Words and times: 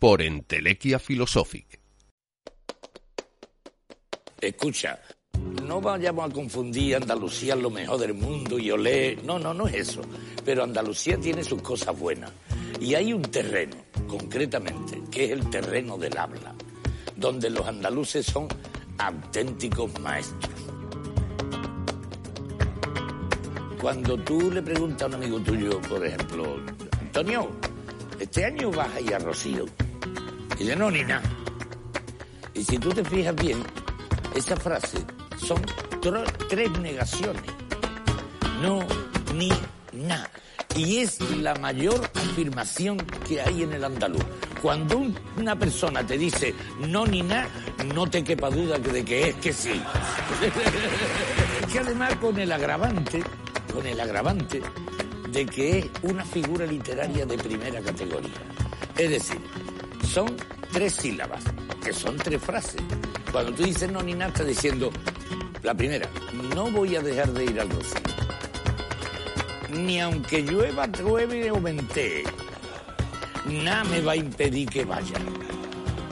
por 0.00 0.22
Entelequia 0.22 0.98
Philosophic. 0.98 1.78
Escucha, 4.40 4.98
no 5.66 5.82
vayamos 5.82 6.30
a 6.30 6.32
confundir 6.32 6.96
Andalucía 6.96 7.54
lo 7.54 7.68
mejor 7.68 8.00
del 8.00 8.14
mundo 8.14 8.58
y 8.58 8.70
olé. 8.70 9.16
No, 9.22 9.38
no, 9.38 9.52
no 9.52 9.68
es 9.68 9.74
eso. 9.74 10.00
Pero 10.42 10.64
Andalucía 10.64 11.18
tiene 11.18 11.44
sus 11.44 11.60
cosas 11.60 11.96
buenas. 11.98 12.32
Y 12.80 12.94
hay 12.94 13.12
un 13.12 13.20
terreno, 13.20 13.76
concretamente, 14.08 15.02
que 15.10 15.26
es 15.26 15.30
el 15.32 15.50
terreno 15.50 15.98
del 15.98 16.16
habla, 16.16 16.54
donde 17.14 17.50
los 17.50 17.66
andaluces 17.66 18.24
son 18.24 18.48
auténticos 18.96 20.00
maestros. 20.00 20.54
Cuando 23.78 24.16
tú 24.16 24.50
le 24.50 24.62
preguntas 24.62 25.02
a 25.02 25.06
un 25.08 25.14
amigo 25.14 25.40
tuyo, 25.40 25.78
por 25.82 26.06
ejemplo, 26.06 26.56
Antonio, 26.98 27.50
¿este 28.18 28.46
año 28.46 28.70
vas 28.70 28.94
a 28.94 29.00
ir 29.02 29.14
a 29.14 29.18
Rocío? 29.18 29.66
Y 30.60 30.64
dice, 30.64 30.76
no, 30.76 30.90
ni 30.90 31.02
nada. 31.02 31.22
Y 32.54 32.62
si 32.62 32.78
tú 32.78 32.90
te 32.90 33.02
fijas 33.04 33.34
bien, 33.34 33.62
esa 34.36 34.56
frase 34.56 34.98
son 35.38 35.60
tres 36.48 36.70
negaciones. 36.78 37.42
No, 38.62 38.80
ni, 39.34 39.50
na. 39.92 40.28
Y 40.76 40.98
es 40.98 41.18
la 41.38 41.54
mayor 41.56 42.08
afirmación 42.14 42.98
que 43.26 43.40
hay 43.40 43.62
en 43.64 43.72
el 43.72 43.82
andaluz. 43.84 44.22
Cuando 44.62 44.98
un- 44.98 45.18
una 45.38 45.56
persona 45.58 46.06
te 46.06 46.16
dice 46.18 46.54
no 46.86 47.06
ni 47.06 47.22
na, 47.22 47.48
no 47.94 48.06
te 48.08 48.22
quepa 48.22 48.50
duda 48.50 48.78
de 48.78 49.04
que 49.04 49.30
es 49.30 49.34
que 49.36 49.52
sí. 49.52 49.80
Que 51.72 51.78
además 51.78 52.14
con 52.16 52.38
el 52.38 52.50
agravante, 52.52 53.22
con 53.72 53.86
el 53.86 53.98
agravante 54.00 54.60
de 55.30 55.46
que 55.46 55.78
es 55.78 55.86
una 56.02 56.24
figura 56.24 56.66
literaria 56.66 57.24
de 57.24 57.38
primera 57.38 57.80
categoría. 57.80 58.30
Es 58.96 59.10
decir, 59.10 59.38
son 60.06 60.36
tres 60.72 60.94
sílabas, 60.94 61.44
que 61.82 61.92
son 61.92 62.16
tres 62.16 62.42
frases. 62.42 62.80
Cuando 63.30 63.52
tú 63.52 63.62
dices 63.64 63.90
no 63.90 64.02
ni 64.02 64.14
nada, 64.14 64.28
estás 64.28 64.46
diciendo, 64.46 64.90
la 65.62 65.74
primera, 65.74 66.08
no 66.54 66.70
voy 66.70 66.96
a 66.96 67.00
dejar 67.00 67.32
de 67.32 67.44
ir 67.44 67.60
al 67.60 67.70
rocío. 67.70 68.00
Ni 69.70 70.00
aunque 70.00 70.42
llueva, 70.42 70.86
llueve 70.86 71.50
o 71.50 71.60
ventee, 71.60 72.24
nada 73.46 73.84
me 73.84 74.00
va 74.00 74.12
a 74.12 74.16
impedir 74.16 74.68
que 74.68 74.84
vaya. 74.84 75.18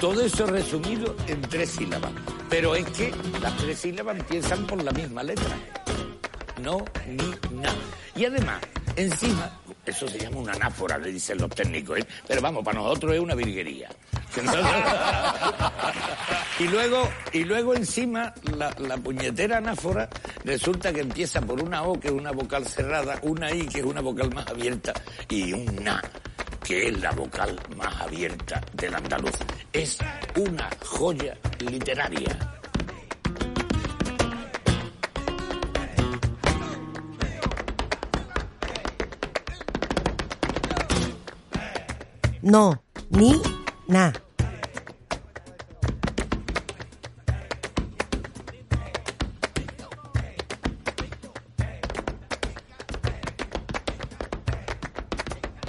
Todo 0.00 0.22
eso 0.22 0.46
resumido 0.46 1.16
en 1.26 1.40
tres 1.42 1.70
sílabas. 1.70 2.12
Pero 2.48 2.74
es 2.74 2.86
que 2.90 3.12
las 3.42 3.56
tres 3.56 3.78
sílabas 3.80 4.16
empiezan 4.16 4.66
por 4.66 4.82
la 4.82 4.92
misma 4.92 5.22
letra. 5.22 5.56
No, 6.62 6.84
ni, 7.06 7.60
na. 7.60 7.74
Y 8.14 8.24
además, 8.24 8.60
encima, 8.96 9.57
eso 9.88 10.08
se 10.08 10.18
llama 10.18 10.38
una 10.38 10.52
anáfora, 10.52 10.98
le 10.98 11.12
dicen 11.12 11.38
los 11.38 11.50
técnicos, 11.50 11.98
¿eh? 11.98 12.06
pero 12.26 12.40
vamos, 12.40 12.64
para 12.64 12.78
nosotros 12.78 13.14
es 13.14 13.20
una 13.20 13.34
virguería. 13.34 13.88
y 16.58 16.68
luego, 16.68 17.08
y 17.32 17.44
luego 17.44 17.74
encima, 17.74 18.32
la, 18.56 18.70
la 18.78 18.96
puñetera 18.98 19.58
anáfora 19.58 20.08
resulta 20.44 20.92
que 20.92 21.00
empieza 21.00 21.40
por 21.40 21.62
una 21.62 21.82
O, 21.82 21.98
que 21.98 22.08
es 22.08 22.14
una 22.14 22.32
vocal 22.32 22.66
cerrada, 22.66 23.18
una 23.22 23.52
I, 23.52 23.66
que 23.66 23.80
es 23.80 23.84
una 23.84 24.00
vocal 24.00 24.32
más 24.34 24.46
abierta, 24.48 24.92
y 25.28 25.52
un 25.52 25.76
na, 25.82 26.02
que 26.62 26.88
es 26.88 27.00
la 27.00 27.10
vocal 27.12 27.58
más 27.76 28.00
abierta 28.00 28.60
del 28.74 28.94
andaluz. 28.94 29.32
Es 29.72 29.98
una 30.36 30.68
joya 30.84 31.36
literaria. 31.60 32.57
No, 42.42 42.82
ni, 43.10 43.40
na. 43.88 44.12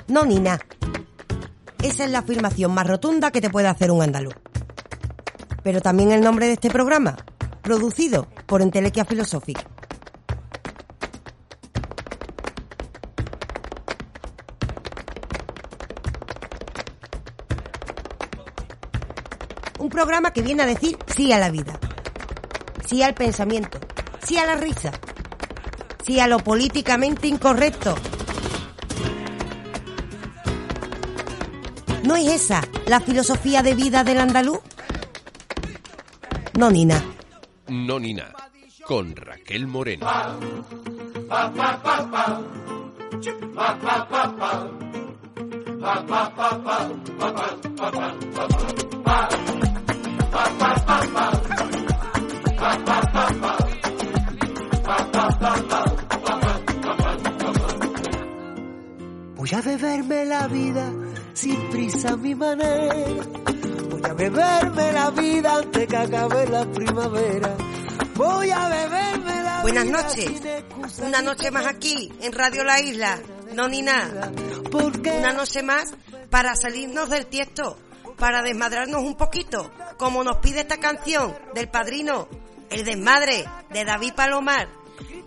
No, 0.07 0.25
ni 0.25 0.39
na. 0.39 0.59
Esa 1.81 2.03
es 2.03 2.11
la 2.11 2.19
afirmación 2.19 2.73
más 2.73 2.85
rotunda 2.85 3.31
que 3.31 3.41
te 3.41 3.49
puede 3.49 3.67
hacer 3.67 3.89
un 3.91 4.01
andaluz. 4.01 4.35
Pero 5.63 5.81
también 5.81 6.11
el 6.11 6.21
nombre 6.21 6.47
de 6.47 6.53
este 6.53 6.69
programa, 6.69 7.17
producido 7.61 8.27
por 8.45 8.61
Entelequia 8.61 9.05
Philosophic. 9.05 9.78
Programa 19.99 20.31
que 20.31 20.41
viene 20.41 20.63
a 20.63 20.65
decir 20.65 20.97
sí 21.07 21.33
a 21.33 21.37
la 21.37 21.51
vida, 21.51 21.77
sí 22.87 23.03
al 23.03 23.13
pensamiento, 23.15 23.81
sí 24.23 24.37
a 24.37 24.45
la 24.45 24.55
risa, 24.55 24.93
sí 26.05 26.21
a 26.21 26.27
lo 26.27 26.39
políticamente 26.39 27.27
incorrecto. 27.27 27.95
¿No 32.03 32.15
es 32.15 32.27
esa 32.27 32.65
la 32.87 33.01
filosofía 33.01 33.61
de 33.61 33.75
vida 33.75 34.05
del 34.05 34.19
andaluz? 34.19 34.59
No, 36.53 36.71
Nina. 36.71 37.03
No 37.67 37.99
ni 37.99 38.13
na, 38.13 38.31
con 38.85 39.13
Raquel 39.17 39.67
Moreno. 39.67 40.07
Voy 59.35 59.49
a 59.53 59.61
beberme 59.61 60.25
la 60.25 60.47
vida 60.47 60.93
sin 61.33 61.55
prisa 61.69 62.09
a 62.09 62.17
mi 62.17 62.35
manera. 62.35 63.23
Voy 63.89 64.01
a 64.03 64.13
beberme 64.13 64.91
la 64.91 65.09
vida 65.09 65.55
antes 65.55 65.87
que 65.87 65.97
acabe 65.97 66.47
la 66.49 66.65
primavera. 66.71 67.55
Voy 68.15 68.51
a 68.51 68.69
beberme 68.69 69.43
la 69.43 69.61
Buenas 69.61 69.85
vida 69.85 70.01
noches. 70.01 70.41
Una 71.01 71.21
noche 71.21 71.49
más 71.49 71.65
aquí, 71.65 72.11
en 72.21 72.33
Radio 72.33 72.63
La 72.63 72.79
Isla. 72.79 73.19
No 73.53 73.67
ni 73.67 73.81
nada. 73.81 74.31
Una 74.71 75.33
noche 75.33 75.63
más 75.63 75.93
para 76.29 76.55
salirnos 76.55 77.09
del 77.09 77.25
tiesto, 77.25 77.77
para 78.19 78.43
desmadrarnos 78.43 79.01
un 79.01 79.15
poquito, 79.15 79.71
como 79.97 80.23
nos 80.23 80.37
pide 80.37 80.61
esta 80.61 80.77
canción 80.77 81.35
del 81.55 81.69
padrino, 81.69 82.27
El 82.69 82.85
desmadre, 82.85 83.45
de 83.71 83.85
David 83.85 84.13
Palomar. 84.13 84.67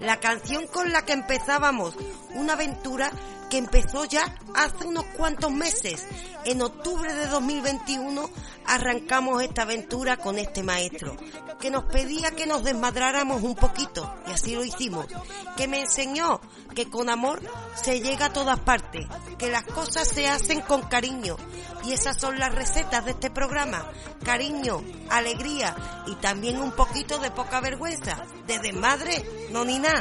La 0.03 0.19
canción 0.19 0.67
con 0.67 0.93
la 0.93 1.05
que 1.05 1.13
empezábamos 1.13 1.97
una 2.35 2.55
aventura 2.55 3.13
que 3.53 3.59
empezó 3.59 4.07
ya 4.07 4.35
hace 4.55 4.87
unos 4.87 5.05
cuantos 5.17 5.53
meses. 5.53 6.07
En 6.47 6.63
octubre 6.63 7.13
de 7.13 7.27
2021 7.27 8.31
arrancamos 8.65 9.43
esta 9.43 9.63
aventura 9.63 10.17
con 10.17 10.39
este 10.39 10.63
maestro, 10.63 11.19
que 11.61 11.71
nos 11.71 11.85
pedía 11.85 12.31
que 12.31 12.47
nos 12.47 12.65
desmadráramos 12.65 13.43
un 13.43 13.55
poquito, 13.55 14.11
y 14.27 14.31
así 14.31 14.55
lo 14.55 14.65
hicimos, 14.65 15.07
que 15.55 15.69
me 15.69 15.81
enseñó 15.81 16.41
que 16.75 16.89
con 16.89 17.11
amor 17.11 17.43
se 17.75 18.01
llega 18.01 18.27
a 18.27 18.33
todas 18.33 18.59
partes, 18.61 19.07
que 19.37 19.51
las 19.51 19.65
cosas 19.65 20.09
se 20.09 20.29
hacen 20.29 20.63
con 20.63 20.81
cariño, 20.89 21.37
y 21.85 21.93
esas 21.93 22.19
son 22.19 22.39
las 22.39 22.55
recetas 22.55 23.05
de 23.05 23.11
este 23.11 23.31
programa, 23.31 23.87
cariño, 24.25 24.83
alegría 25.11 25.77
y 26.07 26.15
también 26.17 26.59
un 26.59 26.73
poquito 26.73 27.19
de 27.19 27.31
poca 27.31 27.61
vergüenza, 27.61 28.25
de 28.47 28.59
desmadre, 28.61 29.23
no 29.51 29.65
ni 29.67 29.79
nada. 29.79 29.92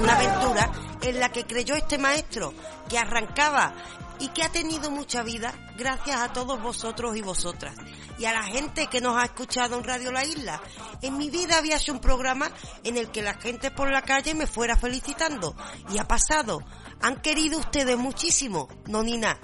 Una 0.00 0.12
aventura 0.14 0.70
en 1.02 1.20
la 1.20 1.30
que 1.30 1.44
creyó 1.44 1.74
este 1.74 1.98
maestro, 1.98 2.54
que 2.88 2.98
arrancaba 2.98 3.74
y 4.20 4.28
que 4.28 4.42
ha 4.42 4.48
tenido 4.50 4.90
mucha 4.90 5.22
vida 5.22 5.54
gracias 5.76 6.20
a 6.20 6.32
todos 6.32 6.60
vosotros 6.60 7.16
y 7.16 7.22
vosotras. 7.22 7.74
Y 8.18 8.24
a 8.24 8.32
la 8.32 8.42
gente 8.42 8.88
que 8.88 9.00
nos 9.00 9.16
ha 9.16 9.24
escuchado 9.26 9.76
en 9.76 9.84
Radio 9.84 10.10
La 10.10 10.24
Isla. 10.24 10.60
En 11.02 11.16
mi 11.16 11.30
vida 11.30 11.58
había 11.58 11.76
hecho 11.76 11.92
un 11.92 12.00
programa 12.00 12.50
en 12.82 12.96
el 12.96 13.10
que 13.10 13.22
la 13.22 13.34
gente 13.34 13.70
por 13.70 13.90
la 13.90 14.02
calle 14.02 14.34
me 14.34 14.46
fuera 14.46 14.76
felicitando. 14.76 15.54
Y 15.90 15.98
ha 15.98 16.04
pasado. 16.04 16.60
Han 17.00 17.20
querido 17.20 17.58
ustedes 17.58 17.96
muchísimo. 17.96 18.68
No 18.86 19.04
ni 19.04 19.18
nada. 19.18 19.38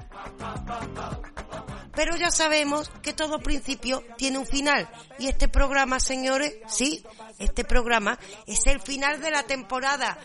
Pero 1.94 2.16
ya 2.16 2.30
sabemos 2.30 2.90
que 3.02 3.12
todo 3.12 3.38
principio 3.38 4.02
tiene 4.16 4.38
un 4.38 4.46
final. 4.46 4.90
Y 5.18 5.28
este 5.28 5.48
programa, 5.48 6.00
señores, 6.00 6.54
sí, 6.66 7.04
este 7.38 7.64
programa 7.64 8.18
es 8.46 8.66
el 8.66 8.80
final 8.80 9.20
de 9.20 9.30
la 9.30 9.44
temporada. 9.44 10.18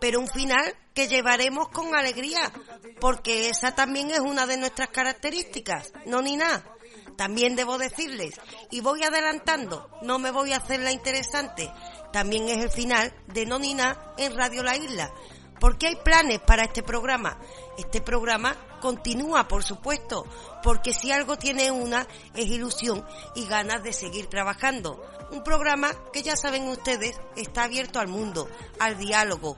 Pero 0.00 0.20
un 0.20 0.28
final 0.28 0.74
que 0.94 1.08
llevaremos 1.08 1.68
con 1.68 1.94
alegría. 1.94 2.52
Porque 3.00 3.48
esa 3.48 3.74
también 3.74 4.10
es 4.10 4.20
una 4.20 4.46
de 4.46 4.56
nuestras 4.56 4.88
características. 4.88 5.92
No 6.06 6.22
ni. 6.22 6.32
También 7.16 7.56
debo 7.56 7.78
decirles, 7.78 8.40
y 8.70 8.80
voy 8.80 9.02
adelantando, 9.02 9.88
no 10.02 10.18
me 10.18 10.30
voy 10.30 10.52
a 10.52 10.56
hacer 10.56 10.80
la 10.80 10.92
interesante, 10.92 11.70
también 12.12 12.48
es 12.48 12.58
el 12.58 12.70
final 12.70 13.12
de 13.28 13.46
No 13.46 13.58
ni 13.58 13.74
nada 13.74 14.14
en 14.18 14.36
Radio 14.36 14.62
La 14.62 14.76
Isla. 14.76 15.12
Porque 15.62 15.86
hay 15.86 15.94
planes 15.94 16.40
para 16.40 16.64
este 16.64 16.82
programa. 16.82 17.38
Este 17.78 18.00
programa 18.00 18.56
continúa, 18.80 19.46
por 19.46 19.62
supuesto, 19.62 20.26
porque 20.60 20.92
si 20.92 21.12
algo 21.12 21.38
tiene 21.38 21.70
una 21.70 22.04
es 22.34 22.48
ilusión 22.48 23.06
y 23.36 23.46
ganas 23.46 23.80
de 23.84 23.92
seguir 23.92 24.26
trabajando. 24.26 25.00
Un 25.30 25.44
programa 25.44 25.92
que 26.12 26.24
ya 26.24 26.34
saben 26.34 26.66
ustedes 26.66 27.20
está 27.36 27.62
abierto 27.62 28.00
al 28.00 28.08
mundo, 28.08 28.48
al 28.80 28.98
diálogo 28.98 29.56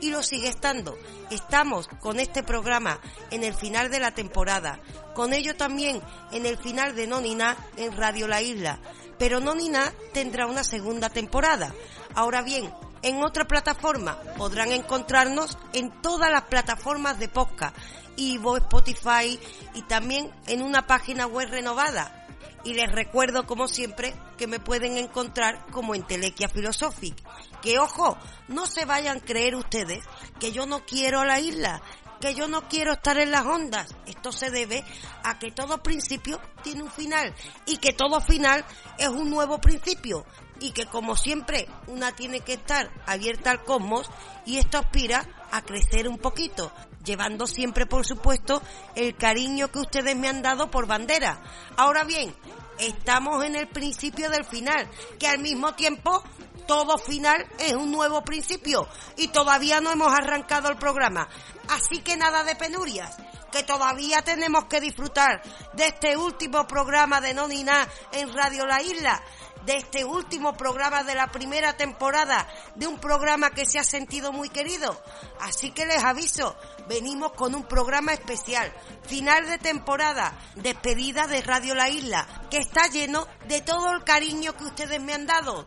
y 0.00 0.10
lo 0.10 0.24
sigue 0.24 0.48
estando. 0.48 0.98
Estamos 1.30 1.86
con 2.00 2.18
este 2.18 2.42
programa 2.42 2.98
en 3.30 3.44
el 3.44 3.54
final 3.54 3.92
de 3.92 4.00
la 4.00 4.10
temporada, 4.10 4.80
con 5.14 5.32
ello 5.32 5.54
también 5.54 6.02
en 6.32 6.46
el 6.46 6.58
final 6.58 6.96
de 6.96 7.06
Nonina 7.06 7.56
en 7.76 7.96
Radio 7.96 8.26
La 8.26 8.42
Isla, 8.42 8.80
pero 9.20 9.38
Nonina 9.38 9.92
tendrá 10.12 10.48
una 10.48 10.64
segunda 10.64 11.10
temporada. 11.10 11.72
Ahora 12.16 12.42
bien, 12.42 12.72
en 13.04 13.22
otra 13.22 13.44
plataforma 13.44 14.18
podrán 14.38 14.72
encontrarnos 14.72 15.58
en 15.74 15.90
todas 16.00 16.30
las 16.30 16.44
plataformas 16.44 17.18
de 17.18 17.28
podcast, 17.28 17.76
Ivo, 18.16 18.56
Spotify 18.56 19.38
y 19.74 19.82
también 19.82 20.32
en 20.46 20.62
una 20.62 20.86
página 20.86 21.26
web 21.26 21.50
renovada. 21.50 22.26
Y 22.64 22.72
les 22.72 22.90
recuerdo, 22.90 23.44
como 23.46 23.68
siempre, 23.68 24.14
que 24.38 24.46
me 24.46 24.58
pueden 24.58 24.96
encontrar 24.96 25.66
como 25.70 25.94
en 25.94 26.06
Telequia 26.06 26.48
Philosophic. 26.48 27.14
Que 27.60 27.78
ojo, 27.78 28.16
no 28.48 28.66
se 28.66 28.86
vayan 28.86 29.18
a 29.18 29.20
creer 29.20 29.54
ustedes 29.54 30.02
que 30.40 30.52
yo 30.52 30.64
no 30.64 30.86
quiero 30.86 31.26
la 31.26 31.40
isla, 31.40 31.82
que 32.22 32.34
yo 32.34 32.48
no 32.48 32.66
quiero 32.70 32.94
estar 32.94 33.18
en 33.18 33.32
las 33.32 33.44
ondas. 33.44 33.94
Esto 34.06 34.32
se 34.32 34.50
debe 34.50 34.82
a 35.22 35.38
que 35.38 35.52
todo 35.52 35.82
principio 35.82 36.40
tiene 36.62 36.84
un 36.84 36.90
final 36.90 37.34
y 37.66 37.76
que 37.76 37.92
todo 37.92 38.22
final 38.22 38.64
es 38.96 39.08
un 39.08 39.28
nuevo 39.28 39.60
principio 39.60 40.24
y 40.64 40.72
que 40.72 40.86
como 40.86 41.14
siempre 41.14 41.68
una 41.88 42.12
tiene 42.12 42.40
que 42.40 42.54
estar 42.54 42.90
abierta 43.06 43.50
al 43.50 43.64
cosmos 43.64 44.10
y 44.46 44.56
esto 44.56 44.78
aspira 44.78 45.22
a 45.50 45.60
crecer 45.60 46.08
un 46.08 46.16
poquito, 46.16 46.72
llevando 47.04 47.46
siempre 47.46 47.84
por 47.84 48.06
supuesto 48.06 48.62
el 48.94 49.14
cariño 49.14 49.70
que 49.70 49.80
ustedes 49.80 50.16
me 50.16 50.26
han 50.26 50.40
dado 50.40 50.70
por 50.70 50.86
bandera. 50.86 51.38
Ahora 51.76 52.04
bien, 52.04 52.34
estamos 52.78 53.44
en 53.44 53.56
el 53.56 53.68
principio 53.68 54.30
del 54.30 54.46
final, 54.46 54.88
que 55.18 55.28
al 55.28 55.38
mismo 55.38 55.74
tiempo 55.74 56.24
todo 56.66 56.96
final 56.96 57.46
es 57.58 57.74
un 57.74 57.92
nuevo 57.92 58.22
principio 58.22 58.88
y 59.18 59.28
todavía 59.28 59.82
no 59.82 59.92
hemos 59.92 60.14
arrancado 60.14 60.70
el 60.70 60.76
programa. 60.76 61.28
Así 61.68 61.98
que 61.98 62.16
nada 62.16 62.42
de 62.42 62.56
penurias, 62.56 63.14
que 63.52 63.62
todavía 63.62 64.22
tenemos 64.22 64.64
que 64.64 64.80
disfrutar 64.80 65.42
de 65.74 65.88
este 65.88 66.16
último 66.16 66.66
programa 66.66 67.20
de 67.20 67.34
Nonina 67.34 67.86
en 68.12 68.32
Radio 68.32 68.66
La 68.66 68.82
Isla, 68.82 69.22
de 69.64 69.76
este 69.76 70.04
último 70.04 70.56
programa 70.56 71.02
de 71.04 71.14
la 71.14 71.28
primera 71.28 71.76
temporada, 71.76 72.46
de 72.74 72.86
un 72.86 72.98
programa 72.98 73.50
que 73.50 73.66
se 73.66 73.78
ha 73.78 73.84
sentido 73.84 74.32
muy 74.32 74.48
querido. 74.48 75.00
Así 75.40 75.70
que 75.70 75.86
les 75.86 76.02
aviso, 76.04 76.56
venimos 76.88 77.32
con 77.32 77.54
un 77.54 77.64
programa 77.64 78.12
especial, 78.12 78.72
final 79.04 79.46
de 79.46 79.58
temporada, 79.58 80.32
despedida 80.56 81.26
de 81.26 81.42
Radio 81.42 81.74
La 81.74 81.88
Isla, 81.88 82.26
que 82.50 82.58
está 82.58 82.88
lleno 82.88 83.26
de 83.48 83.60
todo 83.60 83.92
el 83.92 84.04
cariño 84.04 84.56
que 84.56 84.64
ustedes 84.64 85.00
me 85.00 85.14
han 85.14 85.26
dado. 85.26 85.66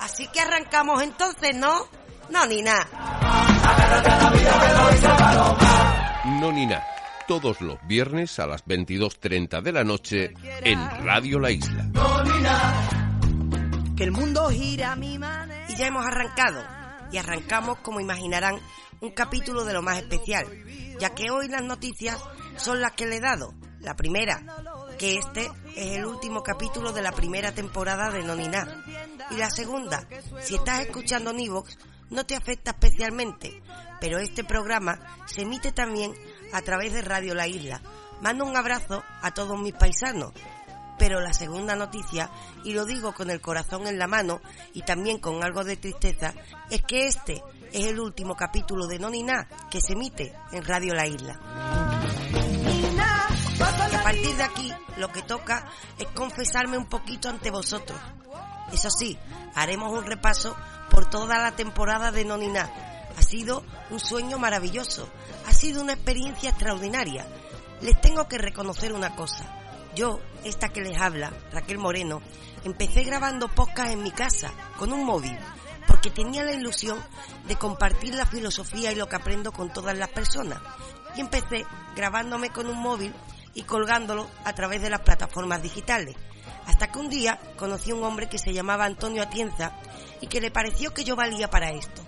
Así 0.00 0.28
que 0.28 0.40
arrancamos 0.40 1.02
entonces, 1.02 1.56
¿no? 1.56 1.88
No, 2.30 2.46
ni 2.46 2.62
nada. 2.62 2.86
No 6.40 6.52
ni 6.52 6.66
nada. 6.66 6.86
Todos 7.26 7.60
los 7.60 7.78
viernes 7.86 8.38
a 8.38 8.46
las 8.46 8.64
22.30 8.64 9.62
de 9.62 9.72
la 9.72 9.84
noche 9.84 10.32
en 10.62 10.78
Radio 11.04 11.38
La 11.38 11.50
Isla. 11.50 11.86
Que 13.98 14.04
el 14.04 14.12
mundo 14.12 14.48
gira 14.50 14.92
a 14.92 14.96
mi 14.96 15.18
manera. 15.18 15.66
Y 15.68 15.74
ya 15.74 15.88
hemos 15.88 16.06
arrancado. 16.06 16.64
Y 17.10 17.16
arrancamos, 17.16 17.78
como 17.80 17.98
imaginarán, 17.98 18.60
un 19.00 19.10
capítulo 19.10 19.64
de 19.64 19.72
lo 19.72 19.82
más 19.82 19.98
especial, 19.98 20.46
ya 21.00 21.16
que 21.16 21.32
hoy 21.32 21.48
las 21.48 21.64
noticias 21.64 22.16
son 22.58 22.80
las 22.80 22.92
que 22.92 23.06
le 23.06 23.16
he 23.16 23.20
dado. 23.20 23.54
La 23.80 23.96
primera, 23.96 24.40
que 25.00 25.16
este 25.16 25.50
es 25.74 25.96
el 25.96 26.06
último 26.06 26.44
capítulo 26.44 26.92
de 26.92 27.02
la 27.02 27.10
primera 27.10 27.50
temporada 27.50 28.08
de 28.12 28.22
Nonina. 28.22 28.84
Y 29.32 29.34
la 29.34 29.50
segunda, 29.50 30.06
si 30.42 30.54
estás 30.54 30.82
escuchando 30.82 31.32
Nivox, 31.32 31.76
no 32.10 32.24
te 32.24 32.36
afecta 32.36 32.70
especialmente, 32.70 33.60
pero 34.00 34.18
este 34.18 34.44
programa 34.44 35.00
se 35.26 35.42
emite 35.42 35.72
también 35.72 36.14
a 36.52 36.62
través 36.62 36.92
de 36.92 37.02
Radio 37.02 37.34
La 37.34 37.48
Isla. 37.48 37.82
Mando 38.20 38.44
un 38.44 38.56
abrazo 38.56 39.02
a 39.22 39.34
todos 39.34 39.58
mis 39.58 39.74
paisanos. 39.74 40.32
Pero 40.98 41.20
la 41.20 41.32
segunda 41.32 41.76
noticia, 41.76 42.30
y 42.64 42.72
lo 42.72 42.84
digo 42.84 43.14
con 43.14 43.30
el 43.30 43.40
corazón 43.40 43.86
en 43.86 43.98
la 43.98 44.06
mano 44.06 44.40
y 44.74 44.82
también 44.82 45.18
con 45.18 45.42
algo 45.44 45.64
de 45.64 45.76
tristeza, 45.76 46.34
es 46.70 46.82
que 46.82 47.06
este 47.06 47.42
es 47.72 47.86
el 47.86 48.00
último 48.00 48.34
capítulo 48.34 48.86
de 48.86 48.98
Nonina 48.98 49.48
que 49.70 49.80
se 49.80 49.92
emite 49.92 50.34
en 50.52 50.64
Radio 50.64 50.94
La 50.94 51.06
Isla. 51.06 51.38
Y 53.90 53.94
a 53.94 54.02
partir 54.02 54.36
de 54.36 54.42
aquí, 54.42 54.72
lo 54.96 55.08
que 55.08 55.22
toca 55.22 55.66
es 55.98 56.06
confesarme 56.08 56.78
un 56.78 56.86
poquito 56.86 57.28
ante 57.28 57.50
vosotros. 57.50 57.98
Eso 58.72 58.90
sí, 58.90 59.18
haremos 59.54 59.92
un 59.92 60.04
repaso 60.04 60.56
por 60.90 61.08
toda 61.08 61.38
la 61.38 61.52
temporada 61.52 62.10
de 62.10 62.24
Nonina. 62.24 62.70
Ha 63.16 63.22
sido 63.22 63.64
un 63.90 63.98
sueño 63.98 64.38
maravilloso, 64.38 65.08
ha 65.46 65.52
sido 65.52 65.82
una 65.82 65.94
experiencia 65.94 66.50
extraordinaria. 66.50 67.26
Les 67.80 68.00
tengo 68.00 68.28
que 68.28 68.38
reconocer 68.38 68.92
una 68.92 69.16
cosa. 69.16 69.57
Yo, 69.94 70.20
esta 70.44 70.68
que 70.68 70.82
les 70.82 70.98
habla, 70.98 71.32
Raquel 71.52 71.78
Moreno, 71.78 72.20
empecé 72.64 73.02
grabando 73.02 73.48
podcast 73.48 73.92
en 73.92 74.02
mi 74.02 74.10
casa, 74.10 74.52
con 74.78 74.92
un 74.92 75.04
móvil, 75.04 75.36
porque 75.86 76.10
tenía 76.10 76.44
la 76.44 76.52
ilusión 76.52 76.98
de 77.46 77.56
compartir 77.56 78.14
la 78.14 78.26
filosofía 78.26 78.92
y 78.92 78.94
lo 78.94 79.08
que 79.08 79.16
aprendo 79.16 79.52
con 79.52 79.72
todas 79.72 79.96
las 79.96 80.08
personas. 80.10 80.60
Y 81.16 81.20
empecé 81.20 81.64
grabándome 81.96 82.50
con 82.50 82.66
un 82.66 82.78
móvil 82.78 83.14
y 83.54 83.62
colgándolo 83.62 84.28
a 84.44 84.52
través 84.54 84.82
de 84.82 84.90
las 84.90 85.00
plataformas 85.00 85.62
digitales. 85.62 86.14
Hasta 86.66 86.92
que 86.92 86.98
un 86.98 87.08
día 87.08 87.40
conocí 87.56 87.90
un 87.92 88.04
hombre 88.04 88.28
que 88.28 88.38
se 88.38 88.52
llamaba 88.52 88.84
Antonio 88.84 89.22
Atienza 89.22 89.72
y 90.20 90.26
que 90.26 90.40
le 90.40 90.50
pareció 90.50 90.92
que 90.92 91.04
yo 91.04 91.16
valía 91.16 91.48
para 91.50 91.70
esto. 91.70 92.02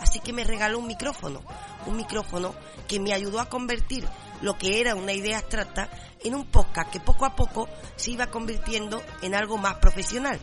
Así 0.00 0.20
que 0.20 0.32
me 0.32 0.44
regaló 0.44 0.78
un 0.78 0.86
micrófono, 0.86 1.42
un 1.86 1.96
micrófono 1.96 2.54
que 2.86 3.00
me 3.00 3.12
ayudó 3.12 3.40
a 3.40 3.48
convertir 3.48 4.06
lo 4.40 4.56
que 4.58 4.80
era 4.80 4.94
una 4.94 5.12
idea 5.12 5.38
abstracta 5.38 5.88
en 6.24 6.34
un 6.34 6.46
podcast 6.46 6.90
que 6.90 7.00
poco 7.00 7.26
a 7.26 7.36
poco 7.36 7.68
se 7.96 8.10
iba 8.10 8.26
convirtiendo 8.26 9.02
en 9.22 9.34
algo 9.34 9.56
más 9.58 9.76
profesional. 9.76 10.40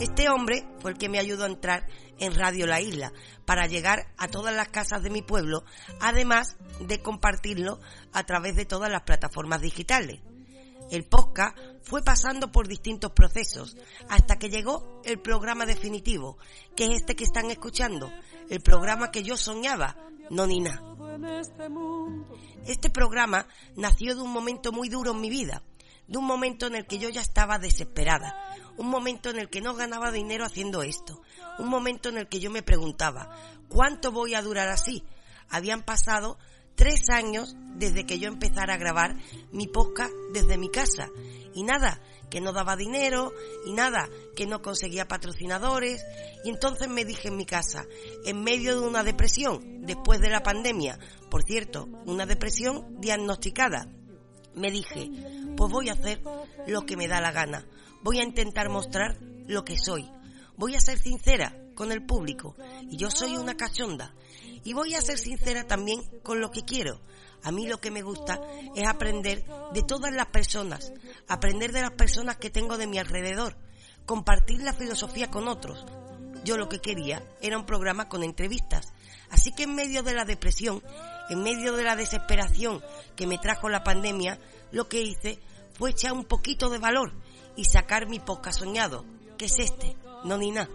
Este 0.00 0.28
hombre 0.28 0.64
fue 0.80 0.92
el 0.92 0.98
que 0.98 1.08
me 1.08 1.18
ayudó 1.18 1.44
a 1.44 1.48
entrar 1.48 1.86
en 2.18 2.34
Radio 2.34 2.66
La 2.66 2.80
Isla 2.80 3.12
para 3.44 3.66
llegar 3.66 4.06
a 4.16 4.28
todas 4.28 4.54
las 4.54 4.68
casas 4.68 5.02
de 5.02 5.10
mi 5.10 5.22
pueblo, 5.22 5.64
además 6.00 6.56
de 6.80 7.02
compartirlo 7.02 7.80
a 8.12 8.24
través 8.24 8.54
de 8.54 8.64
todas 8.64 8.90
las 8.90 9.02
plataformas 9.02 9.60
digitales. 9.60 10.20
El 10.90 11.04
podcast 11.04 11.58
fue 11.82 12.02
pasando 12.02 12.50
por 12.50 12.68
distintos 12.68 13.12
procesos 13.12 13.76
hasta 14.08 14.38
que 14.38 14.48
llegó 14.48 15.02
el 15.04 15.20
programa 15.20 15.66
definitivo, 15.66 16.38
que 16.76 16.84
es 16.84 17.00
este 17.00 17.16
que 17.16 17.24
están 17.24 17.50
escuchando, 17.50 18.10
el 18.48 18.60
programa 18.60 19.10
que 19.10 19.22
yo 19.22 19.36
soñaba, 19.36 19.96
no 20.30 20.46
ni 20.46 20.60
nada. 20.60 20.80
Este 22.66 22.90
programa 22.90 23.46
nació 23.76 24.14
de 24.14 24.22
un 24.22 24.32
momento 24.32 24.72
muy 24.72 24.88
duro 24.88 25.12
en 25.12 25.20
mi 25.20 25.30
vida, 25.30 25.62
de 26.06 26.18
un 26.18 26.24
momento 26.24 26.66
en 26.66 26.74
el 26.74 26.86
que 26.86 26.98
yo 26.98 27.08
ya 27.08 27.20
estaba 27.20 27.58
desesperada, 27.58 28.34
un 28.76 28.88
momento 28.88 29.30
en 29.30 29.38
el 29.38 29.48
que 29.48 29.60
no 29.60 29.74
ganaba 29.74 30.10
dinero 30.12 30.44
haciendo 30.44 30.82
esto, 30.82 31.20
un 31.58 31.68
momento 31.68 32.08
en 32.08 32.18
el 32.18 32.28
que 32.28 32.40
yo 32.40 32.50
me 32.50 32.62
preguntaba, 32.62 33.30
¿cuánto 33.68 34.12
voy 34.12 34.34
a 34.34 34.42
durar 34.42 34.68
así? 34.68 35.04
Habían 35.48 35.82
pasado 35.82 36.38
tres 36.74 37.10
años 37.10 37.56
desde 37.74 38.06
que 38.06 38.18
yo 38.18 38.28
empezara 38.28 38.74
a 38.74 38.78
grabar 38.78 39.16
mi 39.50 39.66
podcast 39.66 40.12
desde 40.32 40.56
mi 40.58 40.70
casa. 40.70 41.08
Y 41.54 41.64
nada, 41.64 42.00
que 42.30 42.40
no 42.40 42.52
daba 42.52 42.76
dinero, 42.76 43.32
y 43.66 43.72
nada, 43.72 44.08
que 44.36 44.46
no 44.46 44.62
conseguía 44.62 45.08
patrocinadores. 45.08 46.04
Y 46.44 46.50
entonces 46.50 46.88
me 46.88 47.04
dije 47.04 47.28
en 47.28 47.36
mi 47.36 47.46
casa, 47.46 47.86
en 48.24 48.42
medio 48.42 48.80
de 48.80 48.86
una 48.86 49.04
depresión, 49.04 49.82
después 49.82 50.20
de 50.20 50.30
la 50.30 50.42
pandemia, 50.42 50.98
por 51.30 51.42
cierto, 51.42 51.88
una 52.06 52.26
depresión 52.26 53.00
diagnosticada, 53.00 53.88
me 54.54 54.70
dije, 54.70 55.10
pues 55.56 55.72
voy 55.72 55.88
a 55.88 55.92
hacer 55.92 56.20
lo 56.66 56.84
que 56.84 56.96
me 56.96 57.08
da 57.08 57.20
la 57.20 57.32
gana. 57.32 57.66
Voy 58.02 58.18
a 58.18 58.24
intentar 58.24 58.68
mostrar 58.68 59.18
lo 59.46 59.64
que 59.64 59.76
soy. 59.76 60.10
Voy 60.56 60.74
a 60.74 60.80
ser 60.80 60.98
sincera 60.98 61.56
con 61.74 61.92
el 61.92 62.04
público. 62.04 62.56
Y 62.90 62.96
yo 62.96 63.10
soy 63.10 63.36
una 63.36 63.56
cachonda. 63.56 64.14
Y 64.64 64.72
voy 64.72 64.94
a 64.94 65.00
ser 65.00 65.18
sincera 65.18 65.64
también 65.64 66.02
con 66.22 66.40
lo 66.40 66.50
que 66.50 66.62
quiero. 66.62 67.00
A 67.44 67.52
mí 67.52 67.66
lo 67.66 67.80
que 67.80 67.90
me 67.90 68.02
gusta 68.02 68.40
es 68.74 68.86
aprender 68.86 69.44
de 69.72 69.82
todas 69.82 70.12
las 70.12 70.26
personas, 70.26 70.92
aprender 71.28 71.72
de 71.72 71.82
las 71.82 71.92
personas 71.92 72.36
que 72.36 72.50
tengo 72.50 72.76
de 72.76 72.86
mi 72.86 72.98
alrededor, 72.98 73.56
compartir 74.06 74.62
la 74.62 74.72
filosofía 74.72 75.30
con 75.30 75.48
otros. 75.48 75.86
Yo 76.44 76.56
lo 76.56 76.68
que 76.68 76.80
quería 76.80 77.22
era 77.40 77.58
un 77.58 77.66
programa 77.66 78.08
con 78.08 78.22
entrevistas. 78.22 78.92
Así 79.30 79.52
que 79.52 79.64
en 79.64 79.74
medio 79.74 80.02
de 80.02 80.14
la 80.14 80.24
depresión, 80.24 80.82
en 81.28 81.42
medio 81.42 81.74
de 81.74 81.84
la 81.84 81.96
desesperación 81.96 82.82
que 83.16 83.26
me 83.26 83.38
trajo 83.38 83.68
la 83.68 83.84
pandemia, 83.84 84.38
lo 84.72 84.88
que 84.88 85.02
hice 85.02 85.38
fue 85.74 85.90
echar 85.90 86.12
un 86.12 86.24
poquito 86.24 86.70
de 86.70 86.78
valor 86.78 87.12
y 87.56 87.64
sacar 87.64 88.08
mi 88.08 88.20
poca 88.20 88.52
soñado, 88.52 89.04
que 89.36 89.46
es 89.46 89.58
este, 89.58 89.96
no 90.24 90.38
ni 90.38 90.50
nada. 90.50 90.68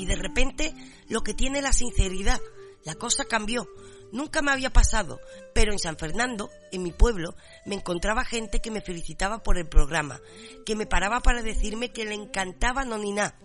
Y 0.00 0.06
de 0.06 0.16
repente 0.16 0.72
lo 1.10 1.20
que 1.20 1.34
tiene 1.34 1.60
la 1.60 1.74
sinceridad, 1.74 2.40
la 2.84 2.94
cosa 2.94 3.26
cambió. 3.26 3.68
Nunca 4.12 4.40
me 4.40 4.50
había 4.50 4.70
pasado, 4.70 5.20
pero 5.54 5.72
en 5.72 5.78
San 5.78 5.98
Fernando, 5.98 6.48
en 6.72 6.82
mi 6.82 6.90
pueblo, 6.90 7.36
me 7.66 7.74
encontraba 7.74 8.24
gente 8.24 8.60
que 8.60 8.70
me 8.70 8.80
felicitaba 8.80 9.42
por 9.42 9.58
el 9.58 9.68
programa, 9.68 10.18
que 10.64 10.74
me 10.74 10.86
paraba 10.86 11.20
para 11.20 11.42
decirme 11.42 11.92
que 11.92 12.06
le 12.06 12.14
encantaba 12.14 12.86
Noniná, 12.86 13.38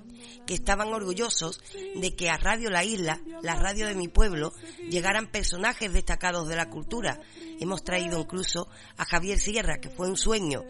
que 0.48 0.54
estaban 0.54 0.94
orgullosos 0.94 1.62
de 1.96 2.16
que 2.16 2.30
a 2.30 2.38
Radio 2.38 2.70
La 2.70 2.86
Isla, 2.86 3.20
la 3.42 3.56
radio 3.56 3.86
de 3.86 3.96
mi 3.96 4.08
pueblo, 4.08 4.54
llegaran 4.90 5.30
personajes 5.30 5.92
destacados 5.92 6.48
de 6.48 6.56
la 6.56 6.70
cultura. 6.70 7.20
Hemos 7.60 7.84
traído 7.84 8.18
incluso 8.18 8.70
a 8.96 9.04
Javier 9.04 9.40
Sierra, 9.40 9.80
que 9.80 9.90
fue 9.90 10.08
un 10.08 10.16
sueño, 10.16 10.64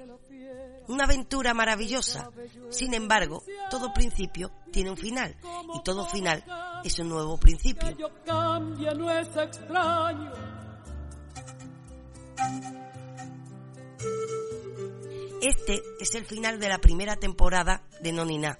una 0.87 1.05
aventura 1.05 1.53
maravillosa. 1.53 2.29
Sin 2.69 2.93
embargo, 2.93 3.43
todo 3.69 3.93
principio 3.93 4.51
tiene 4.71 4.91
un 4.91 4.97
final 4.97 5.35
y 5.75 5.83
todo 5.83 6.05
final 6.05 6.43
es 6.83 6.99
un 6.99 7.09
nuevo 7.09 7.37
principio. 7.37 7.95
Este 15.41 15.83
es 15.99 16.15
el 16.15 16.25
final 16.25 16.59
de 16.59 16.69
la 16.69 16.79
primera 16.79 17.15
temporada 17.17 17.83
de 18.01 18.11
Nonina. 18.11 18.59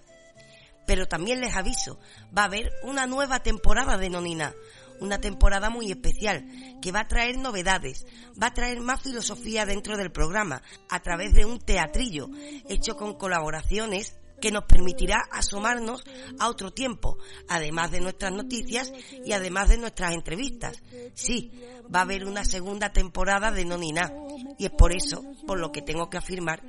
Pero 0.86 1.08
también 1.08 1.42
les 1.42 1.56
aviso, 1.56 2.00
va 2.36 2.44
a 2.44 2.46
haber 2.46 2.72
una 2.84 3.08
nueva 3.08 3.40
temporada 3.40 3.98
de 3.98 4.10
Nonina, 4.10 4.54
una 5.00 5.20
temporada 5.20 5.70
muy 5.70 5.92
especial 5.92 6.46
que 6.82 6.92
va 6.92 7.02
a 7.02 7.08
traer 7.08 7.38
novedades, 7.38 8.06
va 8.42 8.48
a 8.48 8.54
traer 8.54 8.80
más 8.80 9.02
filosofía 9.02 9.66
dentro 9.66 9.98
del 9.98 10.12
programa 10.12 10.62
a 10.90 11.00
través 11.02 11.34
de 11.34 11.46
un 11.46 11.60
teatrillo 11.60 12.30
hecho 12.70 12.96
con 12.96 13.16
colaboraciones 13.16 14.18
que 14.42 14.52
nos 14.52 14.66
permitirá 14.66 15.24
asomarnos 15.32 16.04
a 16.40 16.50
otro 16.50 16.72
tiempo, 16.72 17.18
además 17.48 17.92
de 17.92 18.02
nuestras 18.02 18.32
noticias 18.32 18.92
y 19.24 19.32
además 19.32 19.70
de 19.70 19.78
nuestras 19.78 20.14
entrevistas. 20.14 20.84
Sí, 21.14 21.52
va 21.94 22.00
a 22.00 22.04
haber 22.04 22.26
una 22.26 22.44
segunda 22.44 22.92
temporada 22.92 23.52
de 23.52 23.66
Nonina 23.66 24.12
y 24.58 24.66
es 24.66 24.72
por 24.72 24.94
eso 24.94 25.24
por 25.48 25.60
lo 25.60 25.72
que 25.72 25.82
tengo 25.82 26.10
que 26.10 26.18
afirmar 26.18 26.62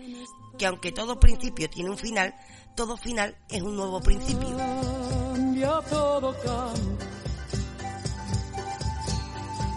que 0.59 0.67
aunque 0.67 0.93
todo 0.93 1.21
principio 1.21 1.69
tiene 1.69 1.91
un 1.91 1.99
final, 1.99 2.35
todo 2.75 2.97
final 2.97 3.37
es 3.49 3.63
un 3.63 3.77
nuevo 3.77 4.01
principio. 4.01 4.57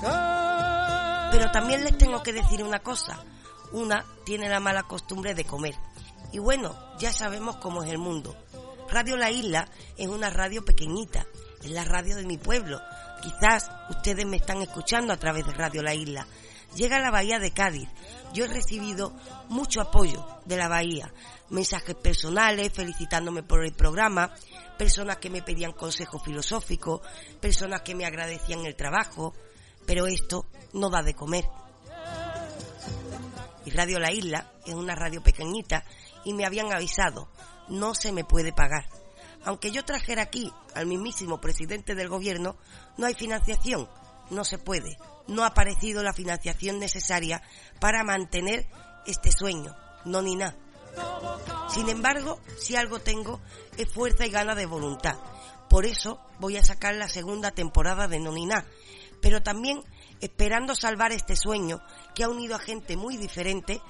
Pero 0.01 1.51
también 1.51 1.83
les 1.83 1.97
tengo 1.97 2.23
que 2.23 2.33
decir 2.33 2.63
una 2.63 2.79
cosa. 2.79 3.23
Una 3.71 4.05
tiene 4.25 4.49
la 4.49 4.59
mala 4.59 4.83
costumbre 4.83 5.33
de 5.33 5.45
comer. 5.45 5.75
Y 6.31 6.39
bueno, 6.39 6.75
ya 6.99 7.11
sabemos 7.11 7.57
cómo 7.57 7.83
es 7.83 7.89
el 7.89 7.97
mundo. 7.97 8.35
Radio 8.89 9.17
La 9.17 9.29
Isla 9.29 9.69
es 9.97 10.07
una 10.07 10.29
radio 10.29 10.65
pequeñita, 10.65 11.25
es 11.63 11.69
la 11.69 11.83
radio 11.83 12.15
de 12.15 12.25
mi 12.25 12.37
pueblo. 12.37 12.79
Quizás 13.21 13.69
ustedes 13.89 14.25
me 14.25 14.37
están 14.37 14.61
escuchando 14.61 15.13
a 15.13 15.17
través 15.17 15.45
de 15.45 15.53
Radio 15.53 15.83
La 15.83 15.93
Isla. 15.93 16.25
Llega 16.75 16.97
a 16.97 17.01
la 17.01 17.11
bahía 17.11 17.39
de 17.39 17.51
Cádiz. 17.51 17.89
Yo 18.33 18.45
he 18.45 18.47
recibido 18.47 19.13
mucho 19.49 19.81
apoyo 19.81 20.25
de 20.45 20.57
la 20.57 20.67
bahía. 20.67 21.11
Mensajes 21.49 21.95
personales 21.95 22.71
felicitándome 22.71 23.43
por 23.43 23.65
el 23.65 23.73
programa, 23.73 24.33
personas 24.77 25.17
que 25.17 25.29
me 25.29 25.41
pedían 25.41 25.71
consejo 25.71 26.19
filosófico, 26.19 27.01
personas 27.41 27.81
que 27.81 27.95
me 27.95 28.05
agradecían 28.05 28.65
el 28.65 28.75
trabajo, 28.75 29.33
pero 29.89 30.05
esto 30.05 30.45
no 30.73 30.91
da 30.91 31.01
de 31.01 31.15
comer. 31.15 31.49
Y 33.65 33.71
Radio 33.71 33.97
La 33.97 34.11
Isla 34.11 34.51
es 34.63 34.75
una 34.75 34.93
radio 34.93 35.23
pequeñita 35.23 35.83
y 36.23 36.33
me 36.35 36.45
habían 36.45 36.71
avisado, 36.71 37.27
no 37.69 37.95
se 37.95 38.11
me 38.11 38.23
puede 38.23 38.53
pagar. 38.53 38.87
Aunque 39.45 39.71
yo 39.71 39.83
trajera 39.83 40.21
aquí 40.21 40.53
al 40.75 40.85
mismísimo 40.85 41.41
presidente 41.41 41.95
del 41.95 42.07
gobierno, 42.07 42.55
no 42.97 43.07
hay 43.07 43.15
financiación, 43.15 43.89
no 44.29 44.43
se 44.43 44.59
puede, 44.59 44.99
no 45.27 45.43
ha 45.43 45.47
aparecido 45.47 46.03
la 46.03 46.13
financiación 46.13 46.77
necesaria 46.77 47.41
para 47.79 48.03
mantener 48.03 48.67
este 49.07 49.31
sueño, 49.31 49.75
no. 50.05 50.21
Sin 51.67 51.89
embargo, 51.89 52.39
si 52.59 52.75
algo 52.75 52.99
tengo 52.99 53.41
es 53.75 53.91
fuerza 53.91 54.27
y 54.27 54.29
gana 54.29 54.53
de 54.53 54.67
voluntad. 54.67 55.17
Por 55.67 55.87
eso 55.87 56.19
voy 56.39 56.57
a 56.57 56.63
sacar 56.63 56.93
la 56.93 57.07
segunda 57.07 57.49
temporada 57.51 58.07
de 58.07 58.19
Noniná, 58.19 58.65
pero 59.21 59.41
también 59.41 59.81
esperando 60.21 60.75
salvar 60.75 61.11
este 61.11 61.35
sueño 61.35 61.81
que 62.15 62.23
ha 62.23 62.29
unido 62.29 62.55
a 62.55 62.59
gente 62.59 62.97
muy 62.97 63.17
diferente, 63.17 63.81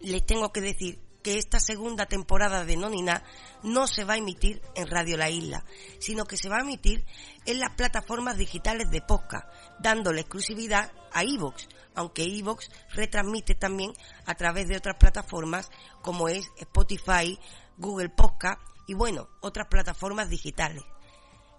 les 0.00 0.24
tengo 0.24 0.52
que 0.52 0.60
decir 0.60 1.00
que 1.22 1.36
esta 1.36 1.58
segunda 1.58 2.06
temporada 2.06 2.64
de 2.64 2.76
Nonina 2.76 3.22
no 3.62 3.86
se 3.86 4.04
va 4.04 4.14
a 4.14 4.18
emitir 4.18 4.62
en 4.74 4.86
Radio 4.86 5.16
La 5.16 5.30
Isla, 5.30 5.64
sino 5.98 6.24
que 6.24 6.36
se 6.36 6.48
va 6.48 6.56
a 6.56 6.62
emitir 6.62 7.04
en 7.44 7.58
las 7.58 7.74
plataformas 7.74 8.38
digitales 8.38 8.90
de 8.90 9.02
podcast, 9.02 9.46
dándole 9.80 10.20
exclusividad 10.20 10.92
a 11.12 11.24
Evox, 11.24 11.68
aunque 11.94 12.22
Evox 12.22 12.70
retransmite 12.90 13.54
también 13.54 13.92
a 14.24 14.34
través 14.36 14.68
de 14.68 14.76
otras 14.76 14.96
plataformas 14.96 15.70
como 16.02 16.28
es 16.28 16.50
Spotify, 16.56 17.38
Google 17.76 18.10
Podcast 18.10 18.60
y 18.86 18.94
bueno, 18.94 19.28
otras 19.40 19.66
plataformas 19.66 20.30
digitales. 20.30 20.84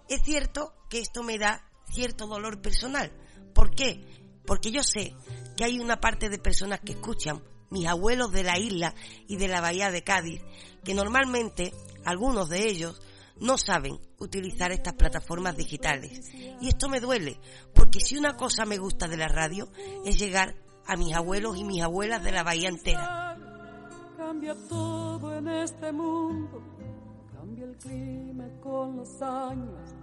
Es 0.08 0.22
cierto 0.22 0.74
que 0.88 0.98
esto 0.98 1.22
me 1.22 1.38
da 1.38 1.69
cierto 1.90 2.26
dolor 2.26 2.60
personal. 2.60 3.12
¿Por 3.54 3.70
qué? 3.74 4.04
Porque 4.46 4.70
yo 4.70 4.82
sé 4.82 5.14
que 5.56 5.64
hay 5.64 5.78
una 5.78 6.00
parte 6.00 6.28
de 6.28 6.38
personas 6.38 6.80
que 6.80 6.92
escuchan, 6.92 7.42
mis 7.70 7.86
abuelos 7.86 8.32
de 8.32 8.42
la 8.42 8.58
isla 8.58 8.94
y 9.28 9.36
de 9.36 9.48
la 9.48 9.60
bahía 9.60 9.90
de 9.90 10.02
Cádiz, 10.02 10.42
que 10.84 10.94
normalmente 10.94 11.72
algunos 12.04 12.48
de 12.48 12.68
ellos 12.68 13.00
no 13.40 13.56
saben 13.58 13.98
utilizar 14.18 14.72
estas 14.72 14.94
plataformas 14.94 15.56
digitales. 15.56 16.20
Y 16.60 16.68
esto 16.68 16.88
me 16.88 17.00
duele, 17.00 17.38
porque 17.74 18.00
si 18.00 18.16
una 18.16 18.36
cosa 18.36 18.64
me 18.64 18.78
gusta 18.78 19.08
de 19.08 19.16
la 19.16 19.28
radio 19.28 19.68
es 20.04 20.18
llegar 20.18 20.56
a 20.86 20.96
mis 20.96 21.14
abuelos 21.14 21.56
y 21.56 21.64
mis 21.64 21.82
abuelas 21.82 22.22
de 22.22 22.32
la 22.32 22.42
bahía 22.42 22.68
entera. 22.68 23.36
Cambia 24.16 24.54
todo 24.68 25.34
en 25.36 25.48
este 25.48 25.92
mundo, 25.92 26.62
cambia 27.32 27.64
el 27.64 27.76
clima 27.76 28.48
con 28.60 28.96
los 28.96 29.22
años 29.22 29.94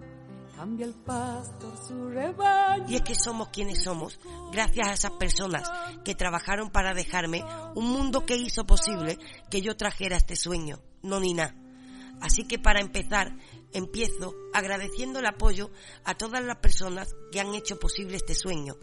Cambia 0.58 0.88
el 0.88 0.96
pastor 0.96 1.72
su 1.88 2.10
rebaño. 2.10 2.86
Y 2.90 2.96
es 2.96 3.04
que 3.04 3.14
somos 3.14 3.50
quienes 3.50 3.84
somos, 3.84 4.20
gracias 4.52 4.88
a 4.88 4.94
esas 4.94 5.12
personas 5.12 5.70
que 6.04 6.16
trabajaron 6.16 6.72
para 6.72 6.96
dejarme 6.96 7.44
un 7.76 7.92
mundo 7.92 8.26
que 8.26 8.38
hizo 8.38 8.66
posible 8.66 9.20
que 9.52 9.62
yo 9.62 9.78
trajera 9.78 10.18
este 10.18 10.36
sueño, 10.36 10.82
no 11.04 11.20
ni 11.20 11.36
nada. 11.36 11.54
Así 12.22 12.48
que 12.48 12.58
para 12.58 12.82
empezar, 12.82 13.38
empiezo 13.72 14.34
agradeciendo 14.52 15.20
el 15.20 15.28
apoyo 15.28 15.70
a 16.04 16.16
todas 16.16 16.44
las 16.44 16.58
personas 16.58 17.16
que 17.32 17.40
han 17.40 17.54
hecho 17.54 17.80
posible 17.80 18.16
este 18.18 18.34
sueño 18.34 18.78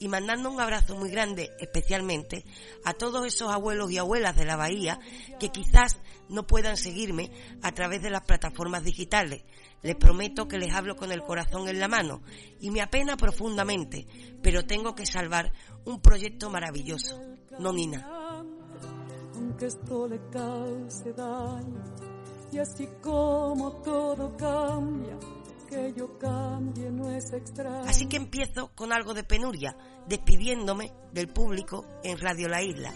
y 0.00 0.08
mandando 0.08 0.50
un 0.50 0.60
abrazo 0.60 0.96
muy 0.96 1.10
grande 1.10 1.50
especialmente 1.60 2.44
a 2.84 2.94
todos 2.94 3.24
esos 3.24 3.52
abuelos 3.52 3.92
y 3.92 3.98
abuelas 3.98 4.34
de 4.34 4.46
la 4.46 4.56
bahía 4.56 4.98
que 5.38 5.50
quizás 5.50 5.98
no 6.30 6.46
puedan 6.46 6.76
seguirme 6.76 7.30
a 7.62 7.72
través 7.72 8.02
de 8.02 8.10
las 8.10 8.22
plataformas 8.22 8.84
digitales, 8.84 9.42
les 9.82 9.96
prometo 9.96 10.46
que 10.48 10.58
les 10.58 10.72
hablo 10.72 10.96
con 10.96 11.12
el 11.12 11.22
corazón 11.22 11.68
en 11.68 11.80
la 11.80 11.88
mano 11.88 12.22
y 12.60 12.70
me 12.70 12.80
apena 12.80 13.16
profundamente, 13.16 14.06
pero 14.42 14.64
tengo 14.64 14.94
que 14.94 15.06
salvar 15.06 15.52
un 15.84 16.00
proyecto 16.00 16.50
maravilloso. 16.50 17.20
No, 17.58 17.72
Nina. 17.72 18.06
Aunque 19.34 19.66
esto 19.66 20.06
le 20.06 20.20
cause 20.30 21.12
daño, 21.12 21.84
y 22.52 22.58
así 22.58 22.88
como 23.02 23.72
todo 23.82 24.36
cambia, 24.36 25.18
que 25.68 25.92
yo 25.96 26.18
cambie 26.18 26.90
no 26.90 27.10
es 27.10 27.32
extraño. 27.32 27.88
Así 27.88 28.06
que 28.06 28.16
empiezo 28.16 28.72
con 28.74 28.92
algo 28.92 29.14
de 29.14 29.24
penuria, 29.24 29.76
despidiéndome 30.06 30.92
del 31.12 31.28
público 31.28 31.84
en 32.02 32.18
Radio 32.18 32.48
La 32.48 32.62
Isla. 32.62 32.92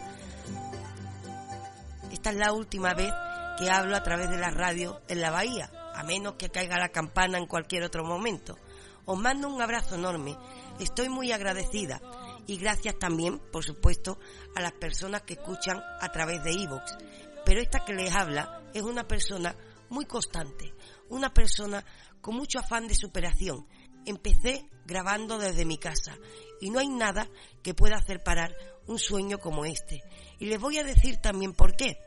Esta 2.25 2.33
es 2.33 2.38
la 2.38 2.54
última 2.54 2.95
vez 2.95 3.12
que 3.59 3.69
hablo 3.69 3.95
a 3.95 4.02
través 4.02 4.31
de 4.31 4.38
la 4.38 4.49
radio 4.49 5.02
en 5.09 5.21
la 5.21 5.31
bahía 5.31 5.71
a 5.95 6.02
menos 6.04 6.37
que 6.37 6.49
caiga 6.49 6.78
la 6.78 6.88
campana 6.88 7.37
en 7.37 7.47
cualquier 7.47 7.83
otro 7.83 8.02
momento. 8.02 8.57
Os 9.04 9.19
mando 9.19 9.47
un 9.47 9.61
abrazo 9.61 9.97
enorme, 9.97 10.35
estoy 10.81 11.11
muy 11.11 11.33
agradecida 11.33 12.00
y 12.47 12.57
gracias 12.57 12.99
también, 12.99 13.40
por 13.52 13.62
supuesto, 13.62 14.19
a 14.57 14.62
las 14.62 14.73
personas 14.73 15.21
que 15.21 15.35
escuchan 15.35 15.83
a 16.00 16.09
través 16.12 16.43
de 16.43 16.54
iVoox. 16.54 16.97
pero 17.45 17.61
esta 17.61 17.85
que 17.85 17.93
les 17.93 18.14
habla 18.14 18.62
es 18.73 18.81
una 18.81 19.07
persona 19.07 19.54
muy 19.90 20.07
constante, 20.07 20.73
una 21.11 21.28
persona 21.28 21.85
con 22.23 22.37
mucho 22.37 22.59
afán 22.59 22.88
de 22.88 22.95
superación. 22.95 23.66
Empecé 24.07 24.71
grabando 24.87 25.37
desde 25.37 25.66
mi 25.66 25.76
casa 25.76 26.16
y 26.59 26.71
no 26.71 26.78
hay 26.78 26.88
nada 26.88 27.28
que 27.62 27.75
pueda 27.75 27.97
hacer 27.97 28.23
parar 28.23 28.57
un 28.87 28.99
sueño 28.99 29.37
como 29.37 29.66
este. 29.66 30.02
Y 30.38 30.47
les 30.47 30.59
voy 30.59 30.78
a 30.78 30.85
decir 30.85 31.19
también 31.19 31.52
por 31.52 31.76
qué. 31.76 31.99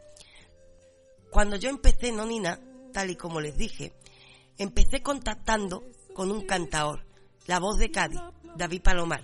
Cuando 1.32 1.56
yo 1.56 1.70
empecé 1.70 2.12
Nonina, 2.12 2.60
tal 2.94 3.10
y 3.10 3.16
como 3.16 3.42
les 3.42 3.58
dije, 3.58 3.94
empecé 4.58 5.02
contactando 5.02 5.84
con 6.14 6.32
un 6.32 6.46
cantaor, 6.46 7.06
la 7.46 7.60
voz 7.60 7.78
de 7.78 7.92
Cádiz, 7.92 8.22
David 8.56 8.82
Palomar. 8.82 9.24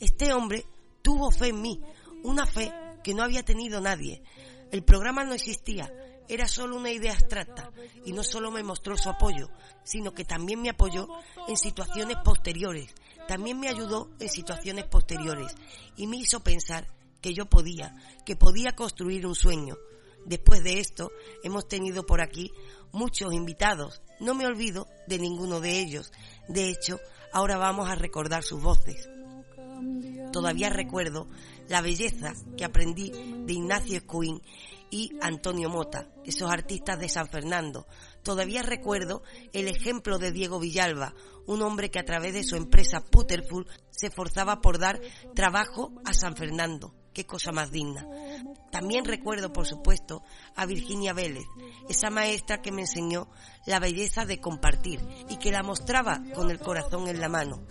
Este 0.00 0.32
hombre 0.32 0.64
tuvo 1.02 1.30
fe 1.30 1.48
en 1.48 1.60
mí, 1.60 1.80
una 2.22 2.46
fe 2.46 2.72
que 3.02 3.14
no 3.14 3.22
había 3.22 3.44
tenido 3.44 3.80
nadie. 3.80 4.22
El 4.70 4.82
programa 4.82 5.24
no 5.24 5.34
existía, 5.34 5.92
era 6.28 6.48
solo 6.48 6.76
una 6.76 6.90
idea 6.90 7.12
abstracta 7.12 7.70
y 8.04 8.12
no 8.12 8.24
solo 8.24 8.50
me 8.50 8.62
mostró 8.62 8.96
su 8.96 9.10
apoyo, 9.10 9.50
sino 9.82 10.14
que 10.14 10.24
también 10.24 10.62
me 10.62 10.70
apoyó 10.70 11.08
en 11.46 11.56
situaciones 11.56 12.16
posteriores, 12.24 12.94
también 13.28 13.60
me 13.60 13.68
ayudó 13.68 14.10
en 14.18 14.28
situaciones 14.28 14.86
posteriores 14.86 15.54
y 15.96 16.06
me 16.06 16.16
hizo 16.16 16.40
pensar 16.40 16.86
que 17.20 17.34
yo 17.34 17.46
podía, 17.46 17.94
que 18.24 18.36
podía 18.36 18.74
construir 18.74 19.26
un 19.26 19.34
sueño. 19.34 19.76
Después 20.26 20.62
de 20.62 20.80
esto, 20.80 21.12
hemos 21.42 21.68
tenido 21.68 22.06
por 22.06 22.20
aquí 22.20 22.52
muchos 22.92 23.32
invitados. 23.32 24.02
No 24.20 24.34
me 24.34 24.46
olvido 24.46 24.86
de 25.06 25.18
ninguno 25.18 25.60
de 25.60 25.80
ellos. 25.80 26.12
De 26.48 26.68
hecho, 26.68 26.98
ahora 27.32 27.56
vamos 27.56 27.88
a 27.88 27.94
recordar 27.94 28.42
sus 28.42 28.62
voces. 28.62 29.08
Todavía 30.32 30.70
recuerdo 30.70 31.28
la 31.68 31.80
belleza 31.80 32.32
que 32.56 32.64
aprendí 32.64 33.10
de 33.10 33.52
Ignacio 33.52 33.96
Escuín 33.96 34.42
y 34.90 35.12
Antonio 35.20 35.68
Mota, 35.68 36.08
esos 36.24 36.50
artistas 36.50 36.98
de 36.98 37.08
San 37.08 37.28
Fernando. 37.28 37.86
Todavía 38.22 38.62
recuerdo 38.62 39.22
el 39.52 39.68
ejemplo 39.68 40.18
de 40.18 40.32
Diego 40.32 40.60
Villalba, 40.60 41.14
un 41.46 41.62
hombre 41.62 41.90
que 41.90 41.98
a 41.98 42.04
través 42.04 42.34
de 42.34 42.44
su 42.44 42.56
empresa 42.56 43.00
Putterful 43.00 43.66
se 43.90 44.06
esforzaba 44.06 44.60
por 44.60 44.78
dar 44.78 45.00
trabajo 45.34 45.92
a 46.04 46.12
San 46.12 46.36
Fernando. 46.36 46.94
Qué 47.14 47.24
cosa 47.24 47.52
más 47.52 47.70
digna. 47.70 48.04
También 48.72 49.04
recuerdo, 49.04 49.52
por 49.52 49.66
supuesto, 49.66 50.24
a 50.56 50.66
Virginia 50.66 51.12
Vélez, 51.12 51.46
esa 51.88 52.10
maestra 52.10 52.60
que 52.60 52.72
me 52.72 52.82
enseñó 52.82 53.28
la 53.66 53.78
belleza 53.78 54.24
de 54.24 54.40
compartir 54.40 55.00
y 55.28 55.36
que 55.36 55.52
la 55.52 55.62
mostraba 55.62 56.20
con 56.34 56.50
el 56.50 56.58
corazón 56.58 57.06
en 57.06 57.20
la 57.20 57.28
mano. 57.28 57.62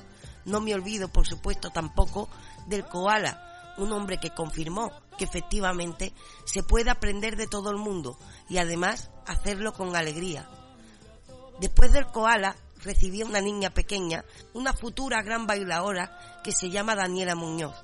No 0.45 0.61
me 0.61 0.73
olvido, 0.73 1.09
por 1.09 1.27
supuesto, 1.27 1.71
tampoco 1.71 2.29
del 2.67 2.85
koala, 2.85 3.75
un 3.77 3.91
hombre 3.91 4.17
que 4.17 4.33
confirmó 4.33 4.91
que 5.17 5.25
efectivamente 5.25 6.13
se 6.45 6.63
puede 6.63 6.89
aprender 6.89 7.35
de 7.35 7.47
todo 7.47 7.69
el 7.69 7.77
mundo 7.77 8.17
y 8.47 8.59
además 8.59 9.11
hacerlo 9.27 9.73
con 9.73 9.95
alegría. 9.95 10.47
Después 11.59 11.91
del 11.91 12.07
koala 12.07 12.55
recibí 12.81 13.23
una 13.23 13.41
niña 13.41 13.71
pequeña, 13.71 14.23
una 14.53 14.73
futura 14.73 15.21
gran 15.21 15.47
bailadora 15.47 16.41
que 16.43 16.53
se 16.53 16.69
llama 16.69 16.95
Daniela 16.95 17.35
Muñoz. 17.35 17.75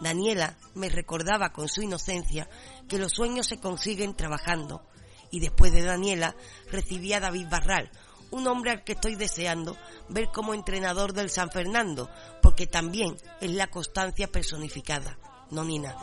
Daniela 0.00 0.56
me 0.74 0.88
recordaba 0.88 1.52
con 1.52 1.68
su 1.68 1.82
inocencia 1.82 2.48
que 2.88 2.98
los 2.98 3.12
sueños 3.12 3.46
se 3.46 3.60
consiguen 3.60 4.14
trabajando 4.14 4.82
y 5.30 5.40
después 5.40 5.72
de 5.72 5.82
Daniela 5.82 6.34
recibí 6.70 7.12
a 7.12 7.20
David 7.20 7.46
Barral, 7.48 7.90
un 8.30 8.46
hombre 8.46 8.70
al 8.70 8.84
que 8.84 8.92
estoy 8.92 9.14
deseando 9.14 9.76
ver 10.08 10.28
como 10.32 10.54
entrenador 10.54 11.12
del 11.12 11.30
San 11.30 11.50
Fernando, 11.50 12.10
porque 12.42 12.66
también 12.66 13.16
es 13.40 13.50
la 13.50 13.68
constancia 13.68 14.28
personificada, 14.28 15.18
no 15.50 15.64
Nina. 15.64 15.96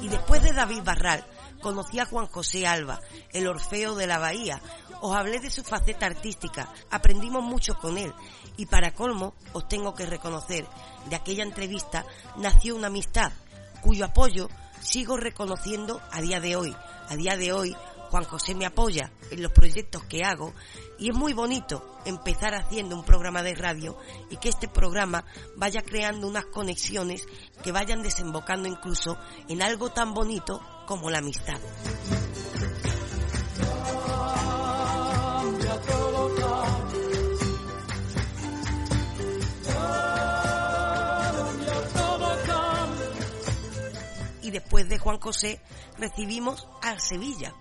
Y 0.00 0.08
después 0.08 0.42
de 0.42 0.52
David 0.52 0.82
Barral, 0.84 1.24
conocí 1.60 1.98
a 1.98 2.06
Juan 2.06 2.26
José 2.26 2.66
Alba, 2.66 3.00
el 3.32 3.46
Orfeo 3.46 3.94
de 3.94 4.06
la 4.06 4.18
Bahía. 4.18 4.60
Os 5.00 5.14
hablé 5.16 5.40
de 5.40 5.50
su 5.50 5.62
faceta 5.62 6.06
artística, 6.06 6.72
aprendimos 6.90 7.42
mucho 7.42 7.78
con 7.78 7.98
él 7.98 8.12
y 8.62 8.66
para 8.66 8.94
colmo 8.94 9.34
os 9.54 9.66
tengo 9.66 9.92
que 9.92 10.06
reconocer, 10.06 10.64
de 11.10 11.16
aquella 11.16 11.42
entrevista 11.42 12.06
nació 12.36 12.76
una 12.76 12.86
amistad 12.86 13.32
cuyo 13.80 14.04
apoyo 14.04 14.48
sigo 14.80 15.16
reconociendo 15.16 16.00
a 16.12 16.20
día 16.20 16.38
de 16.38 16.54
hoy. 16.54 16.76
A 17.08 17.16
día 17.16 17.36
de 17.36 17.52
hoy 17.52 17.76
Juan 18.10 18.22
José 18.22 18.54
me 18.54 18.64
apoya 18.64 19.10
en 19.32 19.42
los 19.42 19.50
proyectos 19.50 20.04
que 20.04 20.22
hago 20.22 20.54
y 20.96 21.10
es 21.10 21.16
muy 21.16 21.32
bonito 21.32 21.98
empezar 22.04 22.54
haciendo 22.54 22.94
un 22.94 23.04
programa 23.04 23.42
de 23.42 23.56
radio 23.56 23.98
y 24.30 24.36
que 24.36 24.50
este 24.50 24.68
programa 24.68 25.24
vaya 25.56 25.82
creando 25.82 26.28
unas 26.28 26.46
conexiones 26.46 27.26
que 27.64 27.72
vayan 27.72 28.00
desembocando 28.00 28.68
incluso 28.68 29.18
en 29.48 29.60
algo 29.60 29.90
tan 29.90 30.14
bonito 30.14 30.60
como 30.86 31.10
la 31.10 31.18
amistad. 31.18 31.58
Después 44.52 44.88
de 44.88 44.98
Juan 44.98 45.18
José 45.18 45.60
recibimos 45.98 46.68
al 46.82 47.00
Sevilla, 47.00 47.54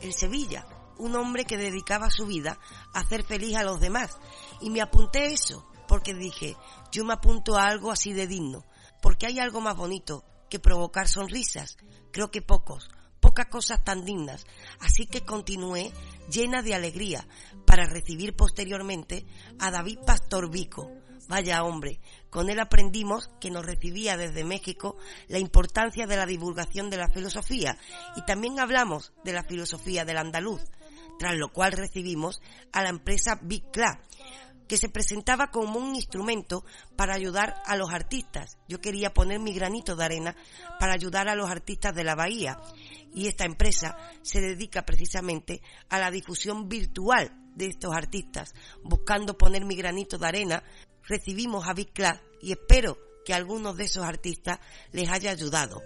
el 0.00 0.14
Sevilla, 0.14 0.66
un 0.98 1.14
hombre 1.16 1.44
que 1.44 1.58
dedicaba 1.58 2.10
su 2.10 2.26
vida 2.26 2.58
a 2.94 3.00
hacer 3.00 3.24
feliz 3.24 3.56
a 3.56 3.64
los 3.64 3.80
demás. 3.80 4.16
Y 4.60 4.70
me 4.70 4.80
apunté 4.80 5.26
eso, 5.26 5.68
porque 5.86 6.14
dije, 6.14 6.56
yo 6.90 7.04
me 7.04 7.12
apunto 7.12 7.56
a 7.56 7.66
algo 7.66 7.92
así 7.92 8.12
de 8.12 8.26
digno, 8.26 8.64
porque 9.02 9.26
hay 9.26 9.38
algo 9.38 9.60
más 9.60 9.76
bonito 9.76 10.24
que 10.48 10.58
provocar 10.58 11.08
sonrisas. 11.08 11.76
Creo 12.12 12.30
que 12.30 12.40
pocos, 12.40 12.88
pocas 13.20 13.46
cosas 13.46 13.84
tan 13.84 14.04
dignas. 14.04 14.46
Así 14.80 15.06
que 15.06 15.22
continué 15.22 15.92
llena 16.30 16.62
de 16.62 16.74
alegría 16.74 17.26
para 17.66 17.86
recibir 17.86 18.34
posteriormente 18.34 19.26
a 19.58 19.70
David 19.70 19.98
Pastor 20.06 20.50
Vico. 20.50 20.90
Vaya 21.28 21.64
hombre, 21.64 21.98
con 22.30 22.50
él 22.50 22.60
aprendimos 22.60 23.30
que 23.40 23.50
nos 23.50 23.66
recibía 23.66 24.16
desde 24.16 24.44
México 24.44 24.96
la 25.26 25.40
importancia 25.40 26.06
de 26.06 26.16
la 26.16 26.26
divulgación 26.26 26.88
de 26.88 26.98
la 26.98 27.08
filosofía 27.08 27.76
y 28.14 28.24
también 28.24 28.60
hablamos 28.60 29.12
de 29.24 29.32
la 29.32 29.42
filosofía 29.42 30.04
del 30.04 30.18
andaluz, 30.18 30.62
tras 31.18 31.36
lo 31.36 31.52
cual 31.52 31.72
recibimos 31.72 32.40
a 32.72 32.82
la 32.82 32.90
empresa 32.90 33.40
Big 33.42 33.64
Club, 33.72 33.98
que 34.68 34.78
se 34.78 34.88
presentaba 34.88 35.50
como 35.50 35.80
un 35.80 35.96
instrumento 35.96 36.64
para 36.96 37.14
ayudar 37.14 37.54
a 37.66 37.76
los 37.76 37.92
artistas. 37.92 38.58
Yo 38.68 38.80
quería 38.80 39.12
poner 39.12 39.40
mi 39.40 39.52
granito 39.52 39.96
de 39.96 40.04
arena 40.04 40.36
para 40.78 40.94
ayudar 40.94 41.28
a 41.28 41.34
los 41.34 41.50
artistas 41.50 41.94
de 41.94 42.04
la 42.04 42.14
Bahía 42.14 42.60
y 43.12 43.26
esta 43.26 43.44
empresa 43.44 43.96
se 44.22 44.40
dedica 44.40 44.82
precisamente 44.82 45.60
a 45.88 45.98
la 45.98 46.10
difusión 46.10 46.68
virtual 46.68 47.45
de 47.56 47.66
estos 47.66 47.92
artistas, 47.94 48.54
buscando 48.84 49.36
poner 49.36 49.64
mi 49.64 49.74
granito 49.74 50.18
de 50.18 50.26
arena 50.26 50.62
recibimos 51.02 51.66
a 51.66 51.74
Big 51.74 51.90
y 52.40 52.52
espero 52.52 52.98
que 53.24 53.32
a 53.32 53.36
algunos 53.36 53.76
de 53.76 53.84
esos 53.84 54.04
artistas 54.04 54.60
les 54.92 55.08
haya 55.08 55.30
ayudado. 55.30 55.82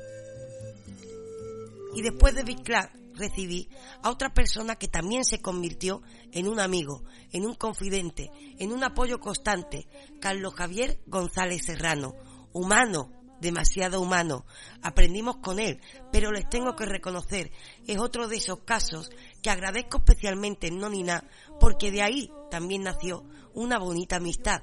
Y 1.95 2.03
después 2.03 2.35
de 2.35 2.45
Big 2.45 2.63
Club 2.63 2.89
recibí 3.15 3.69
a 4.03 4.11
otra 4.11 4.33
persona 4.33 4.77
que 4.77 4.89
también 4.89 5.25
se 5.25 5.41
convirtió 5.41 6.03
en 6.33 6.49
un 6.49 6.61
amigo, 6.61 7.03
en 7.33 7.45
un 7.45 7.55
confidente, 7.55 8.31
en 8.59 8.73
un 8.73 8.85
apoyo 8.85 9.19
constante, 9.21 9.89
Carlos 10.21 10.55
Javier 10.55 11.01
González 11.07 11.65
Serrano, 11.65 12.15
humano, 12.53 13.20
demasiado 13.41 14.01
humano. 14.01 14.45
Aprendimos 14.83 15.39
con 15.39 15.59
él, 15.59 15.81
pero 16.13 16.31
les 16.33 16.49
tengo 16.49 16.77
que 16.77 16.87
reconocer, 16.87 17.51
es 17.87 17.99
otro 17.99 18.29
de 18.29 18.37
esos 18.37 18.61
casos 18.61 19.11
que 19.43 19.51
agradezco 19.51 19.99
especialmente 19.99 20.69
en 20.69 20.79
Nonina, 20.79 21.25
porque 21.59 21.91
de 21.91 22.03
ahí 22.03 22.31
también 22.51 22.83
nació 22.83 23.25
una 23.55 23.79
bonita 23.79 24.17
amistad. 24.17 24.61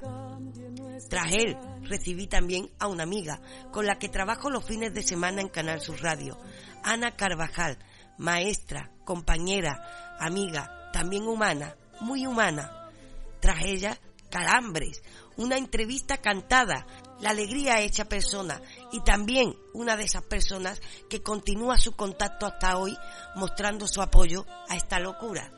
Tras 1.09 1.31
él 1.33 1.57
recibí 1.83 2.27
también 2.27 2.69
a 2.79 2.87
una 2.87 3.03
amiga 3.03 3.41
con 3.71 3.85
la 3.85 3.97
que 3.97 4.09
trabajo 4.09 4.49
los 4.49 4.65
fines 4.65 4.93
de 4.93 5.03
semana 5.03 5.41
en 5.41 5.49
Canal 5.49 5.81
Sur 5.81 6.01
Radio, 6.01 6.37
Ana 6.83 7.15
Carvajal, 7.15 7.77
maestra, 8.17 8.91
compañera, 9.05 10.15
amiga, 10.19 10.89
también 10.91 11.23
humana, 11.23 11.75
muy 12.01 12.25
humana. 12.25 12.89
Tras 13.39 13.63
ella, 13.63 13.97
Calambres, 14.29 15.03
una 15.37 15.57
entrevista 15.57 16.17
cantada, 16.17 16.85
la 17.19 17.31
alegría 17.31 17.81
hecha 17.81 18.05
persona 18.05 18.61
y 18.91 19.01
también 19.01 19.55
una 19.73 19.97
de 19.97 20.03
esas 20.03 20.23
personas 20.23 20.81
que 21.09 21.21
continúa 21.23 21.77
su 21.77 21.93
contacto 21.95 22.45
hasta 22.45 22.77
hoy 22.77 22.97
mostrando 23.35 23.87
su 23.87 24.01
apoyo 24.01 24.45
a 24.69 24.75
esta 24.75 24.99
locura. 24.99 25.51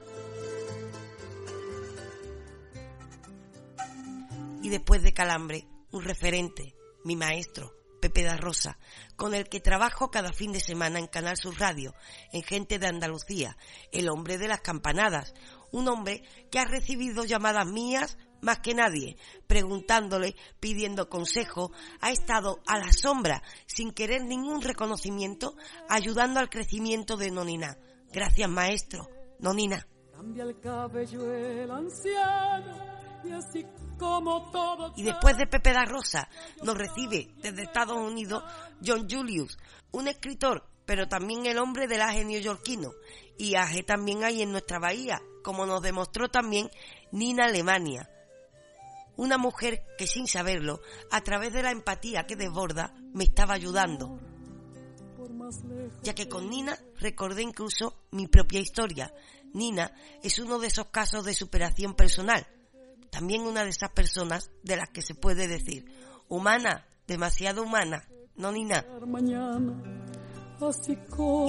y 4.61 4.69
después 4.69 5.01
de 5.01 5.13
Calambre, 5.13 5.67
un 5.91 6.03
referente, 6.03 6.75
mi 7.03 7.15
maestro, 7.15 7.73
Pepe 8.01 8.23
da 8.23 8.37
Rosa, 8.37 8.77
con 9.15 9.33
el 9.33 9.49
que 9.49 9.59
trabajo 9.59 10.11
cada 10.11 10.31
fin 10.31 10.51
de 10.51 10.59
semana 10.59 10.99
en 10.99 11.07
Canal 11.07 11.37
Sur 11.37 11.59
Radio, 11.59 11.93
en 12.31 12.43
Gente 12.43 12.79
de 12.79 12.87
Andalucía, 12.87 13.57
el 13.91 14.09
hombre 14.09 14.37
de 14.37 14.47
las 14.47 14.61
campanadas, 14.61 15.33
un 15.71 15.87
hombre 15.87 16.23
que 16.51 16.59
ha 16.59 16.65
recibido 16.65 17.25
llamadas 17.25 17.67
mías 17.67 18.17
más 18.41 18.59
que 18.59 18.73
nadie, 18.73 19.17
preguntándole, 19.47 20.35
pidiendo 20.59 21.09
consejo, 21.09 21.71
ha 22.01 22.11
estado 22.11 22.59
a 22.65 22.77
la 22.77 22.91
sombra, 22.91 23.43
sin 23.65 23.91
querer 23.91 24.23
ningún 24.23 24.61
reconocimiento, 24.61 25.55
ayudando 25.89 26.39
al 26.39 26.49
crecimiento 26.49 27.17
de 27.17 27.31
Nonina. 27.31 27.77
Gracias, 28.11 28.49
maestro. 28.49 29.07
Nonina. 29.39 29.85
Cambia 30.11 30.43
el 30.43 30.59
cabello 30.59 31.33
el 31.33 31.71
anciano 31.71 32.75
y 33.23 33.31
así 33.31 33.65
como 33.97 34.49
todo. 34.51 34.93
Y 34.95 35.03
después 35.03 35.37
de 35.37 35.47
Pepe 35.47 35.73
da 35.73 35.85
Rosa, 35.85 36.29
nos 36.63 36.77
recibe 36.77 37.29
desde 37.37 37.63
Estados 37.63 37.97
Unidos 37.97 38.43
John 38.85 39.07
Julius, 39.09 39.57
un 39.91 40.07
escritor, 40.07 40.65
pero 40.85 41.07
también 41.07 41.45
el 41.45 41.57
hombre 41.57 41.87
del 41.87 42.01
aje 42.01 42.25
neoyorquino. 42.25 42.91
Y 43.37 43.55
aje 43.55 43.83
también 43.83 44.23
hay 44.23 44.41
en 44.41 44.51
nuestra 44.51 44.79
bahía, 44.79 45.21
como 45.43 45.65
nos 45.65 45.81
demostró 45.81 46.29
también 46.29 46.69
Nina 47.11 47.45
Alemania. 47.45 48.09
Una 49.19 49.37
mujer 49.37 49.83
que 49.97 50.07
sin 50.07 50.27
saberlo, 50.27 50.79
a 51.11 51.19
través 51.19 51.51
de 51.51 51.61
la 51.61 51.71
empatía 51.71 52.25
que 52.25 52.37
desborda, 52.37 52.93
me 53.13 53.25
estaba 53.25 53.53
ayudando. 53.53 54.17
Ya 56.01 56.15
que 56.15 56.29
con 56.29 56.49
Nina 56.49 56.79
recordé 57.01 57.41
incluso 57.41 58.05
mi 58.11 58.27
propia 58.27 58.61
historia. 58.61 59.13
Nina 59.53 59.91
es 60.23 60.39
uno 60.39 60.57
de 60.57 60.67
esos 60.67 60.85
casos 60.85 61.25
de 61.25 61.33
superación 61.33 61.95
personal. 61.95 62.47
También 63.11 63.41
una 63.41 63.65
de 63.65 63.71
esas 63.71 63.91
personas 63.91 64.51
de 64.63 64.77
las 64.77 64.87
que 64.87 65.01
se 65.01 65.15
puede 65.15 65.49
decir, 65.49 65.83
humana, 66.29 66.87
demasiado 67.05 67.63
humana, 67.63 68.07
no 68.35 68.53
Nina. 68.53 68.85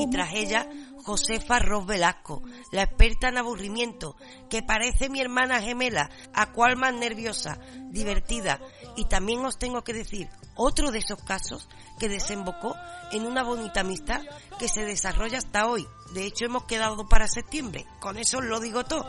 Y 0.00 0.10
tras 0.10 0.34
ella, 0.34 0.68
Josefa 1.04 1.58
Ros 1.58 1.86
Velasco, 1.86 2.42
la 2.72 2.82
experta 2.82 3.28
en 3.28 3.38
aburrimiento, 3.38 4.16
que 4.48 4.62
parece 4.62 5.08
mi 5.08 5.20
hermana 5.20 5.60
gemela, 5.60 6.10
a 6.32 6.52
cual 6.52 6.76
más 6.76 6.94
nerviosa, 6.94 7.58
divertida. 7.90 8.60
Y 8.96 9.06
también 9.06 9.44
os 9.44 9.58
tengo 9.58 9.82
que 9.82 9.94
decir, 9.94 10.28
otro 10.56 10.90
de 10.90 10.98
esos 10.98 11.22
casos 11.22 11.68
que 11.98 12.08
desembocó 12.08 12.74
en 13.12 13.26
una 13.26 13.42
bonita 13.42 13.80
amistad 13.80 14.22
que 14.58 14.68
se 14.68 14.84
desarrolla 14.84 15.38
hasta 15.38 15.66
hoy. 15.66 15.86
De 16.12 16.26
hecho, 16.26 16.44
hemos 16.44 16.64
quedado 16.64 17.06
para 17.06 17.28
septiembre. 17.28 17.86
Con 18.00 18.18
eso 18.18 18.40
lo 18.40 18.60
digo 18.60 18.84
todo. 18.84 19.06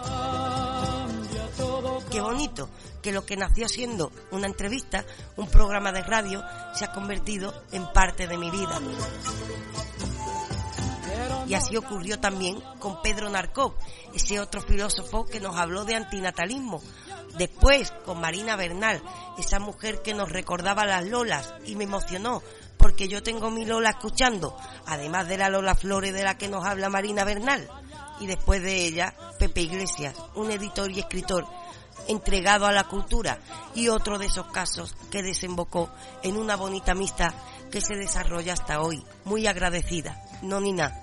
Qué 2.11 2.21
bonito 2.21 2.69
que 3.01 3.11
lo 3.11 3.25
que 3.25 3.37
nació 3.37 3.67
siendo 3.67 4.11
una 4.31 4.47
entrevista, 4.47 5.05
un 5.37 5.47
programa 5.47 5.91
de 5.91 6.03
radio, 6.03 6.43
se 6.73 6.85
ha 6.85 6.91
convertido 6.91 7.53
en 7.71 7.91
parte 7.93 8.27
de 8.27 8.37
mi 8.37 8.51
vida. 8.51 8.79
Y 11.47 11.53
así 11.53 11.75
ocurrió 11.75 12.19
también 12.19 12.61
con 12.79 13.01
Pedro 13.01 13.29
Narcov, 13.29 13.73
ese 14.13 14.39
otro 14.39 14.61
filósofo 14.61 15.25
que 15.25 15.39
nos 15.39 15.57
habló 15.57 15.85
de 15.85 15.95
antinatalismo. 15.95 16.81
Después 17.37 17.91
con 18.05 18.19
Marina 18.19 18.55
Bernal, 18.55 19.01
esa 19.37 19.59
mujer 19.59 20.01
que 20.01 20.13
nos 20.13 20.29
recordaba 20.29 20.85
las 20.85 21.05
Lolas 21.05 21.53
y 21.65 21.75
me 21.75 21.85
emocionó 21.85 22.43
porque 22.81 23.07
yo 23.07 23.21
tengo 23.21 23.51
mi 23.51 23.63
Lola 23.63 23.91
escuchando, 23.91 24.57
además 24.87 25.27
de 25.27 25.37
la 25.37 25.49
Lola 25.49 25.75
Flores 25.75 26.13
de 26.13 26.23
la 26.23 26.37
que 26.37 26.49
nos 26.49 26.65
habla 26.65 26.89
Marina 26.89 27.23
Bernal. 27.23 27.69
Y 28.19 28.27
después 28.27 28.61
de 28.61 28.85
ella, 28.85 29.13
Pepe 29.39 29.61
Iglesias, 29.61 30.15
un 30.35 30.51
editor 30.51 30.91
y 30.91 30.99
escritor 30.99 31.45
entregado 32.07 32.65
a 32.65 32.71
la 32.71 32.85
cultura 32.85 33.39
y 33.75 33.87
otro 33.87 34.17
de 34.17 34.25
esos 34.25 34.47
casos 34.51 34.95
que 35.11 35.21
desembocó 35.21 35.89
en 36.23 36.37
una 36.37 36.55
bonita 36.55 36.93
amistad 36.93 37.33
que 37.71 37.81
se 37.81 37.95
desarrolla 37.95 38.53
hasta 38.53 38.81
hoy. 38.81 39.03
Muy 39.25 39.47
agradecida, 39.47 40.19
no 40.41 40.59
ni 40.59 40.73
nada. 40.73 41.01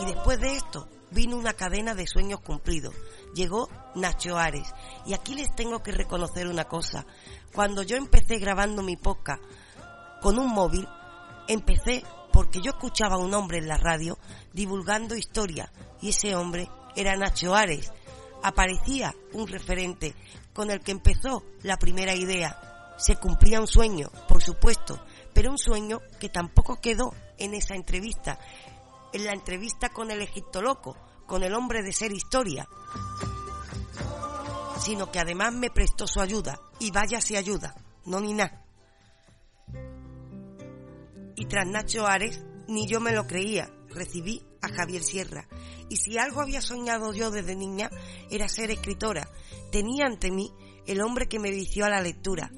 Y 0.00 0.04
después 0.04 0.38
de 0.40 0.56
esto 0.56 0.88
vino 1.10 1.36
una 1.36 1.54
cadena 1.54 1.94
de 1.94 2.06
sueños 2.06 2.40
cumplidos. 2.40 2.94
Llegó 3.34 3.68
Nacho 3.94 4.36
Ares. 4.36 4.72
Y 5.06 5.14
aquí 5.14 5.34
les 5.34 5.54
tengo 5.54 5.82
que 5.82 5.92
reconocer 5.92 6.46
una 6.46 6.64
cosa. 6.64 7.06
Cuando 7.54 7.82
yo 7.82 7.96
empecé 7.96 8.38
grabando 8.38 8.82
mi 8.82 8.96
podcast 8.96 9.42
con 10.20 10.38
un 10.38 10.52
móvil, 10.52 10.88
empecé 11.46 12.04
porque 12.32 12.60
yo 12.60 12.70
escuchaba 12.70 13.16
a 13.16 13.18
un 13.18 13.34
hombre 13.34 13.58
en 13.58 13.68
la 13.68 13.78
radio 13.78 14.18
divulgando 14.52 15.16
historia 15.16 15.72
y 16.00 16.10
ese 16.10 16.34
hombre 16.36 16.68
era 16.94 17.16
Nacho 17.16 17.54
Ares. 17.54 17.92
Aparecía 18.42 19.14
un 19.32 19.48
referente 19.48 20.14
con 20.52 20.70
el 20.70 20.80
que 20.80 20.92
empezó 20.92 21.44
la 21.62 21.76
primera 21.76 22.14
idea. 22.14 22.94
Se 22.98 23.16
cumplía 23.16 23.60
un 23.60 23.66
sueño, 23.66 24.10
por 24.28 24.42
supuesto, 24.42 25.00
pero 25.32 25.50
un 25.50 25.58
sueño 25.58 26.00
que 26.20 26.28
tampoco 26.28 26.80
quedó 26.80 27.14
en 27.38 27.54
esa 27.54 27.74
entrevista, 27.74 28.38
en 29.12 29.24
la 29.24 29.32
entrevista 29.32 29.90
con 29.90 30.10
el 30.10 30.20
Egipto 30.20 30.60
Loco, 30.60 30.96
con 31.28 31.44
el 31.44 31.54
hombre 31.54 31.82
de 31.84 31.92
ser 31.92 32.10
historia, 32.10 32.66
sino 34.80 35.12
que 35.12 35.20
además 35.20 35.52
me 35.52 35.70
prestó 35.70 36.08
su 36.08 36.20
ayuda, 36.20 36.58
y 36.80 36.90
vaya 36.90 37.20
si 37.20 37.36
ayuda, 37.36 37.76
no 38.06 38.18
ni 38.18 38.32
nada. 38.32 38.64
Y 41.36 41.44
tras 41.44 41.66
Nacho 41.66 42.06
Ares, 42.06 42.42
ni 42.66 42.88
yo 42.88 42.98
me 42.98 43.12
lo 43.12 43.26
creía, 43.26 43.70
recibí 43.90 44.42
a 44.62 44.68
Javier 44.68 45.02
Sierra. 45.02 45.46
Y 45.90 45.96
si 45.96 46.18
algo 46.18 46.40
había 46.40 46.62
soñado 46.62 47.12
yo 47.12 47.30
desde 47.30 47.54
niña, 47.54 47.90
era 48.30 48.48
ser 48.48 48.70
escritora. 48.70 49.28
Tenía 49.70 50.06
ante 50.06 50.30
mí 50.30 50.50
el 50.86 51.02
hombre 51.02 51.28
que 51.28 51.38
me 51.38 51.50
vició 51.50 51.84
a 51.84 51.90
la 51.90 52.00
lectura. 52.00 52.50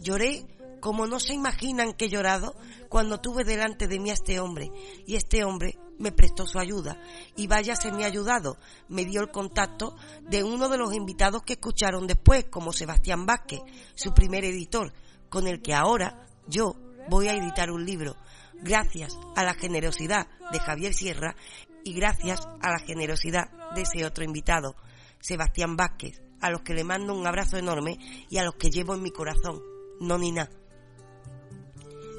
Lloré 0.00 0.46
como 0.80 1.06
no 1.06 1.18
se 1.18 1.34
imaginan 1.34 1.94
que 1.94 2.04
he 2.04 2.08
llorado 2.10 2.54
cuando 2.88 3.20
tuve 3.20 3.44
delante 3.44 3.88
de 3.88 3.98
mí 3.98 4.10
a 4.10 4.14
este 4.14 4.38
hombre, 4.38 4.70
y 5.06 5.16
este 5.16 5.44
hombre 5.44 5.78
me 5.98 6.12
prestó 6.12 6.46
su 6.46 6.58
ayuda, 6.58 7.00
y 7.36 7.46
vaya 7.46 7.76
se 7.76 7.92
me 7.92 8.04
ayudado, 8.04 8.56
me 8.88 9.04
dio 9.04 9.20
el 9.20 9.30
contacto 9.30 9.96
de 10.22 10.44
uno 10.44 10.68
de 10.68 10.78
los 10.78 10.94
invitados 10.94 11.42
que 11.42 11.54
escucharon 11.54 12.06
después, 12.06 12.46
como 12.50 12.72
Sebastián 12.72 13.26
Vázquez, 13.26 13.60
su 13.94 14.14
primer 14.14 14.44
editor, 14.44 14.92
con 15.28 15.46
el 15.46 15.60
que 15.60 15.74
ahora 15.74 16.26
yo 16.46 16.74
voy 17.08 17.28
a 17.28 17.36
editar 17.36 17.70
un 17.70 17.84
libro, 17.84 18.16
gracias 18.54 19.18
a 19.36 19.44
la 19.44 19.54
generosidad 19.54 20.28
de 20.52 20.58
Javier 20.58 20.94
Sierra 20.94 21.36
y 21.84 21.94
gracias 21.94 22.46
a 22.60 22.70
la 22.70 22.78
generosidad 22.78 23.50
de 23.74 23.82
ese 23.82 24.04
otro 24.04 24.24
invitado, 24.24 24.76
Sebastián 25.20 25.76
Vázquez, 25.76 26.22
a 26.40 26.50
los 26.50 26.62
que 26.62 26.74
le 26.74 26.84
mando 26.84 27.14
un 27.14 27.26
abrazo 27.26 27.56
enorme 27.56 27.98
y 28.30 28.38
a 28.38 28.44
los 28.44 28.54
que 28.54 28.70
llevo 28.70 28.94
en 28.94 29.02
mi 29.02 29.10
corazón, 29.10 29.60
no 30.00 30.18
ni 30.18 30.32
nada. 30.32 30.50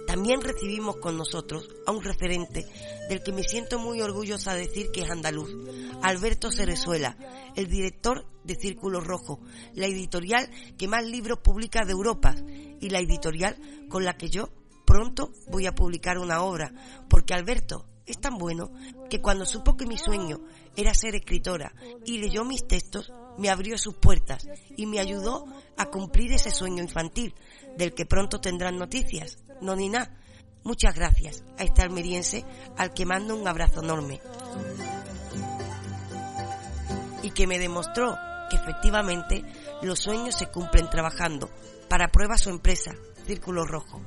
También 0.09 0.41
recibimos 0.41 0.95
con 0.95 1.17
nosotros 1.17 1.69
a 1.85 1.91
un 1.91 2.03
referente 2.03 2.65
del 3.09 3.21
que 3.21 3.31
me 3.31 3.43
siento 3.43 3.77
muy 3.77 4.01
orgullosa 4.01 4.55
de 4.55 4.61
decir 4.65 4.89
que 4.89 5.01
es 5.01 5.11
andaluz, 5.11 5.55
Alberto 6.01 6.51
Cerezuela, 6.51 7.15
el 7.55 7.67
director 7.67 8.25
de 8.43 8.55
Círculo 8.55 9.01
Rojo, 9.01 9.39
la 9.75 9.85
editorial 9.85 10.49
que 10.79 10.87
más 10.87 11.05
libros 11.05 11.37
publica 11.43 11.85
de 11.85 11.91
Europa 11.91 12.35
y 12.81 12.89
la 12.89 12.97
editorial 12.97 13.55
con 13.87 14.03
la 14.03 14.17
que 14.17 14.31
yo 14.31 14.49
pronto 14.83 15.31
voy 15.51 15.67
a 15.67 15.75
publicar 15.75 16.17
una 16.17 16.41
obra, 16.41 16.73
porque 17.07 17.35
Alberto 17.35 17.85
es 18.07 18.19
tan 18.19 18.39
bueno 18.39 18.71
que 19.11 19.21
cuando 19.21 19.45
supo 19.45 19.77
que 19.77 19.85
mi 19.85 19.99
sueño 19.99 20.39
era 20.75 20.95
ser 20.95 21.13
escritora 21.13 21.71
y 22.03 22.17
leyó 22.17 22.43
mis 22.43 22.67
textos, 22.67 23.13
me 23.37 23.49
abrió 23.49 23.77
sus 23.77 23.95
puertas 23.95 24.47
y 24.75 24.87
me 24.87 24.99
ayudó 24.99 25.45
a 25.77 25.85
cumplir 25.85 26.33
ese 26.33 26.49
sueño 26.49 26.81
infantil, 26.81 27.35
del 27.77 27.93
que 27.93 28.05
pronto 28.05 28.41
tendrán 28.41 28.77
noticias 28.77 29.39
no 29.61 29.75
ni 29.75 29.89
nada. 29.89 30.11
Muchas 30.63 30.95
gracias 30.95 31.43
a 31.57 31.63
este 31.63 31.81
almeriense 31.81 32.45
al 32.77 32.93
que 32.93 33.05
mando 33.05 33.35
un 33.35 33.47
abrazo 33.47 33.81
enorme. 33.81 34.21
Y 37.23 37.31
que 37.31 37.47
me 37.47 37.59
demostró 37.59 38.17
que 38.49 38.57
efectivamente 38.57 39.43
los 39.81 39.99
sueños 39.99 40.35
se 40.35 40.47
cumplen 40.47 40.89
trabajando 40.89 41.49
para 41.87 42.09
prueba 42.09 42.37
su 42.37 42.49
empresa, 42.49 42.91
Círculo 43.25 43.65
Rojo. 43.65 44.01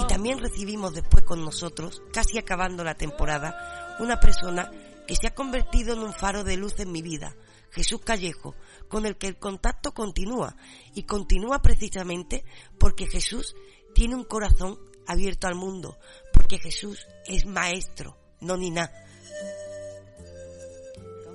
Y 0.00 0.06
también 0.06 0.38
recibimos 0.38 0.94
después 0.94 1.24
con 1.24 1.44
nosotros, 1.44 2.02
casi 2.12 2.38
acabando 2.38 2.82
la 2.84 2.94
temporada, 2.94 3.96
una 4.00 4.18
persona 4.18 4.70
que 5.06 5.16
se 5.16 5.26
ha 5.26 5.34
convertido 5.34 5.94
en 5.94 6.00
un 6.00 6.12
faro 6.12 6.44
de 6.44 6.56
luz 6.56 6.78
en 6.80 6.90
mi 6.90 7.02
vida, 7.02 7.36
Jesús 7.70 8.00
Callejo, 8.04 8.54
con 8.94 9.06
el 9.06 9.16
que 9.16 9.26
el 9.26 9.40
contacto 9.40 9.92
continúa 9.92 10.54
y 10.94 11.02
continúa 11.02 11.60
precisamente 11.60 12.44
porque 12.78 13.08
Jesús 13.08 13.56
tiene 13.92 14.14
un 14.14 14.22
corazón 14.22 14.78
abierto 15.04 15.48
al 15.48 15.56
mundo, 15.56 15.98
porque 16.32 16.58
Jesús 16.58 17.04
es 17.26 17.44
maestro, 17.44 18.16
no 18.40 18.56
ni 18.56 18.70
nada. 18.70 18.94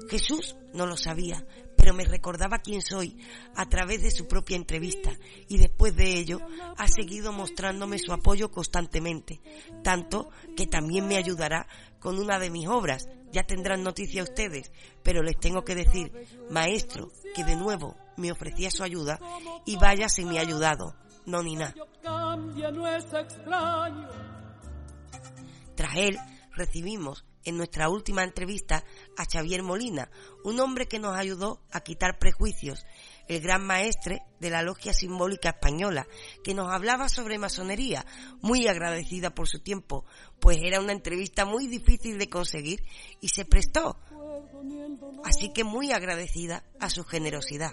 Jesús 0.09 0.55
no 0.73 0.85
lo 0.85 0.95
sabía, 0.95 1.45
pero 1.75 1.93
me 1.93 2.05
recordaba 2.05 2.59
quién 2.59 2.81
soy 2.81 3.17
a 3.55 3.67
través 3.67 4.03
de 4.03 4.11
su 4.11 4.25
propia 4.25 4.55
entrevista 4.55 5.11
y 5.49 5.57
después 5.57 5.93
de 5.97 6.17
ello 6.17 6.39
ha 6.77 6.87
seguido 6.87 7.33
mostrándome 7.33 7.99
su 7.99 8.13
apoyo 8.13 8.51
constantemente, 8.51 9.41
tanto 9.83 10.29
que 10.55 10.65
también 10.65 11.09
me 11.09 11.17
ayudará 11.17 11.67
con 11.99 12.19
una 12.19 12.39
de 12.39 12.51
mis 12.51 12.69
obras. 12.69 13.09
Ya 13.31 13.43
tendrán 13.43 13.83
noticia 13.83 14.23
ustedes, 14.23 14.71
pero 15.03 15.21
les 15.21 15.37
tengo 15.37 15.63
que 15.63 15.75
decir, 15.75 16.11
maestro, 16.49 17.11
que 17.35 17.43
de 17.43 17.55
nuevo 17.55 17.95
me 18.17 18.31
ofrecía 18.31 18.71
su 18.71 18.83
ayuda 18.83 19.19
y 19.65 19.77
vaya 19.77 20.09
si 20.09 20.25
me 20.25 20.39
ha 20.39 20.41
ayudado, 20.41 20.95
no 21.25 21.43
ni 21.43 21.55
nada. 21.55 21.75
Tras 25.75 25.95
él 25.95 26.17
recibimos 26.55 27.25
en 27.45 27.57
nuestra 27.57 27.89
última 27.89 28.23
entrevista 28.23 28.83
a 29.17 29.25
Xavier 29.25 29.63
Molina, 29.63 30.09
un 30.43 30.59
hombre 30.59 30.87
que 30.87 30.99
nos 30.99 31.15
ayudó 31.15 31.61
a 31.71 31.81
quitar 31.81 32.19
prejuicios, 32.19 32.85
el 33.29 33.41
gran 33.41 33.63
maestre 33.63 34.23
de 34.39 34.49
la 34.49 34.63
logia 34.63 34.91
simbólica 34.91 35.49
española, 35.49 36.07
que 36.43 36.55
nos 36.55 36.69
hablaba 36.71 37.07
sobre 37.07 37.37
masonería, 37.37 38.05
muy 38.41 38.67
agradecida 38.67 39.29
por 39.29 39.47
su 39.47 39.59
tiempo, 39.59 40.03
pues 40.39 40.57
era 40.61 40.81
una 40.81 40.93
entrevista 40.93 41.45
muy 41.45 41.67
difícil 41.67 42.17
de 42.17 42.27
conseguir 42.27 42.83
y 43.21 43.29
se 43.29 43.45
prestó. 43.45 43.97
Así 45.23 45.53
que 45.53 45.63
muy 45.63 45.91
agradecida 45.91 46.63
a 46.79 46.89
su 46.89 47.03
generosidad. 47.03 47.71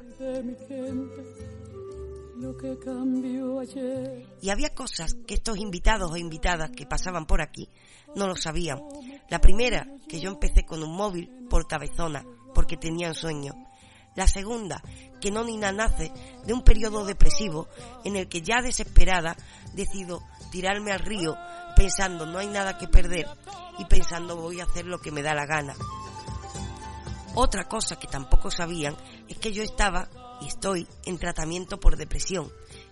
Y 4.43 4.51
había 4.51 4.75
cosas 4.75 5.15
que 5.27 5.35
estos 5.35 5.57
invitados 5.57 6.13
o 6.13 6.17
invitadas 6.19 6.71
que 6.71 6.87
pasaban 6.87 7.27
por 7.27 7.41
aquí 7.41 7.71
no 8.15 8.27
lo 8.27 8.37
sabían. 8.37 8.83
La 9.31 9.41
primera, 9.41 9.89
que 10.07 10.21
yo 10.21 10.31
empecé 10.31 10.67
con 10.67 10.83
un 10.83 10.95
móvil 10.95 11.31
por 11.49 11.67
cabezona, 11.67 12.27
porque 12.55 12.77
tenía 12.77 13.09
un 13.09 13.15
sueño. 13.15 13.66
La 14.17 14.27
segunda, 14.27 14.83
que 15.21 15.31
Nonina 15.31 15.73
nace 15.73 16.13
de 16.45 16.53
un 16.53 16.63
periodo 16.63 17.05
depresivo 17.05 17.69
en 18.05 18.17
el 18.17 18.29
que 18.29 18.43
ya 18.43 18.63
desesperada 18.63 19.37
decido 19.75 20.23
tirarme 20.51 20.93
al 20.93 21.01
río 21.01 21.37
pensando 21.77 22.25
no 22.25 22.39
hay 22.39 22.47
nada 22.49 22.79
que 22.79 22.89
perder 22.89 23.29
y 23.79 23.85
pensando 23.85 24.37
voy 24.37 24.61
a 24.61 24.65
hacer 24.65 24.87
lo 24.87 24.99
que 24.99 25.13
me 25.13 25.23
da 25.23 25.35
la 25.35 25.47
gana. 25.47 25.75
Otra 27.35 27.69
cosa 27.69 27.99
que 27.99 28.07
tampoco 28.07 28.51
sabían 28.51 28.97
es 29.29 29.37
que 29.37 29.53
yo 29.53 29.63
estaba 29.63 30.09
y 30.41 30.49
estoy 30.49 30.89
en 31.05 31.19
tratamiento 31.19 31.79
por 31.79 31.97
depresión 31.97 32.51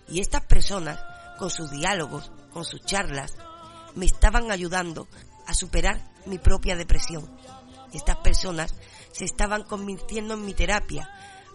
y 0.09 0.21
estas 0.21 0.45
personas, 0.45 1.01
con 1.39 1.51
sus 1.51 1.71
diálogos, 1.71 2.31
con 2.53 2.65
sus 2.65 2.85
charlas, 2.85 3.33
me 3.95 4.05
estaban 4.05 4.51
ayudando 4.51 5.09
a 5.47 5.55
superar 5.55 6.01
mi 6.27 6.39
propia 6.39 6.77
depresión. 6.77 7.29
Estas 7.93 8.17
personas 8.17 8.75
se 9.15 9.25
estaban 9.25 9.63
convirtiendo 9.63 10.35
en 10.35 10.45
mi 10.45 10.55
terapia. 10.55 11.09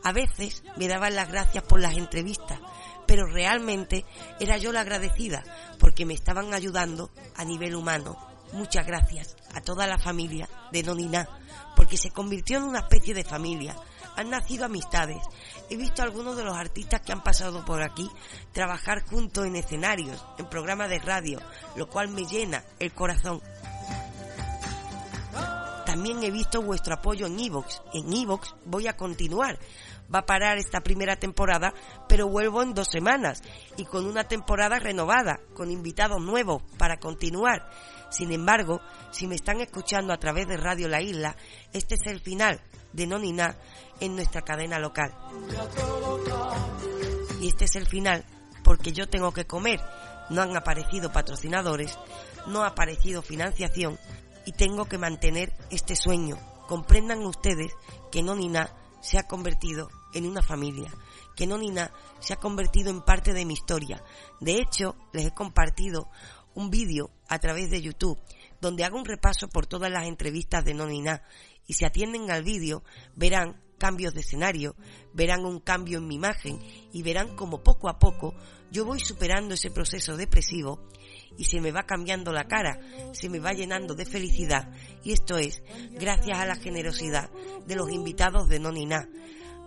A 0.04 0.13
veces 0.13 0.63
me 0.78 0.88
daban 0.88 1.15
las 1.15 1.30
gracias 1.30 1.63
por 1.65 1.82
las 1.82 1.98
entrevistas, 1.98 2.58
pero 3.06 3.26
realmente 3.28 4.06
era 4.39 4.58
yo 4.58 4.72
la 4.72 4.82
agradecida 4.82 5.43
porque 5.78 6.06
me 6.06 6.13
estaban 6.13 6.54
ayudando 6.54 7.12
a 7.36 7.43
nivel 7.43 7.76
humano. 7.76 8.17
Muchas 8.54 8.88
gracias 8.88 9.36
a 9.54 9.62
toda 9.62 9.88
la 9.88 10.00
familia 10.00 10.48
de 10.72 10.84
Nonina, 10.84 11.28
porque 11.76 11.98
se 11.98 12.12
convirtió 12.12 12.58
en 12.58 12.63
una 12.63 12.80
especie 12.80 13.13
de 13.13 13.26
familia. 13.26 13.76
Han 14.15 14.30
nacido 14.30 14.65
amistades. 14.65 15.22
He 15.69 15.76
visto 15.76 16.02
a 16.02 16.06
algunos 16.06 16.38
de 16.38 16.45
los 16.45 16.56
artistas 16.56 17.02
que 17.02 17.12
han 17.12 17.24
pasado 17.24 17.63
por 17.65 17.84
aquí 17.84 18.10
trabajar 18.54 19.06
juntos 19.06 19.45
en 19.45 19.58
escenarios, 19.58 20.26
en 20.38 20.50
programas 20.50 20.89
de 20.89 21.00
radio, 21.00 21.39
lo 21.76 21.89
cual 21.89 22.08
me 22.08 22.24
llena 22.24 22.63
el 22.80 22.93
corazón. 22.93 23.41
También 25.89 26.21
he 26.21 26.30
visto 26.30 26.62
vuestro 26.62 26.93
apoyo 26.93 27.25
en 27.25 27.39
Evox. 27.39 27.82
En 27.95 28.13
Evox 28.13 28.54
voy 28.63 28.86
a 28.86 28.95
continuar. 28.95 29.58
Va 30.13 30.19
a 30.19 30.25
parar 30.28 30.60
esta 30.60 30.82
primera 30.82 31.15
temporada, 31.15 31.73
pero 32.08 32.30
vuelvo 32.30 32.62
en 32.62 32.75
dos 32.75 32.89
semanas 32.91 33.41
y 33.75 33.86
con 33.86 34.06
una 34.06 34.25
temporada 34.25 34.78
renovada, 34.78 35.39
con 35.56 35.71
invitados 35.71 36.21
nuevos 36.21 36.62
para 36.78 36.99
continuar. 36.99 37.71
Sin 38.12 38.32
embargo, 38.32 38.82
si 39.10 39.25
me 39.25 39.34
están 39.34 39.62
escuchando 39.62 40.13
a 40.13 40.19
través 40.19 40.47
de 40.47 40.58
Radio 40.58 40.88
La 40.88 41.02
Isla, 41.02 41.36
este 41.73 41.95
es 41.95 42.06
el 42.06 42.19
final 42.19 42.62
de 42.93 43.08
Nonina 43.08 43.58
en 43.99 44.15
nuestra 44.15 44.43
cadena 44.43 44.78
local. 44.78 45.12
Y 47.41 47.47
este 47.47 47.65
es 47.65 47.75
el 47.78 47.88
final 47.88 48.23
porque 48.63 48.91
yo 48.91 49.10
tengo 49.10 49.32
que 49.32 49.47
comer. 49.47 49.80
No 50.30 50.43
han 50.43 50.56
aparecido 50.56 51.12
patrocinadores, 51.12 51.97
no 52.45 52.62
ha 52.62 52.67
aparecido 52.67 53.23
financiación 53.23 53.97
y 54.49 54.51
tengo 54.51 54.85
que 54.85 54.97
mantener 54.97 55.53
este 55.69 55.95
sueño. 55.95 56.35
Comprendan 56.67 57.23
ustedes 57.23 57.71
que 58.12 58.23
Nonina 58.23 58.73
se 58.99 59.19
ha 59.19 59.27
convertido 59.27 59.91
en 60.12 60.25
una 60.25 60.41
familia, 60.41 60.91
que 61.35 61.45
Nonina 61.45 61.91
se 62.19 62.33
ha 62.33 62.38
convertido 62.38 62.89
en 62.89 63.03
parte 63.03 63.31
de 63.33 63.45
mi 63.45 63.53
historia. 63.53 64.03
De 64.39 64.53
hecho, 64.53 64.95
les 65.13 65.27
he 65.27 65.35
compartido 65.35 66.09
un 66.55 66.71
vídeo 66.71 67.12
a 67.27 67.38
través 67.38 67.69
de 67.69 67.83
YouTube 67.83 68.17
donde 68.59 68.83
hago 68.83 68.97
un 68.97 69.05
repaso 69.05 69.47
por 69.49 69.67
todas 69.67 69.91
las 69.91 70.07
entrevistas 70.07 70.65
de 70.65 70.73
Nonina 70.73 71.21
y 71.67 71.73
si 71.73 71.85
atienden 71.85 72.31
al 72.31 72.43
vídeo 72.43 72.83
verán 73.15 73.62
cambios 73.77 74.15
de 74.15 74.21
escenario, 74.21 74.75
verán 75.13 75.45
un 75.45 75.59
cambio 75.59 75.99
en 75.99 76.07
mi 76.07 76.15
imagen 76.15 76.59
y 76.91 77.03
verán 77.03 77.35
como 77.35 77.62
poco 77.62 77.88
a 77.88 77.99
poco 77.99 78.33
yo 78.71 78.83
voy 78.83 78.99
superando 78.99 79.53
ese 79.53 79.69
proceso 79.69 80.17
depresivo 80.17 80.88
y 81.37 81.45
se 81.45 81.61
me 81.61 81.71
va 81.71 81.83
cambiando 81.83 82.31
la 82.31 82.45
cara, 82.45 82.79
se 83.13 83.29
me 83.29 83.39
va 83.39 83.53
llenando 83.53 83.95
de 83.95 84.05
felicidad 84.05 84.71
y 85.03 85.13
esto 85.13 85.37
es 85.37 85.63
gracias 85.91 86.39
a 86.39 86.45
la 86.45 86.55
generosidad 86.55 87.29
de 87.65 87.75
los 87.75 87.91
invitados 87.91 88.47
de 88.49 88.59
Nonina, 88.59 89.07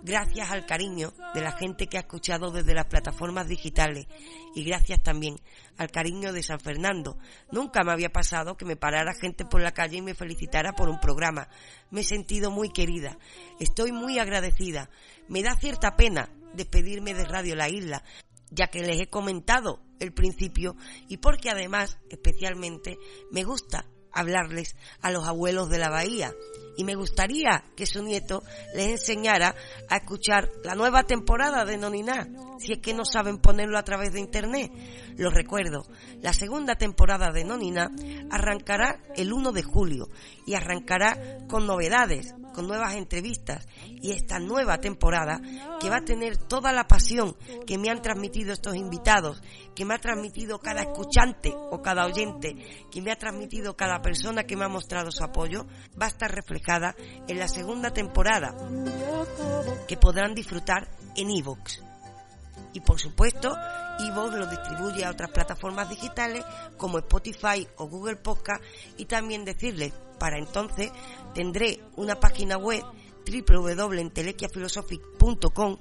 gracias 0.03 0.51
al 0.51 0.67
cariño 0.67 1.13
de 1.35 1.41
la 1.41 1.53
gente 1.53 1.87
que 1.87 1.97
ha 1.97 2.01
escuchado 2.01 2.51
desde 2.51 2.75
las 2.75 2.87
plataformas 2.87 3.49
digitales 3.49 4.07
y 4.55 4.65
gracias 4.65 5.03
también 5.03 5.37
al 5.79 5.91
cariño 5.91 6.33
de 6.33 6.43
San 6.43 6.61
Fernando. 6.61 7.19
Nunca 7.51 7.85
me 7.85 7.93
había 7.93 8.11
pasado 8.11 8.57
que 8.57 8.65
me 8.65 8.77
parara 8.77 9.15
gente 9.15 9.45
por 9.45 9.63
la 9.63 9.73
calle 9.73 9.99
y 9.99 10.03
me 10.03 10.15
felicitara 10.15 10.73
por 10.73 10.89
un 10.89 11.01
programa. 11.01 11.49
Me 11.91 12.01
he 12.01 12.05
sentido 12.05 12.51
muy 12.51 12.71
querida, 12.71 13.19
estoy 13.61 13.93
muy 13.93 14.19
agradecida. 14.19 14.91
Me 15.29 15.43
da 15.43 15.57
cierta 15.57 15.97
pena 15.97 16.29
despedirme 16.55 17.15
de 17.15 17.25
Radio 17.25 17.57
La 17.57 17.69
Isla, 17.69 18.03
ya 18.53 18.69
que 18.69 18.83
les 18.83 19.01
he 19.01 19.09
comentado 19.09 19.81
el 19.99 20.13
principio 20.13 20.77
y 21.09 21.19
porque 21.19 21.51
además, 21.51 21.99
especialmente, 22.11 22.99
me 23.31 23.45
gusta 23.45 23.87
hablarles 24.13 24.77
a 25.01 25.11
los 25.11 25.27
abuelos 25.27 25.71
de 25.71 25.79
la 25.79 25.89
bahía 25.89 26.33
y 26.77 26.85
me 26.85 26.95
gustaría 26.95 27.65
que 27.77 27.87
su 27.87 28.03
nieto 28.03 28.43
les 28.75 28.89
enseñara 28.89 29.55
a 29.89 29.97
escuchar 29.97 30.51
la 30.65 30.75
nueva 30.75 31.05
temporada 31.05 31.65
de 31.65 31.77
Noniná, 31.77 32.29
si 32.59 32.73
es 32.73 32.79
que 32.79 32.95
no 32.95 33.05
saben 33.05 33.39
ponerlo 33.39 33.79
a 33.79 33.85
través 33.85 34.13
de 34.13 34.21
internet. 34.21 34.71
Lo 35.17 35.31
recuerdo, 35.31 35.87
la 36.21 36.33
segunda 36.33 36.75
temporada 36.77 37.31
de 37.31 37.45
Noniná 37.45 37.91
arrancará 38.31 39.03
el 39.17 39.33
1 39.33 39.53
de 39.53 39.63
julio 39.63 40.09
y 40.47 40.55
arrancará 40.55 41.39
con 41.49 41.67
novedades, 41.67 42.35
con 42.53 42.67
nuevas 42.67 42.95
entrevistas 42.95 43.67
y 43.87 44.13
esta 44.13 44.39
nueva 44.39 44.79
temporada 44.79 45.41
que 45.81 45.91
va 45.91 45.99
a 45.99 46.05
tener 46.05 46.37
toda 46.37 46.73
la 46.73 46.87
pasión 46.87 47.37
que 47.67 47.79
me 47.79 47.91
han 47.91 48.03
transmitido 48.03 48.53
estos 48.53 48.77
invitados, 48.77 49.43
que 49.75 49.85
me 49.85 49.95
ha 49.95 49.99
transmitido 49.99 50.59
cada 50.61 50.83
escuchante 50.83 51.53
o 51.55 51.83
cada 51.83 52.07
oyente, 52.07 52.57
que 52.91 53.03
me 53.03 53.13
ha 53.13 53.17
transmitido 53.17 53.77
cada 53.77 54.01
persona 54.03 54.45
que 54.45 54.57
me 54.57 54.65
ha 54.65 54.69
mostrado 54.69 55.11
su 55.11 55.25
apoyo, 55.25 55.67
va 56.01 56.07
a 56.07 56.11
estar 56.11 56.31
reflejada 56.31 56.95
en 57.29 57.39
la 57.39 57.49
segunda 57.49 57.93
temporada 57.93 58.55
que 59.89 59.97
podrán 59.97 60.35
disfrutar 60.35 60.89
en 61.17 61.31
iVoox. 61.31 61.81
Y 62.75 62.81
por 62.81 62.99
supuesto, 62.99 63.55
iVoox 63.99 64.35
lo 64.35 64.47
distribuye 64.47 65.05
a 65.05 65.11
otras 65.11 65.31
plataformas 65.31 65.89
digitales 65.91 66.45
como 66.77 66.99
Spotify 66.99 67.67
o 67.77 67.87
Google 67.87 68.17
Podcast 68.17 68.63
y 68.97 69.05
también 69.05 69.45
decirles, 69.45 69.93
para 70.23 70.39
entonces 70.39 70.91
tendré 71.35 71.81
una 71.97 72.21
página 72.21 72.57
web 72.57 72.85
www.entelequiaphilosophic.com 73.27 75.77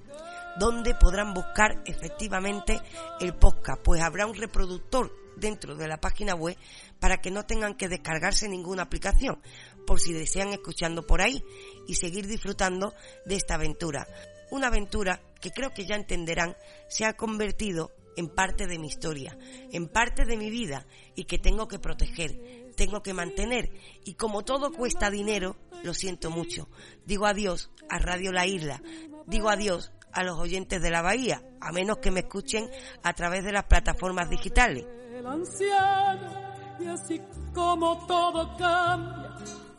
donde 0.58 0.96
podrán 0.96 1.36
buscar 1.36 1.84
efectivamente 1.86 2.82
el 3.20 3.36
podcast, 3.36 3.84
pues 3.84 4.02
habrá 4.02 4.26
un 4.26 4.34
reproductor 4.34 5.16
dentro 5.36 5.76
de 5.76 5.88
la 5.88 5.98
página 5.98 6.34
web 6.34 6.58
para 7.00 7.22
que 7.22 7.30
no 7.30 7.46
tengan 7.46 7.76
que 7.76 7.88
descargarse 7.88 8.50
ninguna 8.50 8.82
aplicación, 8.82 9.40
por 9.86 10.00
si 10.00 10.12
desean 10.12 10.54
escuchando 10.54 11.06
por 11.06 11.22
ahí 11.22 11.44
y 11.88 11.94
seguir 11.94 12.26
disfrutando 12.26 12.96
de 13.28 13.36
esta 13.36 13.54
aventura. 13.54 14.08
Una 14.50 14.70
aventura 14.70 15.22
que 15.40 15.52
creo 15.52 15.72
que 15.72 15.86
ya 15.86 15.94
entenderán 15.94 16.58
se 16.90 17.06
ha 17.06 17.14
convertido 17.14 17.92
en 18.18 18.28
parte 18.28 18.66
de 18.66 18.80
mi 18.80 18.88
historia, 18.88 19.38
en 19.72 19.88
parte 19.88 20.26
de 20.26 20.36
mi 20.36 20.50
vida 20.50 20.88
y 21.16 21.26
que 21.26 21.38
tengo 21.38 21.68
que 21.68 21.78
proteger, 21.80 22.61
tengo 22.82 23.04
que 23.04 23.14
mantener 23.14 23.72
y 24.06 24.16
como 24.16 24.42
todo 24.42 24.74
cuesta 24.74 25.12
dinero, 25.12 25.56
lo 25.84 25.94
siento 25.94 26.32
mucho. 26.32 26.68
Digo 27.06 27.28
adiós 27.28 27.70
a 27.92 28.00
Radio 28.00 28.32
La 28.32 28.48
Isla, 28.48 28.82
digo 29.28 29.50
adiós 29.50 29.92
a 30.12 30.24
los 30.24 30.40
oyentes 30.40 30.82
de 30.82 30.90
la 30.90 31.04
Bahía, 31.04 31.44
a 31.60 31.72
menos 31.72 32.00
que 32.00 32.10
me 32.10 32.22
escuchen 32.22 32.68
a 33.04 33.14
través 33.14 33.44
de 33.44 33.52
las 33.52 33.66
plataformas 33.66 34.32
digitales. 34.32 34.88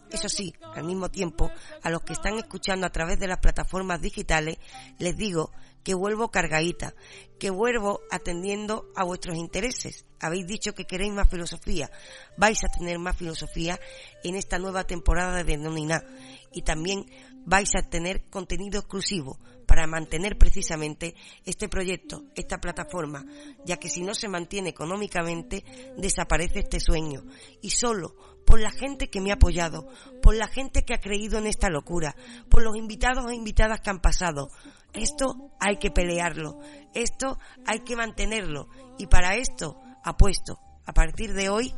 Eso 0.09 0.29
sí, 0.29 0.55
al 0.73 0.85
mismo 0.85 1.11
tiempo, 1.11 1.51
a 1.83 1.91
los 1.91 2.03
que 2.03 2.13
están 2.13 2.39
escuchando 2.39 2.87
a 2.87 2.91
través 2.91 3.19
de 3.19 3.27
las 3.27 3.39
plataformas 3.39 4.01
digitales, 4.01 4.59
les 5.01 5.17
digo 5.17 5.51
que 5.83 5.95
vuelvo 5.95 6.31
cargadita, 6.31 6.95
que 7.39 7.51
vuelvo 7.51 8.01
atendiendo 8.11 8.91
a 8.95 9.05
vuestros 9.05 9.37
intereses. 9.37 10.05
Habéis 10.21 10.47
dicho 10.47 10.75
que 10.75 10.87
queréis 10.87 11.13
más 11.13 11.29
filosofía, 11.29 11.91
vais 12.37 12.63
a 12.65 12.69
tener 12.69 12.99
más 12.99 13.17
filosofía 13.17 13.79
en 14.23 14.37
esta 14.37 14.59
nueva 14.59 14.85
temporada 14.85 15.43
de 15.43 15.57
Nonina 15.57 16.05
y 16.53 16.63
también 16.63 17.07
vais 17.45 17.75
a 17.75 17.83
tener 17.83 18.29
contenido 18.31 18.79
exclusivo 18.79 19.39
para 19.67 19.87
mantener 19.87 20.37
precisamente 20.37 21.15
este 21.45 21.69
proyecto, 21.69 22.25
esta 22.35 22.59
plataforma, 22.59 23.25
ya 23.65 23.79
que 23.79 23.89
si 23.89 24.03
no 24.03 24.15
se 24.15 24.29
mantiene 24.29 24.69
económicamente, 24.69 25.65
desaparece 25.97 26.61
este 26.61 26.79
sueño. 26.79 27.25
Y 27.63 27.71
solo 27.71 28.15
por 28.45 28.61
la 28.61 28.71
gente 28.71 29.09
que 29.09 29.21
me 29.21 29.31
ha 29.31 29.37
apoyado, 29.37 29.89
por 30.21 30.37
la 30.37 30.47
gente 30.47 30.85
que 30.85 30.95
ha 30.95 31.01
creído 31.01 31.39
en 31.39 31.47
esta 31.47 31.71
locura, 31.71 32.15
por 32.51 32.63
los 32.63 32.77
invitados 32.77 33.31
e 33.31 33.35
invitadas 33.35 33.81
que 33.81 33.91
han 33.91 34.01
pasado. 34.01 34.51
Esto 34.93 35.51
hay 35.59 35.79
que 35.79 35.91
pelearlo, 35.91 36.59
esto 36.93 37.39
hay 37.67 37.81
que 37.81 37.97
mantenerlo 37.97 38.69
y 38.99 39.07
para 39.07 39.37
esto 39.37 39.81
apuesto. 40.05 40.61
A 40.85 40.93
partir 40.93 41.33
de 41.33 41.49
hoy 41.49 41.75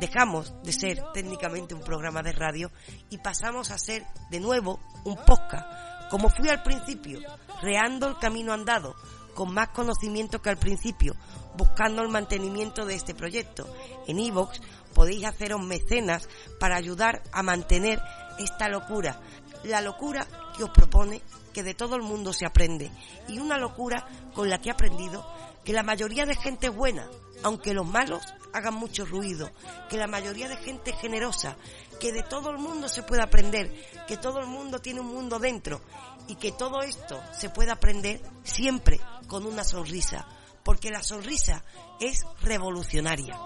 dejamos 0.00 0.54
de 0.62 0.72
ser 0.72 1.02
técnicamente 1.12 1.74
un 1.74 1.82
programa 1.82 2.22
de 2.22 2.32
radio 2.32 2.70
y 3.10 3.18
pasamos 3.18 3.70
a 3.70 3.78
ser 3.78 4.06
de 4.30 4.40
nuevo 4.40 4.80
un 5.04 5.16
podcast, 5.16 5.66
como 6.10 6.30
fui 6.30 6.48
al 6.48 6.62
principio, 6.62 7.20
reando 7.60 8.08
el 8.08 8.18
camino 8.18 8.52
andado, 8.52 8.94
con 9.34 9.52
más 9.52 9.68
conocimiento 9.68 10.40
que 10.40 10.50
al 10.50 10.56
principio, 10.56 11.14
buscando 11.56 12.02
el 12.02 12.08
mantenimiento 12.08 12.86
de 12.86 12.94
este 12.94 13.14
proyecto. 13.14 13.68
En 14.06 14.18
iVoox 14.18 14.60
podéis 14.94 15.24
haceros 15.26 15.60
mecenas 15.60 16.28
para 16.58 16.76
ayudar 16.76 17.22
a 17.32 17.42
mantener 17.42 18.00
esta 18.38 18.68
locura, 18.68 19.20
la 19.64 19.80
locura 19.80 20.26
que 20.56 20.64
os 20.64 20.70
propone 20.70 21.20
que 21.54 21.62
de 21.62 21.72
todo 21.72 21.96
el 21.96 22.02
mundo 22.02 22.34
se 22.34 22.44
aprende. 22.44 22.90
Y 23.28 23.38
una 23.38 23.56
locura 23.56 24.06
con 24.34 24.50
la 24.50 24.60
que 24.60 24.68
he 24.68 24.72
aprendido 24.72 25.26
que 25.64 25.72
la 25.72 25.82
mayoría 25.82 26.26
de 26.26 26.34
gente 26.34 26.66
es 26.66 26.74
buena, 26.74 27.08
aunque 27.42 27.72
los 27.72 27.86
malos 27.86 28.22
hagan 28.52 28.74
mucho 28.74 29.06
ruido, 29.06 29.50
que 29.88 29.96
la 29.96 30.06
mayoría 30.06 30.48
de 30.48 30.56
gente 30.56 30.90
es 30.90 31.00
generosa, 31.00 31.56
que 31.98 32.12
de 32.12 32.22
todo 32.22 32.50
el 32.50 32.58
mundo 32.58 32.88
se 32.88 33.02
puede 33.02 33.22
aprender, 33.22 33.72
que 34.06 34.18
todo 34.18 34.40
el 34.40 34.46
mundo 34.46 34.78
tiene 34.80 35.00
un 35.00 35.06
mundo 35.06 35.38
dentro 35.38 35.80
y 36.28 36.34
que 36.36 36.52
todo 36.52 36.82
esto 36.82 37.20
se 37.32 37.48
puede 37.48 37.70
aprender 37.70 38.20
siempre 38.42 39.00
con 39.26 39.46
una 39.46 39.64
sonrisa, 39.64 40.26
porque 40.62 40.90
la 40.90 41.02
sonrisa 41.02 41.64
es 42.00 42.24
revolucionaria. 42.42 43.38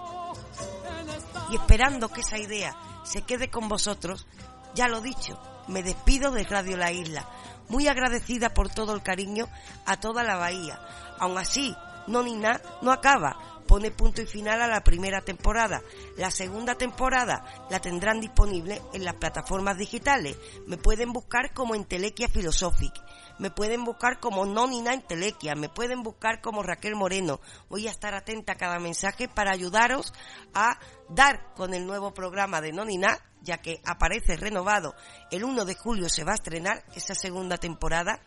Y 1.51 1.55
esperando 1.55 2.09
que 2.09 2.21
esa 2.21 2.37
idea 2.37 2.75
se 3.03 3.21
quede 3.21 3.49
con 3.49 3.69
vosotros, 3.69 4.27
ya 4.75 4.87
lo 4.87 5.01
dicho, 5.01 5.39
me 5.67 5.83
despido 5.83 6.31
de 6.31 6.43
Radio 6.43 6.77
La 6.77 6.91
Isla, 6.91 7.27
muy 7.69 7.87
agradecida 7.87 8.53
por 8.53 8.69
todo 8.69 8.93
el 8.93 9.01
cariño 9.01 9.47
a 9.85 9.99
toda 9.99 10.23
la 10.23 10.35
bahía. 10.35 10.79
Aún 11.19 11.37
así, 11.37 11.75
no 12.07 12.23
ni 12.23 12.35
nada, 12.35 12.61
no 12.81 12.91
acaba. 12.91 13.37
Pone 13.67 13.91
punto 13.91 14.23
y 14.23 14.25
final 14.25 14.61
a 14.63 14.67
la 14.67 14.83
primera 14.83 15.21
temporada. 15.21 15.83
La 16.17 16.31
segunda 16.31 16.73
temporada 16.73 17.45
la 17.69 17.79
tendrán 17.79 18.19
disponible 18.19 18.81
en 18.93 19.05
las 19.05 19.13
plataformas 19.13 19.77
digitales. 19.77 20.35
Me 20.65 20.77
pueden 20.77 21.13
buscar 21.13 21.53
como 21.53 21.75
Entelequia 21.75 22.27
Philosophic. 22.27 22.93
Me 23.39 23.49
pueden 23.49 23.83
buscar 23.83 24.19
como 24.19 24.45
Nonina 24.45 24.93
Entelequia. 24.93 25.55
Me 25.55 25.69
pueden 25.69 26.03
buscar 26.03 26.41
como 26.41 26.61
Raquel 26.61 26.95
Moreno. 26.95 27.39
Voy 27.69 27.87
a 27.87 27.91
estar 27.91 28.13
atenta 28.13 28.53
a 28.53 28.57
cada 28.57 28.79
mensaje 28.79 29.27
para 29.27 29.51
ayudaros 29.51 30.13
a 30.53 30.77
dar 31.09 31.53
con 31.55 31.73
el 31.73 31.87
nuevo 31.87 32.13
programa 32.13 32.61
de 32.61 32.71
Nonina 32.71 33.19
ya 33.41 33.59
que 33.59 33.79
aparece 33.85 34.35
renovado 34.35 34.93
el 35.31 35.45
1 35.45 35.63
de 35.63 35.73
julio 35.73 36.09
se 36.09 36.25
va 36.25 36.33
a 36.33 36.35
estrenar 36.35 36.83
esa 36.93 37.15
segunda 37.15 37.57
temporada 37.57 38.19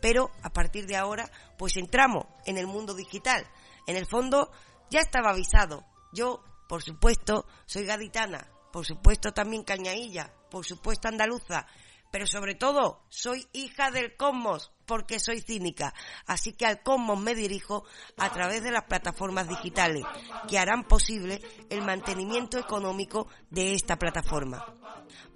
pero 0.00 0.30
a 0.42 0.50
partir 0.50 0.86
de 0.86 0.96
ahora 0.96 1.30
pues 1.58 1.76
entramos 1.76 2.26
en 2.44 2.58
el 2.58 2.66
mundo 2.66 2.94
digital. 2.94 3.46
En 3.86 3.96
el 3.96 4.06
fondo 4.06 4.50
ya 4.90 5.00
estaba 5.00 5.30
avisado. 5.30 5.84
Yo, 6.12 6.42
por 6.68 6.82
supuesto, 6.82 7.46
soy 7.66 7.84
gaditana, 7.86 8.48
por 8.72 8.84
supuesto 8.84 9.32
también 9.32 9.64
cañailla, 9.64 10.32
por 10.50 10.64
supuesto 10.66 11.08
andaluza, 11.08 11.66
pero 12.14 12.28
sobre 12.28 12.54
todo 12.54 13.02
soy 13.08 13.48
hija 13.52 13.90
del 13.90 14.14
cosmos 14.14 14.70
porque 14.86 15.18
soy 15.18 15.40
cínica. 15.40 15.92
Así 16.26 16.52
que 16.52 16.64
al 16.64 16.80
cosmos 16.80 17.18
me 17.18 17.34
dirijo 17.34 17.82
a 18.16 18.30
través 18.30 18.62
de 18.62 18.70
las 18.70 18.84
plataformas 18.84 19.48
digitales 19.48 20.04
que 20.48 20.56
harán 20.56 20.84
posible 20.84 21.40
el 21.70 21.82
mantenimiento 21.82 22.56
económico 22.56 23.26
de 23.50 23.74
esta 23.74 23.96
plataforma 23.96 24.64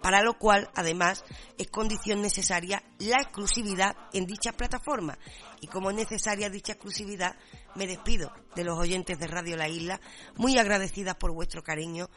para 0.02 0.22
lo 0.22 0.38
cual 0.38 0.70
además 0.74 1.24
es 1.58 1.68
condición 1.68 2.22
necesaria 2.22 2.82
la 2.98 3.16
exclusividad 3.16 3.96
en 4.12 4.26
dicha 4.26 4.52
plataforma. 4.52 5.18
Y 5.60 5.66
como 5.66 5.90
es 5.90 5.96
necesaria 5.96 6.50
dicha 6.50 6.72
exclusividad, 6.72 7.36
me 7.74 7.86
despido 7.86 8.32
de 8.54 8.64
los 8.64 8.78
oyentes 8.78 9.18
de 9.18 9.26
Radio 9.26 9.56
La 9.56 9.68
Isla, 9.68 10.00
muy 10.36 10.58
agradecida 10.58 11.18
por 11.18 11.32
vuestro 11.32 11.62
cariño. 11.62 12.08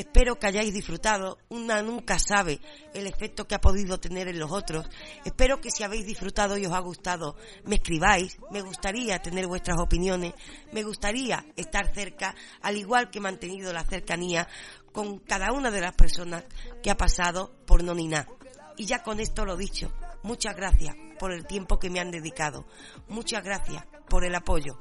Espero 0.00 0.38
que 0.38 0.46
hayáis 0.46 0.72
disfrutado. 0.72 1.36
Una 1.50 1.82
nunca 1.82 2.18
sabe 2.18 2.58
el 2.94 3.06
efecto 3.06 3.46
que 3.46 3.54
ha 3.54 3.60
podido 3.60 4.00
tener 4.00 4.28
en 4.28 4.38
los 4.38 4.50
otros. 4.50 4.88
Espero 5.26 5.60
que 5.60 5.70
si 5.70 5.82
habéis 5.82 6.06
disfrutado 6.06 6.56
y 6.56 6.64
os 6.64 6.72
ha 6.72 6.78
gustado, 6.78 7.36
me 7.64 7.74
escribáis. 7.74 8.38
Me 8.50 8.62
gustaría 8.62 9.20
tener 9.20 9.46
vuestras 9.46 9.76
opiniones. 9.78 10.32
Me 10.72 10.84
gustaría 10.84 11.44
estar 11.54 11.92
cerca, 11.92 12.34
al 12.62 12.78
igual 12.78 13.10
que 13.10 13.18
he 13.18 13.20
mantenido 13.20 13.74
la 13.74 13.84
cercanía 13.84 14.48
con 14.90 15.18
cada 15.18 15.52
una 15.52 15.70
de 15.70 15.82
las 15.82 15.94
personas 15.94 16.44
que 16.82 16.90
ha 16.90 16.96
pasado 16.96 17.52
por 17.66 17.84
Nonina. 17.84 18.26
Y 18.78 18.86
ya 18.86 19.02
con 19.02 19.20
esto 19.20 19.44
lo 19.44 19.54
dicho, 19.54 19.92
muchas 20.22 20.56
gracias 20.56 20.94
por 21.18 21.32
el 21.32 21.46
tiempo 21.46 21.78
que 21.78 21.90
me 21.90 22.00
han 22.00 22.10
dedicado. 22.10 22.64
Muchas 23.08 23.44
gracias 23.44 23.84
por 24.08 24.24
el 24.24 24.34
apoyo. 24.34 24.76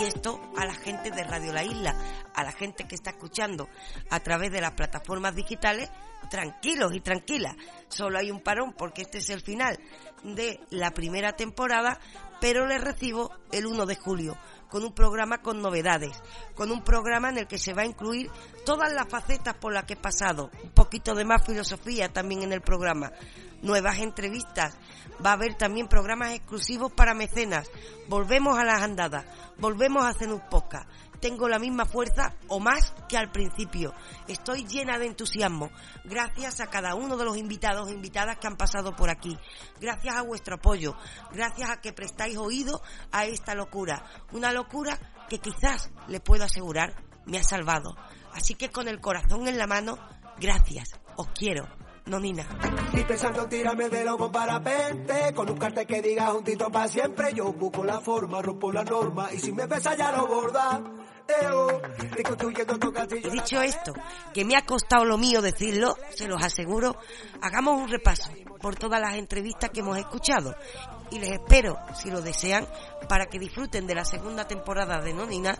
Y 0.00 0.04
esto 0.04 0.40
a 0.56 0.64
la 0.64 0.74
gente 0.74 1.10
de 1.10 1.24
Radio 1.24 1.52
La 1.52 1.64
Isla, 1.64 1.96
a 2.34 2.44
la 2.44 2.52
gente 2.52 2.86
que 2.86 2.94
está 2.94 3.10
escuchando 3.10 3.68
a 4.10 4.20
través 4.20 4.52
de 4.52 4.60
las 4.60 4.72
plataformas 4.72 5.34
digitales, 5.34 5.90
tranquilos 6.30 6.94
y 6.94 7.00
tranquilas. 7.00 7.56
Solo 7.88 8.18
hay 8.18 8.30
un 8.30 8.40
parón 8.40 8.74
porque 8.74 9.02
este 9.02 9.18
es 9.18 9.30
el 9.30 9.40
final 9.40 9.78
de 10.22 10.60
la 10.70 10.92
primera 10.92 11.32
temporada, 11.32 11.98
pero 12.40 12.66
les 12.66 12.80
recibo 12.80 13.32
el 13.50 13.66
1 13.66 13.86
de 13.86 13.96
julio 13.96 14.38
con 14.68 14.84
un 14.84 14.92
programa 14.92 15.38
con 15.38 15.60
novedades, 15.60 16.22
con 16.54 16.70
un 16.70 16.82
programa 16.82 17.30
en 17.30 17.38
el 17.38 17.46
que 17.46 17.58
se 17.58 17.74
va 17.74 17.82
a 17.82 17.86
incluir 17.86 18.30
todas 18.64 18.92
las 18.92 19.08
facetas 19.08 19.54
por 19.54 19.72
las 19.72 19.84
que 19.84 19.94
he 19.94 19.96
pasado, 19.96 20.50
un 20.62 20.70
poquito 20.70 21.14
de 21.14 21.24
más 21.24 21.44
filosofía 21.44 22.12
también 22.12 22.42
en 22.42 22.52
el 22.52 22.60
programa, 22.60 23.12
nuevas 23.62 23.98
entrevistas, 23.98 24.76
va 25.24 25.30
a 25.30 25.34
haber 25.34 25.54
también 25.54 25.88
programas 25.88 26.32
exclusivos 26.32 26.92
para 26.92 27.14
mecenas, 27.14 27.70
volvemos 28.08 28.58
a 28.58 28.64
las 28.64 28.82
andadas, 28.82 29.24
volvemos 29.58 30.04
a 30.04 30.10
hacer 30.10 30.32
un 30.32 30.40
podcast, 30.48 30.88
tengo 31.20 31.48
la 31.48 31.58
misma 31.58 31.84
fuerza 31.84 32.34
o 32.48 32.60
más 32.60 32.94
que 33.08 33.16
al 33.16 33.30
principio. 33.30 33.94
Estoy 34.26 34.66
llena 34.66 34.98
de 34.98 35.06
entusiasmo. 35.06 35.70
Gracias 36.04 36.60
a 36.60 36.66
cada 36.66 36.94
uno 36.94 37.16
de 37.16 37.24
los 37.24 37.36
invitados 37.36 37.88
e 37.88 37.92
invitadas 37.92 38.38
que 38.38 38.46
han 38.46 38.56
pasado 38.56 38.94
por 38.94 39.10
aquí. 39.10 39.36
Gracias 39.80 40.16
a 40.16 40.22
vuestro 40.22 40.56
apoyo. 40.56 40.94
Gracias 41.32 41.70
a 41.70 41.80
que 41.80 41.92
prestáis 41.92 42.36
oído 42.36 42.82
a 43.12 43.26
esta 43.26 43.54
locura. 43.54 44.04
Una 44.32 44.52
locura 44.52 44.98
que 45.28 45.38
quizás, 45.38 45.90
le 46.08 46.20
puedo 46.20 46.44
asegurar, 46.44 46.94
me 47.26 47.38
ha 47.38 47.44
salvado. 47.44 47.94
Así 48.32 48.54
que 48.54 48.70
con 48.70 48.88
el 48.88 49.00
corazón 49.00 49.48
en 49.48 49.58
la 49.58 49.66
mano, 49.66 49.98
gracias. 50.38 50.88
Os 51.16 51.28
quiero. 51.34 51.77
Nonina. 52.08 52.46
Y 52.92 53.02
pensando 53.04 53.46
tírame 53.46 53.88
de 53.88 54.04
loco 54.04 54.30
parapente, 54.30 55.32
con 55.34 55.50
un 55.50 55.58
cartel 55.58 55.86
que 55.86 56.02
diga 56.02 56.26
juntito 56.26 56.70
para 56.70 56.88
siempre, 56.88 57.32
yo 57.34 57.52
busco 57.52 57.84
la 57.84 58.00
forma, 58.00 58.42
rompo 58.42 58.72
la 58.72 58.84
norma, 58.84 59.32
y 59.32 59.38
si 59.38 59.52
me 59.52 59.66
besa 59.66 59.96
ya 59.96 60.12
lo 60.12 60.26
borda. 60.26 60.82
Y 63.10 63.30
dicho 63.30 63.60
esto, 63.60 63.92
que 64.32 64.46
me 64.46 64.56
ha 64.56 64.64
costado 64.64 65.04
lo 65.04 65.18
mío 65.18 65.42
decirlo, 65.42 65.94
se 66.14 66.26
los 66.26 66.42
aseguro, 66.42 66.96
hagamos 67.42 67.78
un 67.78 67.88
repaso 67.88 68.30
por 68.60 68.76
todas 68.76 69.00
las 69.00 69.14
entrevistas 69.14 69.70
que 69.70 69.80
hemos 69.80 69.98
escuchado 69.98 70.54
y 71.10 71.18
les 71.18 71.32
espero, 71.32 71.78
si 71.94 72.10
lo 72.10 72.22
desean, 72.22 72.66
para 73.08 73.26
que 73.26 73.38
disfruten 73.38 73.86
de 73.86 73.94
la 73.94 74.04
segunda 74.04 74.46
temporada 74.46 75.00
de 75.00 75.12
Nonina 75.12 75.58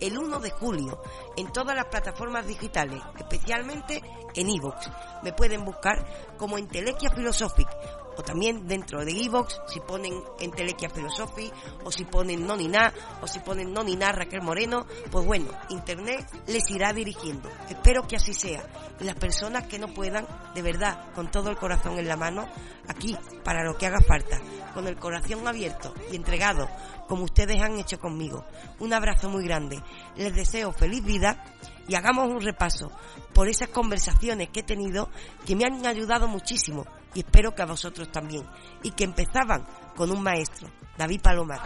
el 0.00 0.18
1 0.18 0.40
de 0.40 0.50
julio 0.50 1.02
en 1.36 1.52
todas 1.52 1.76
las 1.76 1.86
plataformas 1.86 2.46
digitales, 2.46 3.00
especialmente 3.18 4.02
en 4.34 4.48
iVoox. 4.48 4.88
Me 5.22 5.32
pueden 5.32 5.64
buscar 5.64 6.36
como 6.36 6.58
Entelequia 6.58 7.10
Philosophic 7.10 7.68
o 8.16 8.22
también 8.22 8.66
dentro 8.66 9.04
de 9.04 9.12
Evox, 9.12 9.60
si 9.66 9.80
ponen 9.80 10.12
Entelequia 10.38 10.90
Philosophy, 10.90 11.50
o 11.84 11.90
si 11.90 12.04
ponen 12.04 12.46
Nonina, 12.46 12.92
o 13.22 13.26
si 13.26 13.40
ponen 13.40 13.72
Nonina 13.72 14.12
Raquel 14.12 14.42
Moreno, 14.42 14.86
pues 15.10 15.24
bueno, 15.24 15.50
Internet 15.70 16.26
les 16.46 16.68
irá 16.70 16.92
dirigiendo. 16.92 17.48
Espero 17.68 18.06
que 18.06 18.16
así 18.16 18.34
sea. 18.34 18.62
Y 19.00 19.04
las 19.04 19.14
personas 19.14 19.66
que 19.66 19.78
no 19.78 19.88
puedan, 19.88 20.26
de 20.54 20.62
verdad, 20.62 21.12
con 21.14 21.30
todo 21.30 21.50
el 21.50 21.56
corazón 21.56 21.98
en 21.98 22.08
la 22.08 22.16
mano, 22.16 22.46
aquí, 22.88 23.16
para 23.44 23.64
lo 23.64 23.76
que 23.78 23.86
haga 23.86 24.00
falta, 24.00 24.38
con 24.74 24.86
el 24.86 24.96
corazón 24.96 25.46
abierto 25.46 25.94
y 26.12 26.16
entregado, 26.16 26.68
como 27.10 27.24
ustedes 27.24 27.60
han 27.60 27.76
hecho 27.76 27.98
conmigo. 27.98 28.44
Un 28.78 28.92
abrazo 28.92 29.28
muy 29.28 29.44
grande. 29.44 29.82
Les 30.14 30.32
deseo 30.32 30.70
feliz 30.70 31.04
vida 31.04 31.44
y 31.88 31.96
hagamos 31.96 32.28
un 32.28 32.40
repaso 32.40 32.92
por 33.34 33.48
esas 33.48 33.68
conversaciones 33.70 34.50
que 34.50 34.60
he 34.60 34.62
tenido 34.62 35.08
que 35.44 35.56
me 35.56 35.64
han 35.64 35.84
ayudado 35.84 36.28
muchísimo 36.28 36.86
y 37.12 37.20
espero 37.20 37.52
que 37.52 37.62
a 37.62 37.66
vosotros 37.66 38.12
también. 38.12 38.46
Y 38.84 38.92
que 38.92 39.02
empezaban 39.02 39.66
con 39.96 40.12
un 40.12 40.22
maestro, 40.22 40.70
David 40.96 41.20
Palomar. 41.20 41.60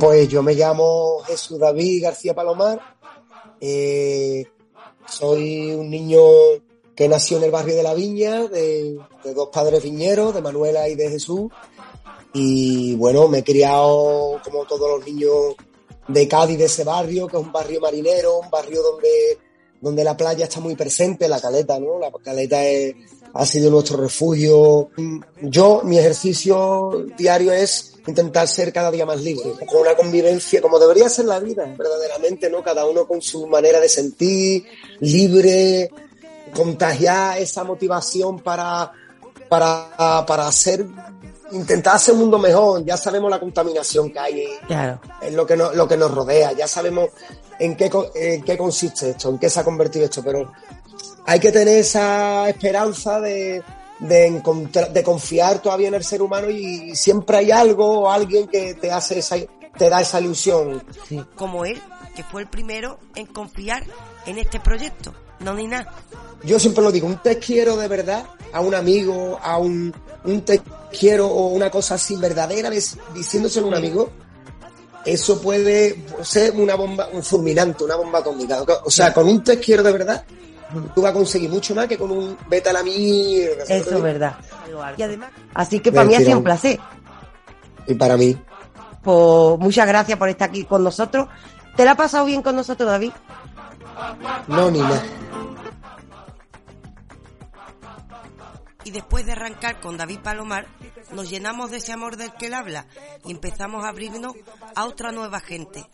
Pues 0.00 0.28
yo 0.28 0.42
me 0.42 0.54
llamo 0.54 1.20
Jesús 1.28 1.60
David 1.60 2.02
García 2.02 2.34
Palomar. 2.34 2.80
Eh, 3.60 4.50
soy 5.06 5.70
un 5.70 5.88
niño 5.88 6.18
que 6.94 7.08
nació 7.08 7.38
en 7.38 7.44
el 7.44 7.50
barrio 7.50 7.76
de 7.76 7.82
La 7.82 7.94
Viña, 7.94 8.46
de, 8.46 8.98
de 9.24 9.34
dos 9.34 9.48
padres 9.52 9.82
viñeros, 9.82 10.34
de 10.34 10.42
Manuela 10.42 10.88
y 10.88 10.94
de 10.94 11.10
Jesús. 11.10 11.50
Y 12.34 12.94
bueno, 12.96 13.28
me 13.28 13.38
he 13.38 13.44
criado 13.44 14.40
como 14.44 14.64
todos 14.64 14.90
los 14.90 15.06
niños 15.06 15.54
de 16.08 16.28
Cádiz, 16.28 16.58
de 16.58 16.64
ese 16.64 16.84
barrio, 16.84 17.26
que 17.26 17.36
es 17.36 17.42
un 17.42 17.52
barrio 17.52 17.80
marinero, 17.80 18.38
un 18.38 18.50
barrio 18.50 18.82
donde, 18.82 19.38
donde 19.80 20.04
la 20.04 20.16
playa 20.16 20.44
está 20.44 20.60
muy 20.60 20.74
presente, 20.74 21.28
la 21.28 21.40
caleta, 21.40 21.78
¿no? 21.78 21.98
La 21.98 22.10
caleta 22.10 22.58
ha 23.34 23.46
sido 23.46 23.70
nuestro 23.70 23.98
refugio. 23.98 24.90
Yo, 25.40 25.82
mi 25.84 25.98
ejercicio 25.98 27.06
diario 27.16 27.52
es 27.52 27.94
intentar 28.06 28.48
ser 28.48 28.72
cada 28.72 28.90
día 28.90 29.06
más 29.06 29.22
libre, 29.22 29.52
con 29.66 29.80
una 29.80 29.94
convivencia 29.94 30.60
como 30.60 30.78
debería 30.78 31.08
ser 31.08 31.26
la 31.26 31.38
vida, 31.38 31.64
verdaderamente, 31.78 32.50
¿no? 32.50 32.62
Cada 32.62 32.84
uno 32.86 33.06
con 33.06 33.22
su 33.22 33.46
manera 33.46 33.80
de 33.80 33.88
sentir, 33.88 34.64
libre, 35.00 35.90
contagiar 36.54 37.38
esa 37.38 37.64
motivación 37.64 38.38
para, 38.40 38.90
para, 39.48 40.24
para 40.26 40.46
hacer 40.48 40.86
intentar 41.52 41.96
hacer 41.96 42.14
un 42.14 42.20
mundo 42.20 42.38
mejor, 42.38 42.82
ya 42.84 42.96
sabemos 42.96 43.30
la 43.30 43.38
contaminación 43.38 44.10
que 44.10 44.18
hay 44.18 44.44
Claro. 44.66 44.98
en 45.20 45.36
lo 45.36 45.44
que, 45.46 45.54
no- 45.56 45.72
lo 45.72 45.86
que 45.86 45.98
nos 45.98 46.10
rodea, 46.10 46.52
ya 46.52 46.66
sabemos 46.66 47.10
en 47.58 47.76
qué, 47.76 47.90
en 48.14 48.42
qué 48.42 48.56
consiste 48.56 49.10
esto, 49.10 49.28
en 49.28 49.38
qué 49.38 49.50
se 49.50 49.60
ha 49.60 49.64
convertido 49.64 50.06
esto, 50.06 50.22
pero 50.24 50.50
hay 51.26 51.38
que 51.38 51.52
tener 51.52 51.76
esa 51.76 52.48
esperanza 52.48 53.20
de, 53.20 53.62
de, 53.98 54.26
encontrar, 54.26 54.92
de 54.94 55.02
confiar 55.02 55.58
todavía 55.60 55.88
en 55.88 55.94
el 55.94 56.04
ser 56.04 56.22
humano 56.22 56.48
y 56.48 56.96
siempre 56.96 57.36
hay 57.36 57.50
algo 57.50 58.00
o 58.00 58.10
alguien 58.10 58.48
que 58.48 58.72
te 58.74 58.90
hace 58.90 59.18
esa, 59.18 59.36
te 59.76 59.90
da 59.90 60.00
esa 60.00 60.20
ilusión. 60.22 60.82
Como 61.36 61.66
él, 61.66 61.80
que 62.16 62.24
fue 62.24 62.40
el 62.40 62.48
primero 62.48 62.98
en 63.14 63.26
confiar 63.26 63.84
en 64.24 64.38
este 64.38 64.58
proyecto. 64.58 65.12
No 65.40 65.52
ni 65.54 65.66
nada. 65.66 65.92
Yo 66.44 66.58
siempre 66.58 66.82
lo 66.82 66.90
digo, 66.90 67.06
un 67.06 67.18
te 67.18 67.38
quiero 67.38 67.76
de 67.76 67.88
verdad 67.88 68.26
a 68.52 68.60
un 68.60 68.74
amigo, 68.74 69.38
a 69.42 69.58
un, 69.58 69.94
un 70.24 70.40
te 70.42 70.60
quiero 70.98 71.26
o 71.28 71.48
una 71.48 71.70
cosa 71.70 71.94
así 71.94 72.16
verdadera, 72.16 72.70
diciéndoselo 72.70 73.66
a 73.66 73.68
un 73.70 73.74
amigo, 73.76 74.10
eso 75.04 75.40
puede 75.40 76.04
ser 76.22 76.52
una 76.52 76.74
bomba, 76.74 77.08
un 77.12 77.22
fulminante, 77.22 77.84
una 77.84 77.96
bomba 77.96 78.20
atómica. 78.20 78.62
O 78.84 78.90
sea, 78.90 79.12
con 79.12 79.26
un 79.28 79.42
te 79.42 79.58
quiero 79.58 79.82
de 79.82 79.92
verdad, 79.92 80.24
tú 80.94 81.02
vas 81.02 81.10
a 81.10 81.14
conseguir 81.14 81.50
mucho 81.50 81.74
más 81.74 81.86
que 81.86 81.98
con 81.98 82.10
un 82.10 82.36
vete 82.48 82.70
a 82.70 82.72
la 82.72 82.82
mierda. 82.82 83.64
Eso 83.68 83.96
es 83.96 84.02
verdad. 84.02 84.36
Y 84.96 85.02
además, 85.02 85.30
así 85.54 85.80
que 85.80 85.92
para 85.92 86.06
mí 86.06 86.14
ha 86.14 86.20
sido 86.20 86.38
un 86.38 86.44
placer. 86.44 86.78
Y 87.86 87.94
para 87.94 88.16
mí. 88.16 88.36
Pues 89.02 89.58
muchas 89.58 89.86
gracias 89.86 90.16
por 90.16 90.28
estar 90.28 90.48
aquí 90.48 90.64
con 90.64 90.84
nosotros. 90.84 91.28
¿Te 91.76 91.84
la 91.84 91.92
has 91.92 91.96
pasado 91.96 92.26
bien 92.26 92.42
con 92.42 92.54
nosotros, 92.54 92.88
David? 92.88 93.12
No, 94.46 94.70
ni 94.70 94.78
nada. 94.78 95.02
Y 98.84 98.90
después 98.90 99.26
de 99.26 99.32
arrancar 99.32 99.80
con 99.80 99.96
David 99.96 100.20
Palomar, 100.20 100.66
nos 101.12 101.30
llenamos 101.30 101.70
de 101.70 101.78
ese 101.78 101.92
amor 101.92 102.16
del 102.16 102.32
que 102.32 102.46
él 102.46 102.54
habla 102.54 102.86
y 103.24 103.30
empezamos 103.30 103.84
a 103.84 103.88
abrirnos 103.88 104.34
a 104.74 104.86
otra 104.86 105.12
nueva 105.12 105.40
gente. 105.40 105.84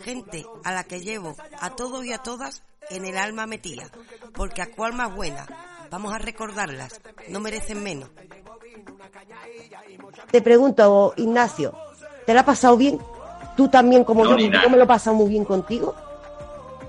Gente 0.00 0.46
a 0.64 0.72
la 0.72 0.84
que 0.84 1.00
llevo 1.00 1.36
a 1.60 1.70
todos 1.70 2.04
y 2.04 2.12
a 2.12 2.18
todas 2.18 2.62
en 2.90 3.04
el 3.04 3.18
alma 3.18 3.46
metida. 3.46 3.90
Porque 4.34 4.62
a 4.62 4.70
cuál 4.70 4.94
más 4.94 5.14
buena. 5.14 5.46
Vamos 5.90 6.12
a 6.12 6.18
recordarlas. 6.18 7.00
No 7.28 7.40
merecen 7.40 7.82
menos. 7.82 8.10
Te 10.30 10.42
pregunto, 10.42 11.14
Ignacio, 11.16 11.74
¿te 12.26 12.34
la 12.34 12.40
has 12.40 12.46
pasado 12.46 12.76
bien? 12.76 12.98
¿Tú 13.56 13.68
también 13.68 14.04
como 14.04 14.24
No, 14.24 14.36
ni 14.36 14.50
yo 14.50 14.70
me 14.70 14.76
lo 14.76 14.84
he 14.84 14.86
pasado 14.86 15.16
muy 15.16 15.30
bien 15.30 15.44
contigo. 15.44 15.94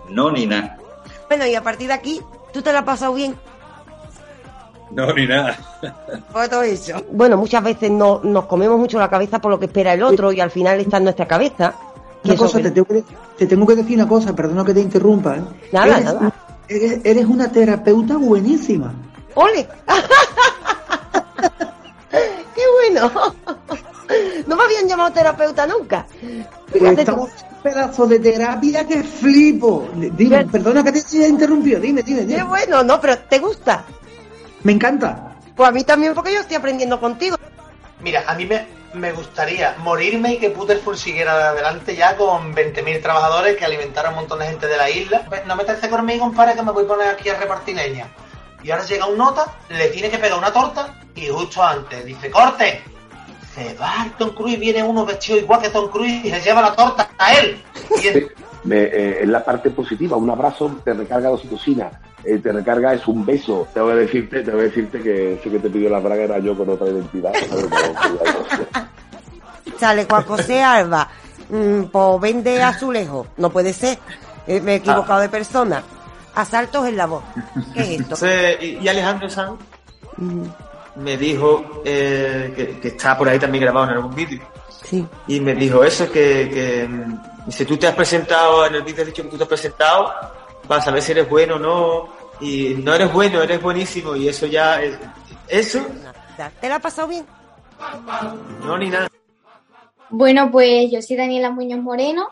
No, 0.10 0.32
ni 0.32 0.45
nada. 0.45 0.78
Bueno, 1.28 1.45
y 1.45 1.55
a 1.55 1.64
partir 1.64 1.88
de 1.88 1.93
aquí, 1.93 2.22
¿tú 2.51 2.62
te 2.62 2.74
la 2.74 2.80
has 2.80 2.86
pasado 2.86 3.14
bien? 3.14 3.36
No, 4.92 5.14
ni 5.14 5.28
nada. 5.28 5.58
Todo 6.50 6.64
eso. 6.64 7.04
Bueno, 7.12 7.38
muchas 7.38 7.64
veces 7.64 7.92
no, 7.92 8.22
nos 8.24 8.46
comemos 8.46 8.80
mucho 8.80 8.98
la 8.98 9.10
cabeza 9.10 9.40
por 9.40 9.52
lo 9.52 9.60
que 9.60 9.66
espera 9.68 9.94
el 9.94 10.02
otro 10.04 10.32
y 10.32 10.40
al 10.40 10.50
final 10.52 10.80
está 10.80 10.98
en 10.98 11.04
nuestra 11.04 11.28
cabeza. 11.28 11.74
Una 12.24 12.36
cosa, 12.36 12.58
que- 12.58 12.64
te 12.66 12.72
tengo, 12.72 12.88
que, 12.88 13.04
te 13.38 13.46
tengo 13.48 13.66
que 13.68 13.76
decir 13.76 13.96
una 13.98 14.08
cosa, 14.08 14.36
perdona 14.36 14.66
que 14.66 14.74
te 14.74 14.82
interrumpa. 14.82 15.38
¿eh? 15.38 15.42
Nada, 15.72 15.88
eres, 15.98 16.06
nada. 16.06 16.34
Eres, 16.68 17.00
eres 17.04 17.26
una 17.26 17.52
terapeuta 17.52 18.18
buenísima. 18.18 18.94
¡Ole! 19.36 19.68
¡Qué 22.12 22.62
bueno! 22.82 23.12
No 24.48 24.56
me 24.56 24.64
habían 24.64 24.88
llamado 24.88 25.12
terapeuta 25.12 25.68
nunca. 25.68 26.06
Pues 26.20 26.44
Fíjate 26.84 27.12
un 27.12 27.28
pedazo 27.62 28.08
de 28.08 28.20
terapia 28.20 28.86
que 28.88 29.04
flipo. 29.04 29.88
Dime, 29.96 30.46
perdona 30.46 30.84
que 30.84 30.92
te 30.92 31.00
haya 31.00 31.28
interrumpido, 31.28 31.80
dime, 31.80 32.02
dime, 32.02 32.22
dime. 32.22 32.36
Qué 32.38 32.44
bueno, 32.44 32.84
no, 32.84 33.00
pero 33.00 33.18
¿te 33.20 33.38
gusta? 33.40 33.86
Me 34.64 34.74
encanta. 34.74 35.36
Pues 35.55 35.70
a 35.70 35.72
mí 35.72 35.84
también, 35.84 36.14
porque 36.14 36.34
yo 36.34 36.39
estoy 36.39 36.57
aprendiendo 36.57 36.99
contigo. 36.99 37.38
Mira, 37.99 38.24
a 38.28 38.34
mí 38.36 38.45
me, 38.45 38.66
me 38.93 39.12
gustaría 39.12 39.76
morirme 39.80 40.34
y 40.34 40.38
que 40.38 40.49
Puterful 40.49 40.97
siguiera 40.97 41.49
adelante 41.49 41.95
ya 41.95 42.16
con 42.16 42.55
20.000 42.55 43.01
trabajadores 43.01 43.57
que 43.57 43.66
alimentaron 43.66 44.12
a 44.12 44.16
un 44.16 44.22
montón 44.22 44.39
de 44.39 44.47
gente 44.47 44.68
de 44.68 44.78
la 44.78 44.89
isla. 44.89 45.26
Ve, 45.30 45.43
No 45.45 45.55
meterse 45.55 45.89
conmigo, 45.89 46.26
compadre, 46.26 46.55
que 46.55 46.62
me 46.62 46.72
voy 46.72 46.86
a 46.86 46.88
poner 46.88 47.07
aquí 47.10 47.30
a 47.30 47.38
repartir 47.38 47.76
leña. 47.76 48.07
Y 48.64 48.72
ahora 48.72 48.86
llega 48.86 49.05
un 49.05 49.18
nota, 49.18 49.45
le 49.70 49.88
tiene 49.88 50.10
que 50.10 50.18
pegar 50.18 50.38
una 50.38 50.51
torta 50.51 50.99
y 51.16 51.28
justo 51.28 51.64
antes 51.64 52.05
dice, 52.05 52.30
¡corte! 52.30 52.84
Se 53.53 53.74
va 53.74 54.03
el 54.05 54.12
Tom 54.14 54.30
Cruise, 54.30 54.60
viene 54.60 54.84
uno 54.84 55.05
vestido 55.05 55.39
igual 55.39 55.62
que 55.62 55.70
Tom 55.70 55.89
Cruise 55.89 56.26
y 56.26 56.30
se 56.30 56.41
lleva 56.41 56.62
la 56.62 56.76
torta 56.76 57.10
a 57.18 57.34
él. 57.34 57.64
Y 58.01 58.07
Me, 58.64 58.84
eh, 58.84 59.24
es 59.24 59.28
la 59.28 59.43
parte 59.43 59.70
positiva, 59.70 60.18
un 60.18 60.30
abrazo 60.30 60.80
te 60.84 60.93
recarga 60.93 61.30
la 61.30 61.36
oxitocina, 61.36 61.89
eh, 62.24 62.39
te 62.39 62.51
recarga 62.51 62.93
es 62.93 63.07
un 63.07 63.26
beso. 63.26 63.68
Tengo 63.74 63.89
que 63.89 63.95
decirte, 63.95 64.43
tengo 64.43 64.57
que 64.57 64.64
decirte 64.66 64.99
que 64.99 65.34
ese 65.36 65.49
que 65.49 65.60
te 65.60 65.70
pidió 65.70 65.89
la 65.89 65.99
braga 65.99 66.24
era 66.24 66.39
yo 66.39 66.57
con 66.57 66.70
otra 66.70 66.89
identidad. 66.89 67.32
Sale 69.80 70.05
Juan 70.05 70.24
José 70.24 70.62
Alba, 70.62 71.07
mm, 71.49 71.84
pues 71.84 72.22
vende 72.22 72.62
azulejo. 72.62 73.28
No 73.38 73.49
puede 73.49 73.72
ser. 73.72 73.97
Eh, 74.45 74.60
me 74.60 74.74
he 74.74 74.76
equivocado 74.76 75.22
de 75.22 75.30
persona. 75.30 75.82
Asaltos 76.36 76.88
en 76.88 76.97
la 76.97 77.05
voz. 77.05 77.24
¿Qué 77.74 77.95
es 77.95 78.01
esto? 78.01 78.16
Y 78.62 78.88
Alejandro 78.88 79.30
Sanz 79.30 79.60
me 80.99 81.18
dijo 81.18 81.82
eh, 81.86 82.53
que, 82.55 82.80
que 82.80 82.88
está 82.89 83.18
por 83.18 83.30
ahí 83.30 83.39
también 83.39 83.64
grabado 83.64 83.88
en 83.88 83.97
algún 83.97 84.16
vídeo. 84.16 84.41
Sí. 84.84 85.05
Y 85.28 85.39
me 85.39 85.55
dijo 85.55 85.84
eso, 85.84 86.12
que, 86.12 86.49
que 86.51 86.89
mm, 87.46 87.52
si 87.52 87.66
tú 87.66 87.78
te 87.78 87.88
has 87.88 87.96
presentado, 87.96 88.66
en 88.66 88.76
el 88.76 88.84
vídeo 88.84 89.02
has 89.02 89.08
dicho 89.08 89.24
que 89.24 89.30
tú 89.30 89.38
te 89.38 89.44
has 89.44 89.50
presentado, 89.50 90.12
para 90.68 90.82
saber 90.82 91.02
si 91.02 91.12
eres 91.14 91.30
bueno 91.30 91.56
o 91.56 91.60
no. 91.60 92.20
Y 92.42 92.76
no 92.84 92.94
eres 92.94 93.12
bueno, 93.12 93.42
eres 93.42 93.62
buenísimo. 93.62 94.16
Y 94.16 94.28
eso 94.30 94.46
ya, 94.46 94.82
es- 94.82 94.98
eso, 95.48 95.86
¿Te 96.62 96.70
la 96.70 96.76
has 96.76 96.82
pasado 96.82 97.08
bien? 97.10 97.26
no 98.66 98.78
ni 98.78 98.90
nada. 98.90 99.08
Bueno, 100.10 100.50
pues 100.52 100.90
yo 100.92 101.02
soy 101.02 101.18
Daniela 101.18 101.50
Muñoz 101.52 101.80
Moreno, 101.82 102.30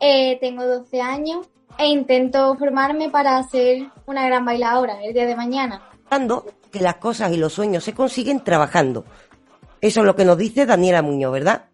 eh, 0.00 0.38
tengo 0.40 0.64
12 0.64 1.00
años 1.00 1.46
e 1.78 1.86
intento 1.86 2.54
formarme 2.56 3.08
para 3.10 3.42
ser 3.44 3.86
una 4.06 4.26
gran 4.26 4.44
bailadora 4.44 5.02
el 5.02 5.12
día 5.14 5.26
de 5.26 5.34
mañana. 5.36 5.82
Que 6.70 6.80
las 6.80 6.96
cosas 6.96 7.32
y 7.32 7.36
los 7.38 7.54
sueños 7.54 7.84
se 7.84 7.94
consiguen 7.94 8.44
trabajando. 8.44 9.04
Eso 9.80 10.00
es 10.00 10.06
lo 10.06 10.14
que 10.14 10.24
nos 10.24 10.36
dice 10.36 10.66
Daniela 10.66 11.00
Muñoz, 11.02 11.32
¿verdad? 11.32 11.66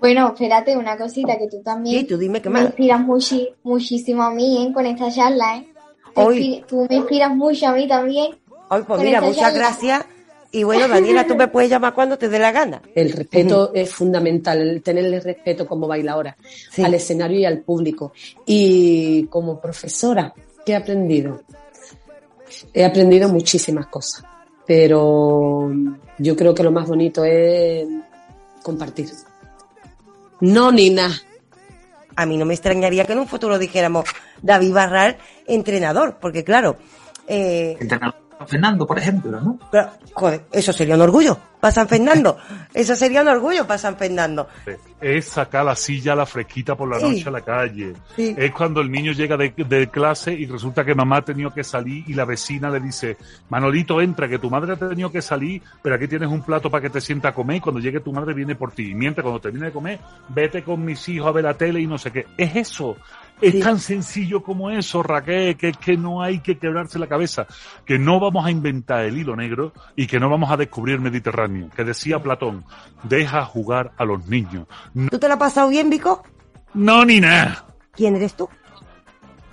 Bueno, 0.00 0.28
espérate, 0.28 0.76
una 0.76 0.96
cosita 0.98 1.38
que 1.38 1.48
tú 1.48 1.62
también 1.62 2.00
Sí, 2.00 2.06
tú 2.06 2.18
dime 2.18 2.42
qué 2.42 2.48
me 2.50 2.54
más. 2.60 2.64
inspiras 2.66 3.00
muchi- 3.00 3.48
muchísimo 3.62 4.22
a 4.22 4.30
mí 4.30 4.66
¿eh? 4.66 4.72
con 4.72 4.84
esta 4.86 5.10
charla. 5.10 5.56
¿eh? 5.58 5.68
Hoy. 6.16 6.64
Tú 6.68 6.86
me 6.88 6.96
inspiras 6.96 7.34
mucho 7.34 7.68
a 7.68 7.72
mí 7.72 7.88
también. 7.88 8.34
Hoy, 8.68 8.82
pues 8.86 9.00
mira, 9.02 9.20
muchas 9.20 9.36
charla. 9.40 9.58
gracias. 9.58 10.04
Y 10.52 10.62
bueno, 10.62 10.86
Daniela, 10.86 11.26
tú 11.26 11.34
me 11.34 11.48
puedes 11.48 11.68
llamar 11.68 11.94
cuando 11.94 12.16
te 12.16 12.28
dé 12.28 12.38
la 12.38 12.52
gana. 12.52 12.80
El 12.94 13.10
respeto 13.12 13.72
es 13.74 13.92
fundamental, 13.92 14.60
el 14.60 14.82
tenerle 14.82 15.18
respeto 15.18 15.66
como 15.66 15.88
bailadora 15.88 16.36
al 16.82 16.94
escenario 16.94 17.40
y 17.40 17.44
al 17.44 17.58
público. 17.62 18.12
Y 18.46 19.24
como 19.26 19.60
profesora, 19.60 20.32
¿qué 20.64 20.72
he 20.72 20.76
aprendido? 20.76 21.40
He 22.72 22.84
aprendido 22.84 23.28
muchísimas 23.28 23.88
cosas, 23.88 24.24
pero 24.64 25.72
yo 26.18 26.36
creo 26.36 26.54
que 26.54 26.62
lo 26.62 26.70
más 26.70 26.86
bonito 26.86 27.24
es 27.24 27.88
compartir. 28.62 29.08
No, 30.40 30.70
Nina. 30.72 31.10
A 32.16 32.26
mí 32.26 32.36
no 32.36 32.44
me 32.44 32.54
extrañaría 32.54 33.04
que 33.04 33.12
en 33.12 33.18
un 33.18 33.28
futuro 33.28 33.58
dijéramos 33.58 34.04
David 34.40 34.72
Barral, 34.72 35.16
entrenador, 35.46 36.18
porque 36.20 36.44
claro, 36.44 36.76
eh, 37.26 37.76
Fernando, 38.46 38.86
por 38.86 38.98
ejemplo, 38.98 39.40
¿no? 39.40 39.58
Pero, 39.70 39.88
joder, 40.12 40.42
eso 40.52 40.72
sería 40.72 40.94
un 40.96 41.00
orgullo 41.02 41.38
para 41.60 41.72
San 41.72 41.88
Fernando. 41.88 42.36
Eso 42.74 42.96
sería 42.96 43.22
un 43.22 43.28
orgullo 43.28 43.66
para 43.66 43.78
San 43.78 43.96
Fernando. 43.96 44.48
Es 45.00 45.26
sacar 45.26 45.64
la 45.64 45.76
silla 45.76 46.12
a 46.12 46.16
la 46.16 46.26
fresquita 46.26 46.74
por 46.74 46.90
la 46.90 46.98
Sí. 46.98 47.04
noche 47.08 47.28
a 47.28 47.30
la 47.32 47.40
calle. 47.40 47.94
Sí. 48.16 48.34
Es 48.36 48.50
cuando 48.52 48.80
el 48.80 48.90
niño 48.90 49.12
llega 49.12 49.36
de, 49.36 49.54
de 49.56 49.88
clase 49.88 50.32
y 50.34 50.44
resulta 50.46 50.84
que 50.84 50.94
mamá 50.94 51.18
ha 51.18 51.22
tenido 51.22 51.54
que 51.54 51.62
salir 51.64 52.02
y 52.08 52.14
la 52.14 52.24
vecina 52.24 52.68
le 52.68 52.80
dice, 52.80 53.16
Manolito, 53.48 54.00
entra, 54.00 54.28
que 54.28 54.38
tu 54.40 54.50
madre 54.50 54.72
ha 54.72 54.76
tenido 54.76 55.10
que 55.12 55.22
salir, 55.22 55.62
pero 55.82 55.94
aquí 55.94 56.08
tienes 56.08 56.28
un 56.28 56.42
plato 56.42 56.68
para 56.68 56.82
que 56.82 56.90
te 56.90 57.00
sienta 57.00 57.28
a 57.28 57.32
comer 57.34 57.58
y 57.58 57.60
cuando 57.60 57.80
llegue 57.80 58.00
tu 58.00 58.12
madre 58.12 58.34
viene 58.34 58.56
por 58.56 58.72
ti. 58.72 58.90
Y 58.90 58.94
mientras 58.94 59.22
cuando 59.22 59.40
termine 59.40 59.66
de 59.66 59.72
comer, 59.72 60.00
vete 60.28 60.62
con 60.64 60.84
mis 60.84 61.08
hijos 61.08 61.28
a 61.28 61.32
ver 61.32 61.44
la 61.44 61.54
tele 61.54 61.80
y 61.80 61.86
no 61.86 61.96
sé 61.96 62.10
qué. 62.10 62.26
Es 62.36 62.56
eso. 62.56 62.96
Es 63.40 63.60
tan 63.60 63.78
sencillo 63.78 64.42
como 64.42 64.70
eso, 64.70 65.02
Raquel, 65.02 65.56
que 65.56 65.70
es 65.70 65.76
que 65.76 65.96
no 65.96 66.22
hay 66.22 66.40
que 66.40 66.58
quebrarse 66.58 66.98
la 66.98 67.08
cabeza, 67.08 67.46
que 67.84 67.98
no 67.98 68.20
vamos 68.20 68.46
a 68.46 68.50
inventar 68.50 69.04
el 69.04 69.18
hilo 69.18 69.36
negro 69.36 69.72
y 69.96 70.06
que 70.06 70.20
no 70.20 70.30
vamos 70.30 70.50
a 70.50 70.56
descubrir 70.56 70.96
el 70.96 71.00
Mediterráneo. 71.00 71.68
Que 71.74 71.84
decía 71.84 72.22
Platón, 72.22 72.64
deja 73.02 73.44
jugar 73.44 73.92
a 73.98 74.04
los 74.04 74.26
niños. 74.26 74.66
No, 74.94 75.10
¿Tú 75.10 75.18
te 75.18 75.26
lo 75.26 75.34
has 75.34 75.40
pasado 75.40 75.68
bien, 75.68 75.90
Vico? 75.90 76.22
no 76.74 77.04
ni 77.04 77.20
nada. 77.20 77.64
¿Quién 77.92 78.16
eres 78.16 78.34
tú? 78.34 78.48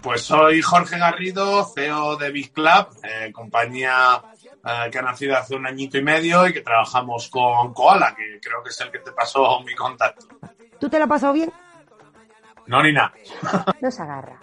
Pues 0.02 0.22
soy 0.22 0.62
Jorge 0.62 0.98
Garrido, 0.98 1.64
CEO 1.64 2.18
de 2.18 2.32
Big 2.32 2.52
Club, 2.52 2.88
eh, 3.04 3.32
compañía 3.32 4.20
eh, 4.66 4.90
que 4.92 4.98
ha 4.98 5.02
nacido 5.04 5.38
hace 5.38 5.56
un 5.56 5.68
añito 5.68 5.98
y 6.00 6.04
medio 6.04 6.48
y 6.48 6.54
que 6.54 6.62
trabajamos 6.62 7.30
con 7.30 7.72
Koala, 7.74 8.16
que 8.16 8.40
creo 8.42 8.64
que 8.64 8.70
es 8.70 8.82
el 8.82 8.92
que 8.92 9.00
te 9.00 9.12
pasó 9.12 9.60
mi 9.62 9.76
contacto. 9.76 10.26
¿Tú 10.80 10.90
te 10.90 10.98
lo 10.98 11.04
has 11.04 11.10
pasado 11.10 11.34
bien? 11.34 11.52
No, 12.68 12.82
ni 12.84 12.93
nada. 12.93 13.14
No 13.82 13.91
se 13.91 14.01
agarra. 14.01 14.39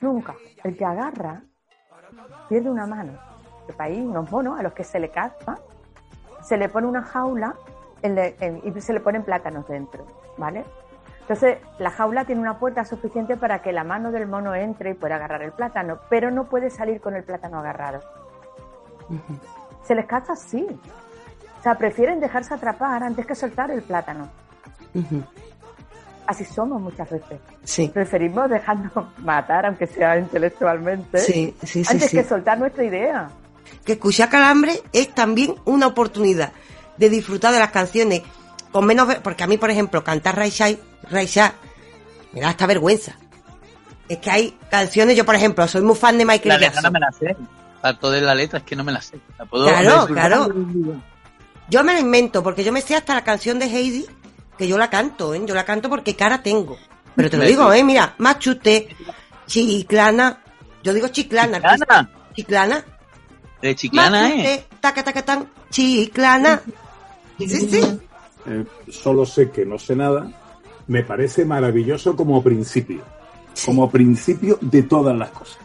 Nunca. 0.00 0.34
El 0.64 0.76
que 0.76 0.84
agarra 0.84 1.42
pierde 2.48 2.70
una 2.70 2.86
mano. 2.86 3.12
El 3.68 3.74
país, 3.74 4.04
unos 4.04 4.30
monos 4.30 4.58
a 4.58 4.62
los 4.62 4.72
que 4.72 4.84
se 4.84 4.98
le 4.98 5.10
caza, 5.10 5.58
se 6.42 6.56
le 6.56 6.68
pone 6.68 6.86
una 6.86 7.02
jaula 7.02 7.54
en 8.02 8.14
le- 8.16 8.36
en- 8.40 8.60
y 8.64 8.80
se 8.80 8.92
le 8.92 9.00
ponen 9.00 9.22
plátanos 9.22 9.66
dentro, 9.68 10.04
¿vale? 10.36 10.64
Entonces, 11.20 11.58
la 11.78 11.90
jaula 11.90 12.24
tiene 12.24 12.40
una 12.40 12.58
puerta 12.58 12.84
suficiente 12.84 13.36
para 13.36 13.62
que 13.62 13.70
la 13.72 13.84
mano 13.84 14.10
del 14.10 14.26
mono 14.26 14.54
entre 14.56 14.90
y 14.90 14.94
pueda 14.94 15.14
agarrar 15.16 15.42
el 15.42 15.52
plátano, 15.52 16.00
pero 16.10 16.32
no 16.32 16.44
puede 16.48 16.68
salir 16.68 17.00
con 17.00 17.14
el 17.14 17.22
plátano 17.22 17.60
agarrado. 17.60 18.00
Se 19.84 19.94
les 19.94 20.06
caza 20.06 20.32
así. 20.32 20.66
O 21.60 21.62
sea, 21.62 21.76
prefieren 21.76 22.18
dejarse 22.18 22.52
atrapar 22.54 23.04
antes 23.04 23.24
que 23.24 23.36
soltar 23.36 23.70
el 23.70 23.82
plátano. 23.82 24.28
Así 26.26 26.44
somos 26.44 26.80
muchas 26.80 27.10
veces. 27.10 27.38
Sí. 27.64 27.88
Preferimos 27.92 28.48
dejarnos 28.48 28.92
matar, 29.18 29.66
aunque 29.66 29.86
sea 29.86 30.18
intelectualmente, 30.18 31.18
Sí, 31.18 31.54
sí, 31.62 31.84
sí, 31.84 31.92
antes 31.92 32.10
sí. 32.10 32.16
que 32.16 32.24
soltar 32.24 32.58
nuestra 32.58 32.84
idea. 32.84 33.28
que 33.84 33.92
escuchar 33.94 34.28
calambre 34.28 34.80
es 34.92 35.14
también 35.14 35.54
una 35.64 35.86
oportunidad 35.88 36.52
de 36.96 37.08
disfrutar 37.10 37.52
de 37.52 37.58
las 37.58 37.70
canciones 37.70 38.22
con 38.70 38.86
menos 38.86 39.14
porque 39.16 39.42
a 39.44 39.46
mí 39.46 39.56
por 39.58 39.70
ejemplo 39.70 40.02
cantar 40.04 40.36
Raishai 40.36 40.78
Raishai 41.10 41.50
me 42.32 42.40
da 42.40 42.50
hasta 42.50 42.66
vergüenza 42.66 43.16
es 44.08 44.18
que 44.18 44.30
hay 44.30 44.58
canciones 44.70 45.16
yo 45.16 45.24
por 45.24 45.34
ejemplo 45.34 45.66
soy 45.68 45.82
muy 45.82 45.94
fan 45.96 46.16
de 46.18 46.24
Michael 46.24 46.48
La 46.50 46.58
letra 46.58 46.74
Jackson 46.74 46.84
no 46.84 46.90
me 46.92 47.00
la 47.00 47.12
sé. 47.12 47.36
Parto 47.80 48.10
de 48.10 48.20
la 48.20 48.34
letra 48.34 48.58
es 48.60 48.64
que 48.64 48.76
no 48.76 48.84
me 48.84 48.92
la 48.92 49.00
sé. 49.00 49.18
La 49.38 49.44
puedo 49.46 49.66
Claro, 49.66 50.06
claro. 50.06 50.48
yo 51.68 51.82
me 51.84 51.92
la 51.94 52.00
invento 52.00 52.42
porque 52.42 52.62
yo 52.62 52.72
me 52.72 52.80
sé 52.82 52.94
hasta 52.94 53.14
la 53.14 53.24
canción 53.24 53.58
de 53.58 53.66
Heidi 53.66 54.06
que 54.62 54.68
yo 54.68 54.78
la 54.78 54.88
canto 54.88 55.34
¿eh? 55.34 55.42
yo 55.44 55.54
la 55.54 55.64
canto 55.64 55.88
porque 55.90 56.14
cara 56.14 56.42
tengo 56.42 56.78
pero 57.16 57.28
te 57.28 57.36
lo 57.36 57.44
digo 57.44 57.72
sí. 57.72 57.80
eh 57.80 57.84
mira 57.84 58.14
machute 58.18 58.88
chiclana 59.46 60.40
yo 60.82 60.94
digo 60.94 61.08
chiclana 61.08 61.58
Chiclana. 61.58 62.10
chiclana 62.34 62.84
De 63.60 63.74
chiclana, 63.76 64.28
¿eh? 64.28 64.36
Machute, 64.36 64.64
taca, 64.80 65.04
taca, 65.04 65.22
tan, 65.22 65.48
chiclana. 65.70 66.60
Sí, 67.38 67.48
sí. 67.48 67.80
eh, 68.46 68.64
solo 68.88 69.24
sé 69.24 69.50
que 69.50 69.64
no 69.64 69.78
sé 69.78 69.94
nada, 69.94 70.26
me 70.88 71.02
parece 71.04 71.44
maravilloso 71.44 72.16
como 72.16 72.42
principio, 72.42 73.02
como 73.64 73.88
principio 73.90 74.58
de 74.60 74.82
todas 74.82 75.16
las 75.16 75.30
cosas. 75.30 75.58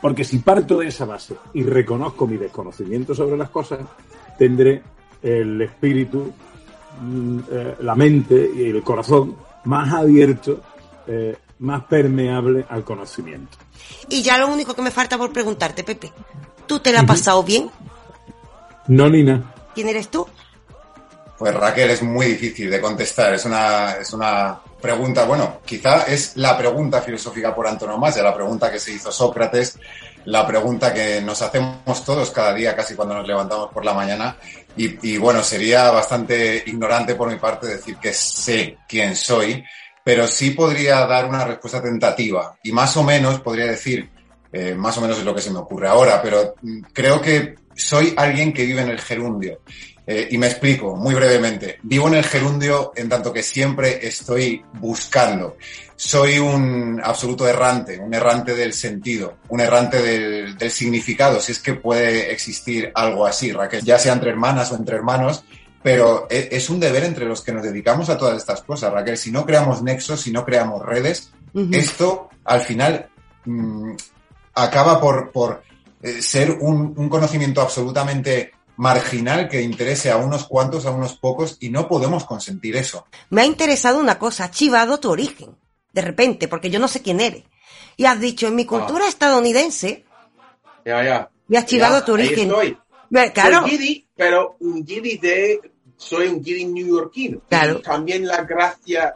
Porque 0.00 0.24
si 0.24 0.38
parto 0.38 0.78
de 0.78 0.88
esa 0.88 1.06
base 1.06 1.34
y 1.54 1.62
reconozco 1.62 2.26
mi 2.26 2.36
desconocimiento 2.36 3.14
sobre 3.14 3.36
las 3.36 3.48
cosas, 3.50 3.80
tendré 4.38 4.82
el 5.22 5.60
espíritu, 5.62 6.32
eh, 7.50 7.76
la 7.80 7.94
mente 7.94 8.50
y 8.54 8.70
el 8.70 8.82
corazón 8.82 9.36
más 9.64 9.92
abierto, 9.92 10.60
eh, 11.06 11.36
más 11.60 11.84
permeable 11.84 12.64
al 12.68 12.84
conocimiento. 12.84 13.58
Y 14.08 14.22
ya 14.22 14.38
lo 14.38 14.48
único 14.48 14.74
que 14.74 14.82
me 14.82 14.90
falta 14.90 15.18
por 15.18 15.32
preguntarte, 15.32 15.84
Pepe. 15.84 16.12
¿Tú 16.66 16.80
te 16.80 16.92
la 16.92 17.00
has 17.00 17.06
pasado 17.06 17.42
bien? 17.42 17.70
No, 18.88 19.08
Nina. 19.08 19.54
¿Quién 19.74 19.88
eres 19.88 20.08
tú? 20.08 20.26
Pues 21.38 21.54
Raquel, 21.54 21.90
es 21.90 22.02
muy 22.02 22.26
difícil 22.26 22.70
de 22.70 22.80
contestar. 22.80 23.34
Es 23.34 23.44
una, 23.44 23.92
es 23.92 24.12
una 24.12 24.58
pregunta, 24.80 25.24
bueno, 25.24 25.60
quizá 25.64 26.04
es 26.04 26.36
la 26.36 26.56
pregunta 26.56 27.00
filosófica 27.00 27.54
por 27.54 27.66
antonomasia, 27.66 28.22
la 28.22 28.34
pregunta 28.34 28.70
que 28.70 28.78
se 28.78 28.92
hizo 28.92 29.10
Sócrates, 29.10 29.78
la 30.24 30.46
pregunta 30.46 30.92
que 30.92 31.20
nos 31.20 31.40
hacemos 31.42 32.04
todos 32.04 32.30
cada 32.30 32.52
día, 32.54 32.76
casi 32.76 32.94
cuando 32.94 33.14
nos 33.14 33.26
levantamos 33.26 33.70
por 33.72 33.84
la 33.84 33.94
mañana. 33.94 34.36
Y, 34.76 35.18
bueno, 35.18 35.42
sería 35.42 35.90
bastante 35.90 36.62
ignorante 36.66 37.16
por 37.16 37.28
mi 37.28 37.36
parte 37.36 37.66
decir 37.66 37.96
que 37.96 38.12
sé 38.12 38.78
quién 38.88 39.16
soy, 39.16 39.64
pero 40.04 40.28
sí 40.28 40.50
podría 40.50 41.04
dar 41.06 41.26
una 41.26 41.44
respuesta 41.44 41.82
tentativa. 41.82 42.56
Y 42.62 42.70
más 42.70 42.96
o 42.96 43.02
menos 43.02 43.40
podría 43.40 43.66
decir, 43.66 44.08
eh, 44.52 44.74
más 44.74 44.96
o 44.98 45.00
menos 45.00 45.18
es 45.18 45.24
lo 45.24 45.34
que 45.34 45.40
se 45.40 45.50
me 45.50 45.58
ocurre 45.58 45.88
ahora, 45.88 46.22
pero 46.22 46.54
mm, 46.62 46.80
creo 46.92 47.20
que 47.20 47.56
soy 47.74 48.14
alguien 48.16 48.52
que 48.52 48.64
vive 48.66 48.82
en 48.82 48.90
el 48.90 49.00
gerundio. 49.00 49.60
Eh, 50.10 50.26
y 50.30 50.38
me 50.38 50.46
explico 50.46 50.96
muy 50.96 51.14
brevemente. 51.14 51.78
Vivo 51.82 52.08
en 52.08 52.14
el 52.14 52.24
gerundio 52.24 52.92
en 52.96 53.10
tanto 53.10 53.30
que 53.30 53.42
siempre 53.42 54.06
estoy 54.08 54.64
buscando. 54.80 55.58
Soy 55.96 56.38
un 56.38 56.98
absoluto 57.04 57.46
errante, 57.46 57.98
un 57.98 58.14
errante 58.14 58.54
del 58.54 58.72
sentido, 58.72 59.36
un 59.50 59.60
errante 59.60 60.00
del, 60.00 60.56
del 60.56 60.70
significado, 60.70 61.40
si 61.40 61.52
es 61.52 61.58
que 61.58 61.74
puede 61.74 62.32
existir 62.32 62.90
algo 62.94 63.26
así, 63.26 63.52
Raquel, 63.52 63.82
ya 63.84 63.98
sea 63.98 64.14
entre 64.14 64.30
hermanas 64.30 64.72
o 64.72 64.76
entre 64.76 64.96
hermanos, 64.96 65.44
pero 65.82 66.26
e- 66.30 66.48
es 66.52 66.70
un 66.70 66.80
deber 66.80 67.04
entre 67.04 67.26
los 67.26 67.42
que 67.42 67.52
nos 67.52 67.62
dedicamos 67.62 68.08
a 68.08 68.16
todas 68.16 68.38
estas 68.38 68.62
cosas, 68.62 68.90
Raquel. 68.90 69.18
Si 69.18 69.30
no 69.30 69.44
creamos 69.44 69.82
nexos, 69.82 70.22
si 70.22 70.32
no 70.32 70.42
creamos 70.42 70.86
redes, 70.86 71.32
esto 71.70 72.30
al 72.44 72.62
final 72.62 73.10
mm, 73.44 73.92
acaba 74.54 74.98
por, 74.98 75.30
por 75.32 75.62
eh, 76.02 76.22
ser 76.22 76.52
un, 76.52 76.94
un 76.96 77.08
conocimiento 77.10 77.60
absolutamente 77.60 78.52
marginal 78.78 79.48
que 79.48 79.60
interese 79.60 80.10
a 80.10 80.16
unos 80.16 80.46
cuantos, 80.46 80.86
a 80.86 80.90
unos 80.90 81.16
pocos, 81.18 81.56
y 81.60 81.68
no 81.68 81.86
podemos 81.88 82.24
consentir 82.24 82.76
eso. 82.76 83.06
Me 83.30 83.42
ha 83.42 83.44
interesado 83.44 83.98
una 83.98 84.18
cosa, 84.18 84.44
has 84.44 84.52
chivado 84.52 84.98
tu 85.00 85.10
origen. 85.10 85.54
De 85.92 86.00
repente, 86.00 86.48
porque 86.48 86.70
yo 86.70 86.78
no 86.78 86.88
sé 86.88 87.02
quién 87.02 87.20
eres. 87.20 87.42
Y 87.96 88.04
has 88.06 88.20
dicho, 88.20 88.46
en 88.46 88.54
mi 88.54 88.64
cultura 88.64 89.06
estadounidense, 89.08 90.04
Ya, 90.84 91.04
ya. 91.04 91.28
me 91.48 91.58
has 91.58 91.66
chivado 91.66 91.98
Ya, 91.98 92.04
tu 92.04 92.14
ahí 92.14 92.26
origen. 92.26 92.48
estoy. 92.50 92.78
Ve, 93.10 93.32
Claro. 93.32 93.60
Soy 93.62 93.70
guiri, 93.70 94.08
pero 94.16 94.56
un 94.60 94.84
guiri 94.84 95.18
de... 95.18 95.60
Soy 95.96 96.28
un 96.28 96.40
guiri 96.40 96.64
neoyorquino. 96.66 97.40
Claro. 97.48 97.78
Y 97.78 97.82
también 97.82 98.24
la 98.28 98.42
gracia 98.44 99.12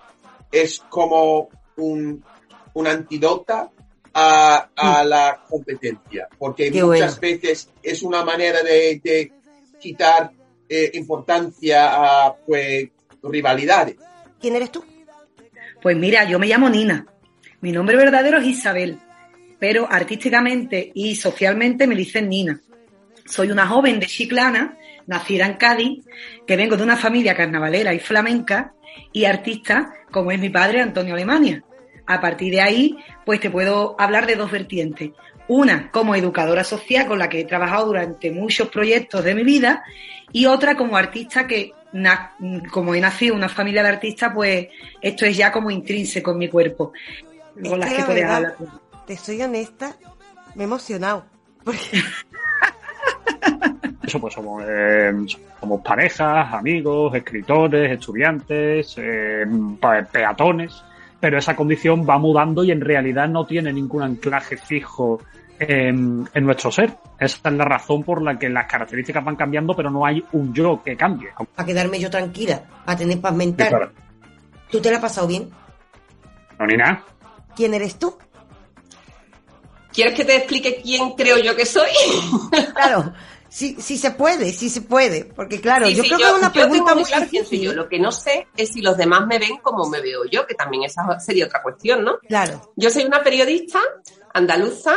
es 0.50 0.80
como 0.88 1.48
un, 1.76 2.24
un 2.74 2.86
antídoto 2.88 3.70
a, 4.14 4.68
a 4.76 5.04
la 5.04 5.44
competencia. 5.48 6.26
Porque 6.36 6.70
Mm. 6.70 6.72
Qué 6.72 6.82
muchas 6.84 7.20
bueno. 7.20 7.38
veces 7.40 7.68
es 7.82 8.02
una 8.02 8.24
manera 8.24 8.60
de, 8.64 9.00
de 9.04 9.32
quitar 9.82 10.30
eh, 10.68 10.90
importancia 10.94 12.26
a 12.26 12.34
pues 12.34 12.88
rivalidades. 13.22 13.96
¿Quién 14.40 14.56
eres 14.56 14.70
tú? 14.70 14.84
Pues 15.82 15.96
mira, 15.96 16.24
yo 16.24 16.38
me 16.38 16.46
llamo 16.46 16.70
Nina. 16.70 17.06
Mi 17.60 17.72
nombre 17.72 17.96
verdadero 17.96 18.38
es 18.38 18.46
Isabel, 18.46 18.98
pero 19.58 19.86
artísticamente 19.90 20.92
y 20.94 21.16
socialmente 21.16 21.86
me 21.86 21.94
dicen 21.94 22.28
Nina. 22.28 22.60
Soy 23.24 23.50
una 23.50 23.66
joven 23.66 24.00
de 24.00 24.06
Chiclana, 24.06 24.78
nacida 25.06 25.46
en 25.46 25.54
Cádiz, 25.54 26.04
que 26.46 26.56
vengo 26.56 26.76
de 26.76 26.82
una 26.84 26.96
familia 26.96 27.36
carnavalera 27.36 27.92
y 27.94 27.98
flamenca 27.98 28.74
y 29.12 29.24
artista, 29.24 29.92
como 30.10 30.30
es 30.30 30.40
mi 30.40 30.50
padre 30.50 30.80
Antonio 30.80 31.14
Alemania. 31.14 31.64
A 32.06 32.20
partir 32.20 32.52
de 32.52 32.60
ahí, 32.60 32.96
pues 33.24 33.40
te 33.40 33.50
puedo 33.50 33.94
hablar 33.98 34.26
de 34.26 34.36
dos 34.36 34.50
vertientes. 34.50 35.10
Una 35.54 35.90
como 35.90 36.14
educadora 36.14 36.64
social 36.64 37.06
con 37.06 37.18
la 37.18 37.28
que 37.28 37.40
he 37.40 37.44
trabajado 37.44 37.88
durante 37.88 38.30
muchos 38.30 38.68
proyectos 38.68 39.22
de 39.22 39.34
mi 39.34 39.44
vida 39.44 39.84
y 40.32 40.46
otra 40.46 40.78
como 40.78 40.96
artista 40.96 41.46
que, 41.46 41.74
como 42.70 42.94
he 42.94 43.00
nacido 43.02 43.34
en 43.34 43.40
una 43.40 43.50
familia 43.50 43.82
de 43.82 43.90
artistas, 43.90 44.32
pues 44.34 44.68
esto 45.02 45.26
es 45.26 45.36
ya 45.36 45.52
como 45.52 45.70
intrínseco 45.70 46.30
en 46.30 46.38
mi 46.38 46.48
cuerpo. 46.48 46.94
Con 47.68 47.78
las 47.78 47.92
que 47.92 48.02
verdad, 48.02 48.34
hablar. 48.34 48.56
Te 49.06 49.14
soy 49.14 49.42
honesta, 49.42 49.94
me 50.54 50.62
he 50.62 50.64
emocionado. 50.64 51.26
Eso 54.02 54.20
pues 54.20 54.32
somos, 54.32 54.64
eh, 54.66 55.12
somos 55.60 55.82
parejas, 55.82 56.50
amigos, 56.54 57.14
escritores, 57.14 57.92
estudiantes, 57.92 58.94
eh, 58.96 59.44
peatones, 60.10 60.82
pero 61.20 61.36
esa 61.36 61.54
condición 61.54 62.06
va 62.08 62.16
mudando 62.16 62.64
y 62.64 62.70
en 62.70 62.80
realidad 62.80 63.28
no 63.28 63.44
tiene 63.44 63.70
ningún 63.70 64.02
anclaje 64.02 64.56
fijo 64.56 65.20
en, 65.68 66.28
en 66.32 66.44
nuestro 66.44 66.70
ser. 66.70 66.94
Esa 67.18 67.48
es 67.48 67.52
la 67.54 67.64
razón 67.64 68.02
por 68.02 68.22
la 68.22 68.38
que 68.38 68.48
las 68.48 68.66
características 68.66 69.24
van 69.24 69.36
cambiando, 69.36 69.74
pero 69.74 69.90
no 69.90 70.04
hay 70.04 70.22
un 70.32 70.52
yo 70.52 70.82
que 70.84 70.96
cambie. 70.96 71.30
Para 71.54 71.66
quedarme 71.66 71.98
yo 72.00 72.10
tranquila, 72.10 72.62
para 72.84 72.98
tener 72.98 73.20
paz 73.20 73.34
mental. 73.34 73.92
¿Tú 74.70 74.80
te 74.80 74.90
la 74.90 74.96
has 74.96 75.02
pasado 75.02 75.26
bien? 75.26 75.50
No, 76.58 76.66
ni 76.66 76.76
nada. 76.76 77.02
¿Quién 77.54 77.74
eres 77.74 77.98
tú? 77.98 78.16
¿Quieres 79.92 80.14
que 80.14 80.24
te 80.24 80.36
explique 80.36 80.80
quién 80.82 81.10
creo 81.12 81.38
yo 81.38 81.54
que 81.54 81.66
soy? 81.66 81.90
Claro, 82.74 83.12
si, 83.48 83.74
si 83.82 83.98
se 83.98 84.12
puede, 84.12 84.50
si 84.52 84.70
se 84.70 84.80
puede. 84.80 85.26
Porque 85.26 85.60
claro, 85.60 85.86
Sí, 85.86 85.94
yo 85.94 86.02
sí, 86.02 86.08
creo 86.08 86.18
que 86.18 86.24
es 86.24 86.38
una 86.38 86.52
pregunta 86.52 86.94
muy 86.94 87.04
claro 87.04 87.26
quién 87.28 87.44
soy 87.44 87.58
difícil. 87.58 87.76
yo. 87.76 87.82
Lo 87.82 87.88
que 87.88 87.98
no 88.00 88.10
sé 88.10 88.46
es 88.56 88.70
si 88.72 88.80
los 88.80 88.96
demás 88.96 89.26
me 89.26 89.38
ven 89.38 89.58
como 89.62 89.86
me 89.90 90.00
veo 90.00 90.24
yo, 90.24 90.46
que 90.46 90.54
también 90.54 90.84
esa 90.84 91.20
sería 91.20 91.44
otra 91.44 91.62
cuestión, 91.62 92.02
¿no? 92.02 92.16
Claro. 92.26 92.72
Yo 92.76 92.88
soy 92.88 93.04
una 93.04 93.22
periodista 93.22 93.78
andaluza 94.32 94.94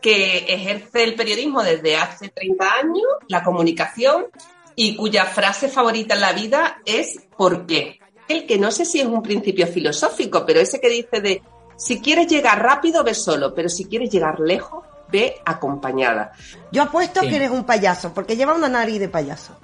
que 0.00 0.38
ejerce 0.52 1.04
el 1.04 1.14
periodismo 1.14 1.62
desde 1.62 1.96
hace 1.96 2.28
30 2.28 2.64
años, 2.72 3.06
la 3.28 3.42
comunicación, 3.42 4.26
y 4.74 4.96
cuya 4.96 5.24
frase 5.24 5.68
favorita 5.68 6.14
en 6.14 6.20
la 6.20 6.32
vida 6.32 6.78
es 6.84 7.20
¿por 7.36 7.66
qué? 7.66 7.98
El 8.28 8.46
que 8.46 8.58
no 8.58 8.70
sé 8.70 8.84
si 8.84 9.00
es 9.00 9.06
un 9.06 9.22
principio 9.22 9.66
filosófico, 9.66 10.44
pero 10.46 10.60
ese 10.60 10.80
que 10.80 10.88
dice 10.88 11.20
de 11.20 11.42
si 11.76 12.00
quieres 12.00 12.26
llegar 12.28 12.62
rápido, 12.62 13.02
ve 13.02 13.14
solo, 13.14 13.54
pero 13.54 13.68
si 13.68 13.86
quieres 13.86 14.10
llegar 14.10 14.38
lejos, 14.40 14.84
ve 15.10 15.36
acompañada. 15.44 16.32
Yo 16.70 16.82
apuesto 16.82 17.20
Sí. 17.22 17.28
que 17.28 17.36
eres 17.36 17.50
un 17.50 17.64
payaso, 17.64 18.12
porque 18.12 18.36
lleva 18.36 18.54
una 18.54 18.68
nariz 18.68 19.00
de 19.00 19.08
payaso. 19.08 19.56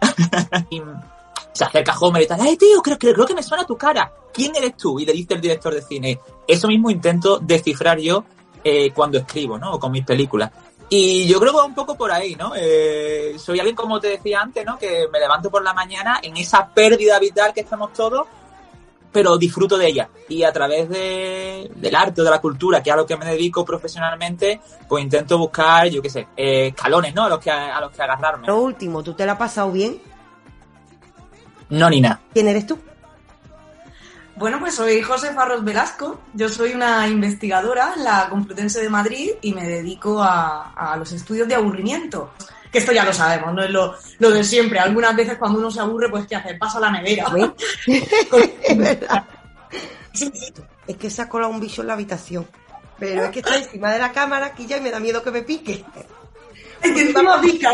Se 1.52 1.64
acerca 1.64 1.96
Homer 1.98 2.22
y 2.22 2.26
tal, 2.26 2.40
¡ay, 2.40 2.56
tío! 2.56 2.80
Creo, 2.82 2.98
creo, 2.98 3.14
creo 3.14 3.26
que 3.26 3.34
me 3.34 3.42
suena 3.42 3.66
tu 3.66 3.76
cara. 3.76 4.12
¿Quién 4.32 4.54
eres 4.54 4.76
tú? 4.76 5.00
Y 5.00 5.04
le 5.06 5.12
dice 5.12 5.34
el 5.34 5.40
director 5.40 5.74
de 5.74 5.82
cine. 5.82 6.20
Eso 6.46 6.68
mismo 6.68 6.90
intento 6.90 7.38
descifrar 7.38 7.98
yo 7.98 8.24
eh, 8.62 8.90
cuando 8.92 9.18
escribo, 9.18 9.58
¿no? 9.58 9.74
O 9.74 9.80
con 9.80 9.92
mis 9.92 10.04
películas. 10.04 10.50
Y 10.90 11.26
yo 11.26 11.38
creo 11.38 11.52
que 11.52 11.58
va 11.58 11.64
un 11.66 11.74
poco 11.74 11.96
por 11.96 12.10
ahí, 12.10 12.34
¿no? 12.34 12.52
Eh, 12.56 13.34
soy 13.38 13.58
alguien, 13.58 13.76
como 13.76 14.00
te 14.00 14.08
decía 14.08 14.40
antes, 14.40 14.64
¿no? 14.64 14.78
Que 14.78 15.06
me 15.12 15.20
levanto 15.20 15.50
por 15.50 15.62
la 15.62 15.74
mañana 15.74 16.18
en 16.22 16.36
esa 16.36 16.66
pérdida 16.66 17.18
vital 17.18 17.52
que 17.52 17.60
estamos 17.60 17.92
todos, 17.92 18.26
pero 19.12 19.36
disfruto 19.36 19.76
de 19.76 19.88
ella. 19.88 20.08
Y 20.30 20.44
a 20.44 20.52
través 20.52 20.88
de, 20.88 21.70
del 21.74 21.94
arte 21.94 22.22
o 22.22 22.24
de 22.24 22.30
la 22.30 22.40
cultura, 22.40 22.82
que 22.82 22.88
es 22.88 22.94
a 22.94 22.96
lo 22.96 23.04
que 23.04 23.18
me 23.18 23.26
dedico 23.26 23.66
profesionalmente, 23.66 24.60
pues 24.88 25.04
intento 25.04 25.36
buscar, 25.36 25.88
yo 25.88 26.00
qué 26.00 26.08
sé, 26.08 26.28
eh, 26.34 26.68
escalones, 26.68 27.14
¿no? 27.14 27.24
A 27.24 27.28
los 27.28 27.38
que, 27.38 27.50
a 27.50 27.78
los 27.80 27.90
que 27.92 28.02
agarrarme. 28.02 28.46
Lo 28.46 28.58
último, 28.58 29.02
¿tú 29.02 29.12
te 29.12 29.26
la 29.26 29.32
has 29.32 29.38
pasado 29.38 29.70
bien? 29.70 30.00
No, 31.68 31.90
ni 31.90 32.00
nada. 32.00 32.22
¿Quién 32.32 32.48
eres 32.48 32.66
tú? 32.66 32.78
Bueno, 34.38 34.60
pues 34.60 34.76
soy 34.76 35.02
Josefa 35.02 35.44
Ros 35.46 35.64
Velasco. 35.64 36.20
Yo 36.32 36.48
soy 36.48 36.72
una 36.72 37.08
investigadora 37.08 37.94
en 37.96 38.04
la 38.04 38.28
Complutense 38.30 38.80
de 38.80 38.88
Madrid 38.88 39.30
y 39.42 39.52
me 39.52 39.66
dedico 39.66 40.22
a, 40.22 40.72
a 40.74 40.96
los 40.96 41.10
estudios 41.10 41.48
de 41.48 41.56
aburrimiento. 41.56 42.30
Que 42.70 42.78
esto 42.78 42.92
ya 42.92 43.04
lo 43.04 43.12
sabemos, 43.12 43.52
no 43.52 43.64
es 43.64 43.70
lo, 43.70 43.96
lo 44.20 44.30
de 44.30 44.44
siempre. 44.44 44.78
Algunas 44.78 45.16
veces 45.16 45.38
cuando 45.38 45.58
uno 45.58 45.72
se 45.72 45.80
aburre, 45.80 46.08
pues 46.08 46.26
¿qué 46.28 46.36
hace? 46.36 46.54
Pasa 46.54 46.78
a 46.78 46.82
la 46.82 46.90
nevera. 46.92 47.26
es 47.86 48.78
verdad. 48.78 49.24
Es 50.86 50.96
que 50.96 51.10
se 51.10 51.22
ha 51.22 51.28
colado 51.28 51.50
un 51.50 51.58
bicho 51.58 51.80
en 51.80 51.88
la 51.88 51.94
habitación. 51.94 52.46
Pero 52.96 53.24
es 53.24 53.30
que 53.30 53.40
está 53.40 53.56
encima 53.58 53.92
de 53.92 53.98
la 53.98 54.12
cámara 54.12 54.46
aquí 54.46 54.66
ya 54.66 54.76
y 54.76 54.80
me 54.80 54.92
da 54.92 55.00
miedo 55.00 55.20
que 55.20 55.32
me 55.32 55.42
pique. 55.42 55.84
Es 56.80 56.92
que 56.92 57.00
encima 57.00 57.40
pica. 57.40 57.70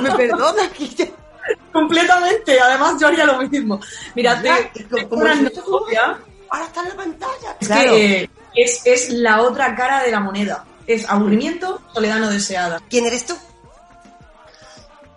Me 0.00 0.10
perdona, 0.12 0.70
Quilla. 0.70 1.06
Completamente. 1.72 2.60
Además, 2.60 3.00
yo 3.00 3.06
haría 3.08 3.24
lo 3.24 3.38
mismo. 3.38 3.80
Mira, 4.14 4.40
Ya, 4.42 4.56
te, 4.72 4.80
y 4.80 4.84
como- 4.84 4.96
te 5.02 5.08
como 5.08 5.22
una 5.22 5.36
si 5.36 5.46
esto 5.46 5.64
novia. 5.68 6.18
Ahora 6.50 6.66
está 6.66 6.82
en 6.82 6.88
la 6.88 6.94
pantalla. 6.96 7.56
Es 7.60 7.66
Claro. 7.68 7.92
que 7.92 8.30
es, 8.54 8.82
es 8.86 9.10
la 9.10 9.40
otra 9.42 9.74
cara 9.76 10.02
de 10.02 10.10
la 10.10 10.20
moneda. 10.20 10.64
Es 10.86 11.08
aburrimiento, 11.08 11.80
soledad 11.94 12.18
no 12.18 12.28
deseada. 12.28 12.80
¿Quién 12.90 13.06
eres 13.06 13.24
tú? 13.26 13.36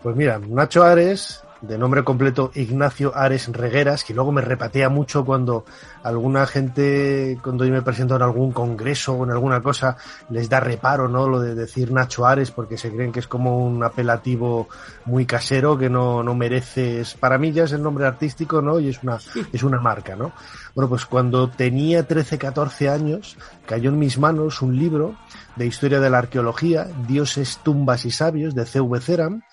Pues 0.04 0.16
mira, 0.16 0.40
Nacho 0.40 0.84
Ares, 0.84 1.42
de 1.64 1.78
nombre 1.78 2.04
completo 2.04 2.52
Ignacio 2.56 3.16
Ares 3.16 3.48
Regueras, 3.48 4.04
que 4.04 4.14
luego 4.14 4.34
me 4.34 4.42
repatea 4.42 4.90
mucho 4.90 5.24
cuando 5.24 5.64
alguna 6.04 6.46
gente, 6.46 7.40
cuando 7.42 7.64
yo 7.64 7.72
me 7.72 7.82
presento 7.82 8.18
en 8.18 8.22
algún 8.22 8.52
congreso 8.52 9.14
o 9.14 9.24
en 9.24 9.32
alguna 9.32 9.62
cosa, 9.62 9.96
les 10.30 10.50
da 10.50 10.60
reparo, 10.60 11.08
¿no? 11.08 11.28
Lo 11.30 11.40
de 11.40 11.56
decir 11.56 11.90
Nacho 11.92 12.26
Ares, 12.28 12.52
porque 12.52 12.78
se 12.78 12.92
creen 12.92 13.14
que 13.14 13.20
es 13.22 13.28
como 13.28 13.66
un 13.66 13.82
apelativo 13.82 14.68
muy 15.06 15.26
casero 15.26 15.78
que 15.78 15.90
no, 15.90 16.22
no 16.22 16.36
merece. 16.36 17.00
es- 17.00 17.14
Para 17.14 17.38
mí 17.38 17.54
ya 17.54 17.64
es 17.64 17.72
el 17.72 17.82
nombre 17.82 18.06
artístico, 18.06 18.62
¿no? 18.62 18.80
Y 18.82 18.90
es 18.90 19.02
una, 19.02 19.18
es 19.54 19.64
una 19.64 19.80
marca, 19.80 20.18
¿no? 20.18 20.34
Bueno, 20.76 20.90
pues 20.90 21.06
cuando 21.06 21.50
tenía 21.50 22.06
13, 22.06 22.38
14 22.38 22.90
años, 22.90 23.38
cayó 23.66 23.90
en 23.90 24.00
mis 24.00 24.18
manos 24.18 24.62
un 24.62 24.78
libro 24.78 25.16
de 25.56 25.66
historia 25.66 26.02
de 26.02 26.10
la 26.10 26.18
arqueología, 26.18 26.88
Dioses, 27.08 27.60
tumbas 27.64 28.04
y 28.04 28.12
sabios, 28.12 28.54
de 28.54 28.66
C.V. 28.66 29.00
Ceram, 29.00 29.44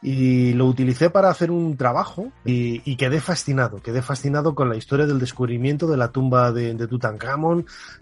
y 0.00 0.52
lo 0.52 0.66
utilicé 0.66 1.10
para 1.10 1.28
hacer 1.28 1.50
un 1.50 1.76
trabajo 1.76 2.30
y, 2.44 2.96
quedé 2.96 3.20
fascinado, 3.20 3.82
quedé 3.82 4.00
fascinado 4.00 4.54
con 4.54 4.68
la 4.68 4.76
historia 4.76 5.06
del 5.06 5.18
descubrimiento 5.18 5.88
de 5.88 5.96
la 5.96 6.12
tumba 6.12 6.52
de, 6.52 6.74
de 6.74 6.88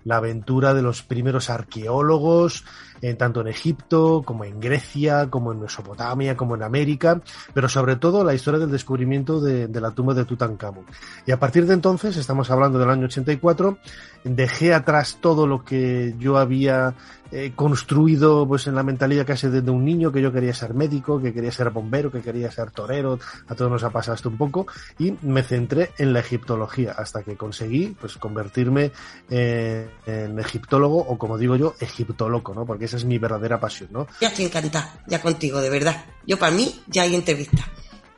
la 0.05 0.17
aventura 0.17 0.75
de 0.75 0.83
los 0.83 1.03
primeros 1.03 1.49
arqueólogos, 1.49 2.65
eh, 3.03 3.15
tanto 3.15 3.41
en 3.41 3.49
Egipto 3.49 4.23
como 4.25 4.45
en 4.45 4.61
Grecia, 4.61 5.29
como 5.31 5.53
en 5.53 5.61
Mesopotamia, 5.61 6.37
como 6.37 6.55
en 6.55 6.63
América, 6.63 7.21
pero 7.55 7.69
sobre 7.69 7.97
todo 7.97 8.25
la 8.25 8.35
historia 8.35 8.61
del 8.61 8.71
descubrimiento 8.71 9.41
de, 9.41 9.69
la 9.81 9.91
tumba 9.91 10.15
de 10.15 10.25
Tutankamón. 10.25 10.87
Y 11.27 11.33
a 11.33 11.39
partir 11.39 11.67
de 11.67 11.75
entonces, 11.75 12.17
estamos 12.17 12.51
hablando 12.51 12.79
del 12.79 12.91
año 12.91 13.07
84, 13.07 13.79
dejé 14.25 14.75
atrás 14.75 15.19
todo 15.21 15.47
lo 15.47 15.65
que 15.65 16.15
yo 16.19 16.39
había 16.39 16.95
eh, 17.33 17.53
construido 17.57 18.47
pues 18.47 18.69
en 18.69 18.77
la 18.77 18.85
mentalidad 18.85 19.27
casi 19.27 19.49
desde 19.49 19.71
un 19.71 19.85
niño 19.85 20.13
que 20.13 20.23
yo 20.23 20.33
quería 20.33 20.55
ser 20.55 20.75
médico, 20.75 21.21
que 21.21 21.33
quería 21.33 21.51
ser 21.51 21.71
bombero, 21.71 22.11
que 22.11 22.21
quería 22.21 22.51
ser 22.53 22.71
torero, 22.71 23.19
a 23.49 23.55
todos 23.57 23.71
nos 23.71 23.83
ha 23.83 23.91
pasado 23.91 24.15
esto 24.15 24.29
un 24.29 24.37
poco 24.37 24.67
y 24.99 25.13
me 25.23 25.43
centré 25.43 25.91
en 25.99 26.13
la 26.13 26.21
egiptología 26.21 26.93
hasta 26.93 27.25
que 27.25 27.37
conseguí 27.37 27.97
pues 28.01 28.17
convertirme 28.17 28.93
eh, 29.29 29.89
en 30.07 30.39
egiptólogo 30.39 30.99
o 30.99 31.19
como 31.19 31.37
digo 31.37 31.57
yo, 31.57 31.75
egiptoloco, 31.81 32.55
¿no? 32.55 32.65
Porque 32.65 32.85
esa 32.87 32.97
es 32.97 33.05
mi 33.05 33.19
verdadera 33.19 33.61
pasión, 33.61 33.91
¿no? 33.93 34.07
Ya 34.21 34.29
estoy 34.29 34.47
encantada, 34.47 35.01
ya 35.07 35.21
contigo, 35.21 35.61
de 35.61 35.69
verdad. 35.71 36.05
Yo 36.27 36.39
para 36.39 36.53
mí 36.53 36.83
ya 36.87 37.03
hay 37.03 37.15
entrevista. 37.15 37.69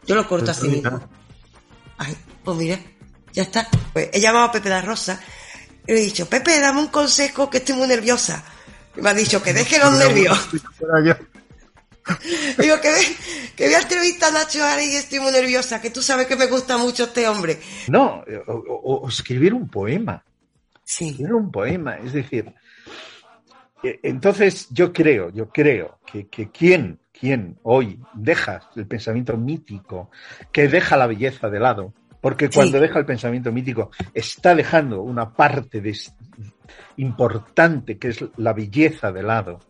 Yo 0.06 0.14
lo 0.14 0.26
corto 0.28 0.46
Pues 0.46 0.58
así 0.58 0.68
mismo. 0.68 1.00
Ay, 1.98 2.16
pues 2.44 2.56
mira, 2.56 2.78
ya 3.32 3.42
está. 3.42 3.68
Pues 3.92 4.08
he 4.12 4.20
llamado 4.20 4.46
a 4.46 4.52
Pepe 4.52 4.68
la 4.68 4.80
Rosa 4.80 5.20
y 5.86 5.92
le 5.92 6.00
he 6.00 6.04
dicho, 6.04 6.28
Pepe, 6.28 6.60
dame 6.60 6.80
un 6.80 6.88
consejo 6.88 7.50
que 7.50 7.58
estoy 7.58 7.74
muy 7.76 7.88
nerviosa. 7.88 8.44
Y 8.96 9.00
me 9.02 9.10
ha 9.10 9.14
dicho 9.14 9.42
que 9.42 9.52
deje 9.52 9.78
los 9.78 9.92
nervios. 9.98 10.48
Digo 12.58 12.80
que, 12.80 12.90
que 13.54 13.64
voy 13.66 13.74
a 13.74 13.80
entrevistar 13.80 14.30
a 14.34 14.38
Nacho 14.38 14.64
Ares 14.64 14.88
y 14.88 14.96
estoy 14.96 15.20
muy 15.20 15.30
nerviosa, 15.30 15.80
que 15.80 15.90
tú 15.90 16.00
sabes 16.02 16.26
que 16.26 16.36
me 16.36 16.46
gusta 16.46 16.78
mucho 16.78 17.04
este 17.04 17.28
hombre. 17.28 17.60
No, 17.88 18.24
o, 18.46 18.52
o- 18.52 19.00
o 19.04 19.08
escribir 19.08 19.52
un 19.52 19.68
poema. 19.68 20.24
Sí. 20.84 21.10
Escribir 21.10 21.34
un 21.34 21.50
poema, 21.52 21.98
es 21.98 22.14
decir. 22.14 22.54
Eh, 23.82 24.00
Entonces, 24.02 24.68
yo 24.70 24.92
creo, 24.92 25.30
yo 25.30 25.48
creo 25.48 25.98
que, 26.04 26.26
que 26.28 26.50
quien, 26.50 26.98
quien 27.12 27.58
hoy 27.62 28.00
deja 28.14 28.68
el 28.76 28.86
pensamiento 28.86 29.36
mítico, 29.36 30.10
que 30.52 30.68
deja 30.68 30.96
la 30.96 31.06
belleza 31.06 31.48
de 31.50 31.60
lado, 31.60 31.92
porque 32.20 32.50
cuando 32.50 32.78
Sí. 32.78 32.82
deja 32.82 32.98
el 32.98 33.06
pensamiento 33.06 33.52
mítico 33.52 33.90
está 34.14 34.54
dejando 34.54 35.02
una 35.02 35.32
parte 35.34 35.80
de, 35.80 35.96
importante 36.96 37.98
que 37.98 38.08
es 38.08 38.24
la 38.36 38.52
belleza 38.52 39.12
de 39.12 39.22
lado. 39.22 39.60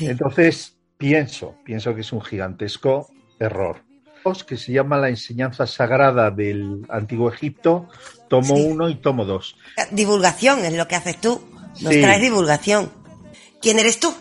Entonces, 0.00 0.78
pienso, 0.96 1.56
pienso 1.64 1.94
que 1.94 2.00
es 2.00 2.12
un 2.12 2.22
gigantesco 2.22 3.08
error. 3.38 3.82
Que 4.46 4.56
se 4.56 4.72
llama 4.72 4.98
la 4.98 5.08
enseñanza 5.08 5.66
sagrada 5.66 6.30
del 6.30 6.86
antiguo 6.88 7.28
Egipto, 7.28 7.88
tomo 8.28 8.54
Sí. 8.56 8.66
uno 8.68 8.88
y 8.88 8.94
tomo 8.94 9.24
dos. 9.24 9.56
Divulgación 9.90 10.60
es 10.64 10.74
lo 10.74 10.86
que 10.86 10.94
haces 10.94 11.20
tú. 11.20 11.42
Nos 11.80 11.92
Sí. 11.92 12.00
traes 12.00 12.22
divulgación. 12.22 12.88
¿Quién 13.62 13.78
eres 13.78 14.00
tú? 14.00 14.12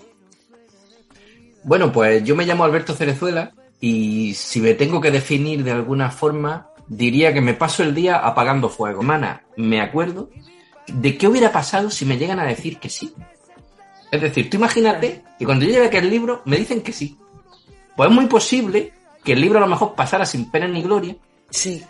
Bueno, 1.63 1.91
pues 1.91 2.23
yo 2.23 2.35
me 2.35 2.45
llamo 2.45 2.63
Alberto 2.63 2.93
Cerezuela 2.93 3.53
y 3.79 4.35
si 4.35 4.61
me 4.61 4.75
tengo 4.75 5.01
que 5.01 5.11
definir 5.11 5.63
de 5.63 5.71
alguna 5.71 6.11
forma, 6.11 6.69
diría 6.87 7.33
que 7.33 7.41
me 7.41 7.55
paso 7.55 7.83
el 7.83 7.95
día 7.95 8.17
apagando 8.17 8.69
fuego. 8.69 9.01
Mana, 9.01 9.43
me 9.57 9.81
acuerdo 9.81 10.29
de 10.87 11.17
qué 11.17 11.27
hubiera 11.27 11.51
pasado 11.51 11.89
si 11.89 12.05
me 12.05 12.17
llegan 12.17 12.39
a 12.39 12.45
decir 12.45 12.77
que 12.77 12.89
sí. 12.89 13.13
Es 14.11 14.21
decir, 14.21 14.49
tú 14.49 14.57
imagínate 14.57 15.23
que 15.39 15.45
cuando 15.45 15.65
yo 15.65 15.71
lleve 15.71 15.87
aquel 15.87 16.09
libro 16.09 16.41
me 16.45 16.57
dicen 16.57 16.81
que 16.81 16.93
sí. 16.93 17.17
Pues 17.95 18.09
es 18.09 18.15
muy 18.15 18.27
posible 18.27 18.93
que 19.23 19.33
el 19.33 19.41
libro 19.41 19.57
a 19.57 19.61
lo 19.61 19.67
mejor 19.67 19.95
pasara 19.95 20.25
sin 20.25 20.51
pena 20.51 20.67
ni 20.67 20.83
gloria. 20.83 21.15
Sí. 21.49 21.83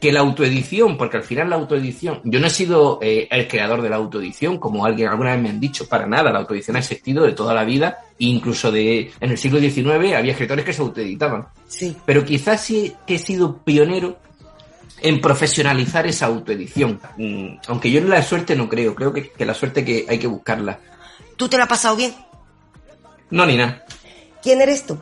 Que 0.00 0.12
la 0.12 0.20
autoedición, 0.20 0.96
porque 0.96 1.16
al 1.16 1.24
final 1.24 1.50
la 1.50 1.56
autoedición, 1.56 2.20
yo 2.24 2.38
no 2.38 2.46
he 2.46 2.50
sido 2.50 2.98
eh, 3.02 3.26
el 3.30 3.48
creador 3.48 3.82
de 3.82 3.90
la 3.90 3.96
autoedición, 3.96 4.58
como 4.58 4.84
alguien 4.86 5.08
alguna 5.08 5.32
vez 5.32 5.42
me 5.42 5.48
han 5.50 5.58
dicho, 5.60 5.88
para 5.88 6.06
nada, 6.06 6.30
la 6.30 6.38
autoedición 6.38 6.76
ha 6.76 6.80
existido 6.80 7.24
de 7.24 7.32
toda 7.32 7.52
la 7.52 7.64
vida, 7.64 7.98
incluso 8.18 8.70
de, 8.70 9.10
en 9.20 9.30
el 9.30 9.38
siglo 9.38 9.58
XIX 9.58 10.14
había 10.14 10.32
escritores 10.32 10.64
que 10.64 10.72
se 10.72 10.82
autoeditaban. 10.82 11.48
Sí. 11.66 11.96
Pero 12.06 12.24
quizás 12.24 12.62
sí 12.62 12.94
que 13.06 13.16
he 13.16 13.18
sido 13.18 13.58
pionero 13.58 14.18
en 15.00 15.20
profesionalizar 15.20 16.06
esa 16.06 16.26
autoedición. 16.26 17.00
Mm, 17.16 17.58
Aunque 17.66 17.90
yo 17.90 17.98
en 18.00 18.10
la 18.10 18.22
suerte 18.22 18.56
no 18.56 18.68
creo, 18.68 18.94
creo 18.94 19.12
que, 19.12 19.30
que 19.30 19.44
la 19.44 19.54
suerte 19.54 19.84
que 19.84 20.06
hay 20.08 20.18
que 20.18 20.26
buscarla. 20.26 20.78
¿Tú 21.36 21.48
te 21.48 21.56
lo 21.56 21.64
has 21.64 21.68
pasado 21.68 21.96
bien? 21.96 22.14
No, 23.30 23.46
ni 23.46 23.56
nada. 23.56 23.84
¿Quién 24.42 24.60
eres 24.60 24.86
tú? 24.86 24.98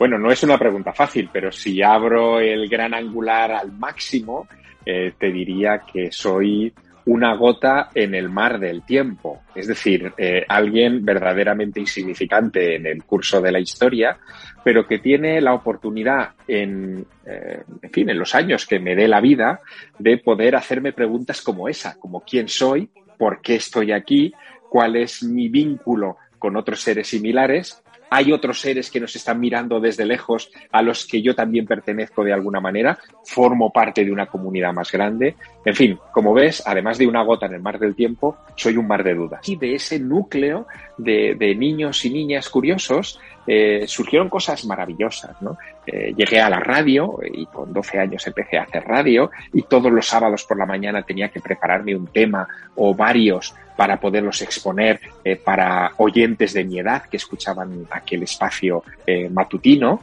Bueno, 0.00 0.18
no 0.18 0.32
es 0.32 0.42
una 0.42 0.56
pregunta 0.56 0.94
fácil, 0.94 1.28
pero 1.30 1.52
si 1.52 1.82
abro 1.82 2.40
el 2.40 2.70
gran 2.70 2.94
angular 2.94 3.52
al 3.52 3.70
máximo, 3.72 4.48
eh, 4.86 5.12
te 5.18 5.30
diría 5.30 5.82
que 5.92 6.10
soy 6.10 6.72
una 7.04 7.34
gota 7.34 7.90
en 7.94 8.14
el 8.14 8.30
mar 8.30 8.58
del 8.58 8.80
tiempo, 8.80 9.42
es 9.54 9.66
decir, 9.66 10.10
eh, 10.16 10.42
alguien 10.48 11.04
verdaderamente 11.04 11.80
insignificante 11.80 12.76
en 12.76 12.86
el 12.86 13.04
curso 13.04 13.42
de 13.42 13.52
la 13.52 13.60
historia, 13.60 14.16
pero 14.64 14.86
que 14.86 15.00
tiene 15.00 15.38
la 15.42 15.52
oportunidad 15.52 16.30
en, 16.48 17.04
eh, 17.26 17.62
en 17.82 17.90
fin, 17.90 18.08
en 18.08 18.18
los 18.18 18.34
años 18.34 18.66
que 18.66 18.80
me 18.80 18.96
dé 18.96 19.06
la 19.06 19.20
vida, 19.20 19.60
de 19.98 20.16
poder 20.16 20.56
hacerme 20.56 20.94
preguntas 20.94 21.42
como 21.42 21.68
esa, 21.68 21.98
como 21.98 22.22
quién 22.22 22.48
soy, 22.48 22.88
por 23.18 23.42
qué 23.42 23.56
estoy 23.56 23.92
aquí, 23.92 24.32
cuál 24.70 24.96
es 24.96 25.22
mi 25.22 25.50
vínculo 25.50 26.16
con 26.38 26.56
otros 26.56 26.80
seres 26.80 27.08
similares 27.08 27.82
hay 28.10 28.32
otros 28.32 28.60
seres 28.60 28.90
que 28.90 29.00
nos 29.00 29.14
están 29.14 29.38
mirando 29.38 29.80
desde 29.80 30.04
lejos 30.04 30.50
a 30.72 30.82
los 30.82 31.06
que 31.06 31.22
yo 31.22 31.34
también 31.34 31.66
pertenezco 31.66 32.24
de 32.24 32.32
alguna 32.32 32.60
manera, 32.60 32.98
formo 33.24 33.72
parte 33.72 34.04
de 34.04 34.12
una 34.12 34.26
comunidad 34.26 34.72
más 34.72 34.90
grande. 34.90 35.36
En 35.64 35.74
fin, 35.74 35.98
como 36.12 36.34
ves, 36.34 36.62
además 36.66 36.98
de 36.98 37.06
una 37.06 37.22
gota 37.22 37.46
en 37.46 37.54
el 37.54 37.62
mar 37.62 37.78
del 37.78 37.94
tiempo, 37.94 38.36
soy 38.56 38.76
un 38.76 38.88
mar 38.88 39.04
de 39.04 39.14
dudas. 39.14 39.48
Y 39.48 39.56
de 39.56 39.74
ese 39.74 40.00
núcleo 40.00 40.66
de, 40.98 41.54
niños 41.56 42.04
y 42.04 42.10
niñas 42.10 42.48
curiosos 42.48 43.20
eh, 43.46 43.84
surgieron 43.86 44.28
cosas 44.28 44.64
maravillosas. 44.64 45.40
¿no? 45.40 45.56
Eh, 45.86 46.14
llegué 46.16 46.40
a 46.40 46.50
la 46.50 46.60
radio 46.60 47.18
y 47.32 47.46
con 47.46 47.72
12 47.72 47.98
años 47.98 48.26
empecé 48.26 48.58
a 48.58 48.62
hacer 48.62 48.84
radio 48.84 49.30
y 49.52 49.62
todos 49.62 49.90
los 49.90 50.06
sábados 50.06 50.44
por 50.44 50.58
la 50.58 50.66
mañana 50.66 51.02
tenía 51.02 51.28
que 51.28 51.40
prepararme 51.40 51.96
un 51.96 52.06
tema 52.06 52.46
o 52.76 52.94
varios 52.94 53.54
para 53.80 53.98
poderlos 53.98 54.42
exponer 54.42 55.00
eh, 55.24 55.36
para 55.36 55.92
oyentes 55.96 56.52
de 56.52 56.64
mi 56.64 56.78
edad 56.78 57.04
que 57.04 57.16
escuchaban 57.16 57.86
aquel 57.90 58.24
espacio 58.24 58.84
eh, 59.06 59.30
matutino. 59.30 60.02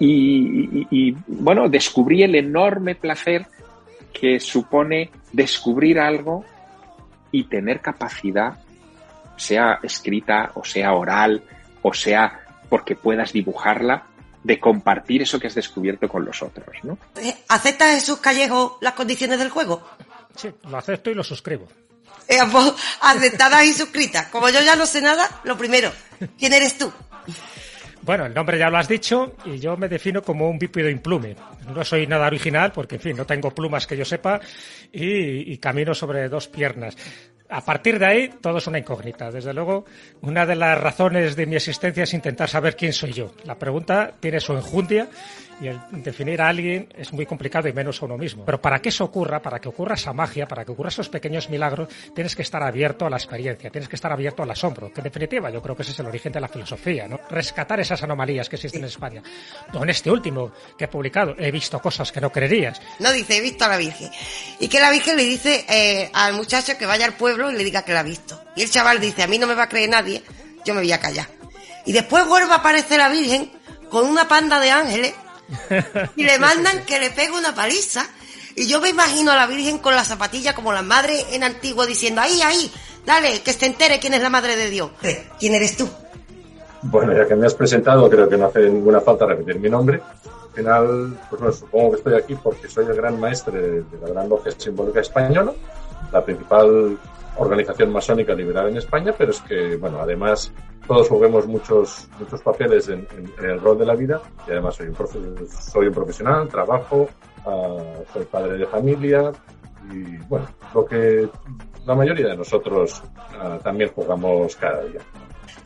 Y, 0.00 1.14
bueno, 1.26 1.68
descubrí 1.68 2.22
el 2.22 2.36
enorme 2.36 2.94
placer 2.94 3.46
que 4.12 4.40
supone 4.40 5.10
descubrir 5.32 5.98
algo 5.98 6.44
y 7.30 7.44
tener 7.44 7.80
capacidad, 7.80 8.54
sea 9.36 9.78
escrita 9.82 10.52
o 10.54 10.64
sea 10.64 10.94
oral 10.94 11.42
o 11.82 11.92
sea 11.92 12.47
porque 12.68 12.96
puedas 12.96 13.32
dibujarla, 13.32 14.06
de 14.44 14.60
compartir 14.60 15.22
eso 15.22 15.38
que 15.38 15.48
has 15.48 15.54
descubierto 15.54 16.08
con 16.08 16.24
los 16.24 16.42
otros, 16.42 16.76
¿no? 16.82 16.98
Eh, 17.20 17.34
¿Acepta 17.48 17.90
Jesús 17.92 18.18
Callejo 18.18 18.78
las 18.80 18.94
condiciones 18.94 19.38
del 19.38 19.50
juego? 19.50 19.82
Sí, 20.36 20.50
lo 20.68 20.78
acepto 20.78 21.10
y 21.10 21.14
lo 21.14 21.24
suscribo. 21.24 21.66
Eh, 22.28 22.38
pues, 22.50 22.72
aceptadas 23.00 23.64
y 23.64 23.74
suscritas. 23.74 24.28
Como 24.28 24.48
yo 24.50 24.60
ya 24.60 24.76
no 24.76 24.86
sé 24.86 25.00
nada, 25.00 25.40
lo 25.44 25.56
primero, 25.56 25.90
¿quién 26.38 26.52
eres 26.52 26.78
tú? 26.78 26.92
Bueno, 28.02 28.26
el 28.26 28.32
nombre 28.32 28.58
ya 28.58 28.70
lo 28.70 28.78
has 28.78 28.88
dicho 28.88 29.34
y 29.44 29.58
yo 29.58 29.76
me 29.76 29.88
defino 29.88 30.22
como 30.22 30.48
un 30.48 30.58
bípedo 30.58 30.88
implume. 30.88 31.36
No 31.74 31.84
soy 31.84 32.06
nada 32.06 32.26
original 32.26 32.72
porque, 32.72 32.94
en 32.94 33.00
fin, 33.00 33.16
no 33.16 33.26
tengo 33.26 33.50
plumas 33.50 33.86
que 33.86 33.96
yo 33.96 34.04
sepa 34.04 34.40
y, 34.92 35.52
y 35.52 35.58
camino 35.58 35.94
sobre 35.94 36.28
dos 36.28 36.48
piernas. 36.48 36.96
A 37.50 37.64
partir 37.64 37.98
de 37.98 38.06
ahí, 38.06 38.30
todo 38.40 38.58
es 38.58 38.66
una 38.66 38.78
incógnita. 38.78 39.30
Desde 39.30 39.54
luego, 39.54 39.86
una 40.20 40.44
de 40.44 40.54
las 40.54 40.78
razones 40.78 41.34
de 41.34 41.46
mi 41.46 41.56
existencia 41.56 42.04
es 42.04 42.12
intentar 42.12 42.48
saber 42.48 42.76
quién 42.76 42.92
soy 42.92 43.12
yo. 43.12 43.32
La 43.44 43.58
pregunta 43.58 44.12
tiene 44.20 44.38
su 44.40 44.52
enjundia 44.52 45.08
y 45.60 45.68
el 45.68 45.80
definir 45.90 46.40
a 46.40 46.48
alguien 46.48 46.88
es 46.96 47.12
muy 47.12 47.26
complicado 47.26 47.68
y 47.68 47.72
menos 47.72 48.00
a 48.02 48.06
uno 48.06 48.16
mismo. 48.16 48.44
Pero 48.44 48.60
para 48.60 48.80
que 48.80 48.90
eso 48.90 49.04
ocurra, 49.04 49.40
para 49.40 49.60
que 49.60 49.68
ocurra 49.68 49.94
esa 49.94 50.12
magia, 50.12 50.46
para 50.46 50.64
que 50.64 50.72
ocurra 50.72 50.88
esos 50.88 51.08
pequeños 51.08 51.48
milagros, 51.48 51.88
tienes 52.14 52.36
que 52.36 52.42
estar 52.42 52.62
abierto 52.62 53.06
a 53.06 53.10
la 53.10 53.16
experiencia, 53.16 53.70
tienes 53.70 53.88
que 53.88 53.96
estar 53.96 54.12
abierto 54.12 54.42
al 54.42 54.50
asombro, 54.50 54.92
que 54.92 55.00
en 55.00 55.04
definitiva 55.04 55.50
yo 55.50 55.60
creo 55.62 55.76
que 55.76 55.82
ese 55.82 55.92
es 55.92 55.98
el 55.98 56.06
origen 56.06 56.32
de 56.32 56.40
la 56.40 56.48
filosofía, 56.48 57.08
¿no? 57.08 57.20
Rescatar 57.30 57.80
esas 57.80 58.02
anomalías 58.02 58.48
que 58.48 58.56
existen 58.56 58.82
en 58.82 58.88
España. 58.88 59.22
En 59.72 59.90
este 59.90 60.10
último 60.10 60.52
que 60.76 60.84
he 60.84 60.88
publicado, 60.88 61.34
he 61.38 61.50
visto 61.50 61.80
cosas 61.80 62.12
que 62.12 62.20
no 62.20 62.30
creerías. 62.30 62.80
No 62.98 63.12
dice, 63.12 63.38
he 63.38 63.40
visto 63.40 63.64
a 63.64 63.68
la 63.68 63.76
Virgen. 63.76 64.10
Y 64.60 64.68
que 64.68 64.80
la 64.80 64.90
Virgen 64.90 65.16
le 65.16 65.24
dice 65.24 65.64
eh, 65.68 66.10
al 66.12 66.34
muchacho 66.34 66.76
que 66.78 66.86
vaya 66.86 67.06
al 67.06 67.14
pueblo 67.14 67.50
y 67.50 67.56
le 67.56 67.64
diga 67.64 67.82
que 67.82 67.92
la 67.92 68.00
ha 68.00 68.04
visto. 68.04 68.42
Y 68.56 68.62
el 68.62 68.70
chaval 68.70 69.00
dice, 69.00 69.22
a 69.22 69.26
mí 69.26 69.38
no 69.38 69.46
me 69.46 69.54
va 69.54 69.64
a 69.64 69.68
creer 69.68 69.88
nadie, 69.88 70.22
yo 70.64 70.74
me 70.74 70.80
voy 70.80 70.92
a 70.92 71.00
callar. 71.00 71.26
Y 71.86 71.92
después 71.92 72.26
vuelve 72.26 72.52
a 72.52 72.56
aparecer 72.56 72.98
la 72.98 73.08
Virgen 73.08 73.50
con 73.88 74.06
una 74.06 74.28
panda 74.28 74.60
de 74.60 74.70
ángeles 74.70 75.14
y 76.16 76.24
le 76.24 76.38
mandan 76.38 76.84
que 76.84 76.98
le 76.98 77.10
pegue 77.10 77.32
una 77.32 77.54
paliza. 77.54 78.06
Y 78.54 78.66
yo 78.66 78.80
me 78.80 78.88
imagino 78.88 79.30
a 79.32 79.36
la 79.36 79.46
Virgen 79.46 79.78
con 79.78 79.94
la 79.94 80.04
zapatilla 80.04 80.54
como 80.54 80.72
la 80.72 80.82
madre 80.82 81.24
en 81.32 81.44
antiguo 81.44 81.86
diciendo, 81.86 82.20
ahí, 82.20 82.42
ahí, 82.42 82.72
dale, 83.06 83.40
que 83.42 83.52
se 83.52 83.66
entere 83.66 84.00
quién 84.00 84.14
es 84.14 84.22
la 84.22 84.30
madre 84.30 84.56
de 84.56 84.68
Dios. 84.68 84.90
¿Quién 85.38 85.54
eres 85.54 85.76
tú? 85.76 85.88
Bueno, 86.82 87.12
ya 87.16 87.26
que 87.26 87.34
me 87.34 87.46
has 87.46 87.54
presentado, 87.54 88.08
creo 88.08 88.28
que 88.28 88.36
no 88.36 88.46
hace 88.46 88.60
ninguna 88.68 89.00
falta 89.00 89.26
repetir 89.26 89.60
mi 89.60 89.68
nombre. 89.68 90.00
Al 90.24 90.54
final, 90.54 91.18
pues 91.30 91.40
bueno, 91.40 91.54
supongo 91.54 91.90
que 91.90 91.96
estoy 91.98 92.14
aquí 92.14 92.34
porque 92.34 92.68
soy 92.68 92.86
el 92.86 92.94
gran 92.94 93.20
maestre 93.20 93.60
de, 93.60 93.82
de 93.82 93.98
la 94.02 94.08
Gran 94.08 94.28
Logia 94.28 94.52
Simbólica 94.56 95.00
Española, 95.00 95.52
la 96.12 96.24
principal 96.24 96.98
organización 97.38 97.90
masónica 97.92 98.34
liberal 98.34 98.68
en 98.68 98.76
España, 98.76 99.14
pero 99.16 99.30
es 99.30 99.40
que, 99.40 99.76
bueno, 99.76 100.00
además 100.00 100.52
todos 100.86 101.08
juguemos 101.08 101.46
muchos, 101.46 102.08
muchos 102.18 102.40
papeles 102.42 102.88
en, 102.88 103.06
el 103.42 103.60
rol 103.60 103.78
de 103.78 103.86
la 103.86 103.94
vida 103.94 104.20
y 104.46 104.50
además 104.52 104.74
soy 104.76 104.88
un, 104.88 104.94
profe- 104.96 105.48
soy 105.48 105.86
un 105.86 105.94
profesional, 105.94 106.48
trabajo, 106.48 107.08
ah, 107.46 107.76
soy 108.12 108.24
padre 108.24 108.58
de 108.58 108.66
familia 108.66 109.32
y, 109.90 110.16
bueno, 110.28 110.46
lo 110.74 110.84
que 110.84 111.28
la 111.86 111.94
mayoría 111.94 112.28
de 112.28 112.36
nosotros 112.36 113.02
ah, 113.40 113.58
también 113.62 113.90
jugamos 113.94 114.56
cada 114.56 114.82
día. 114.84 115.00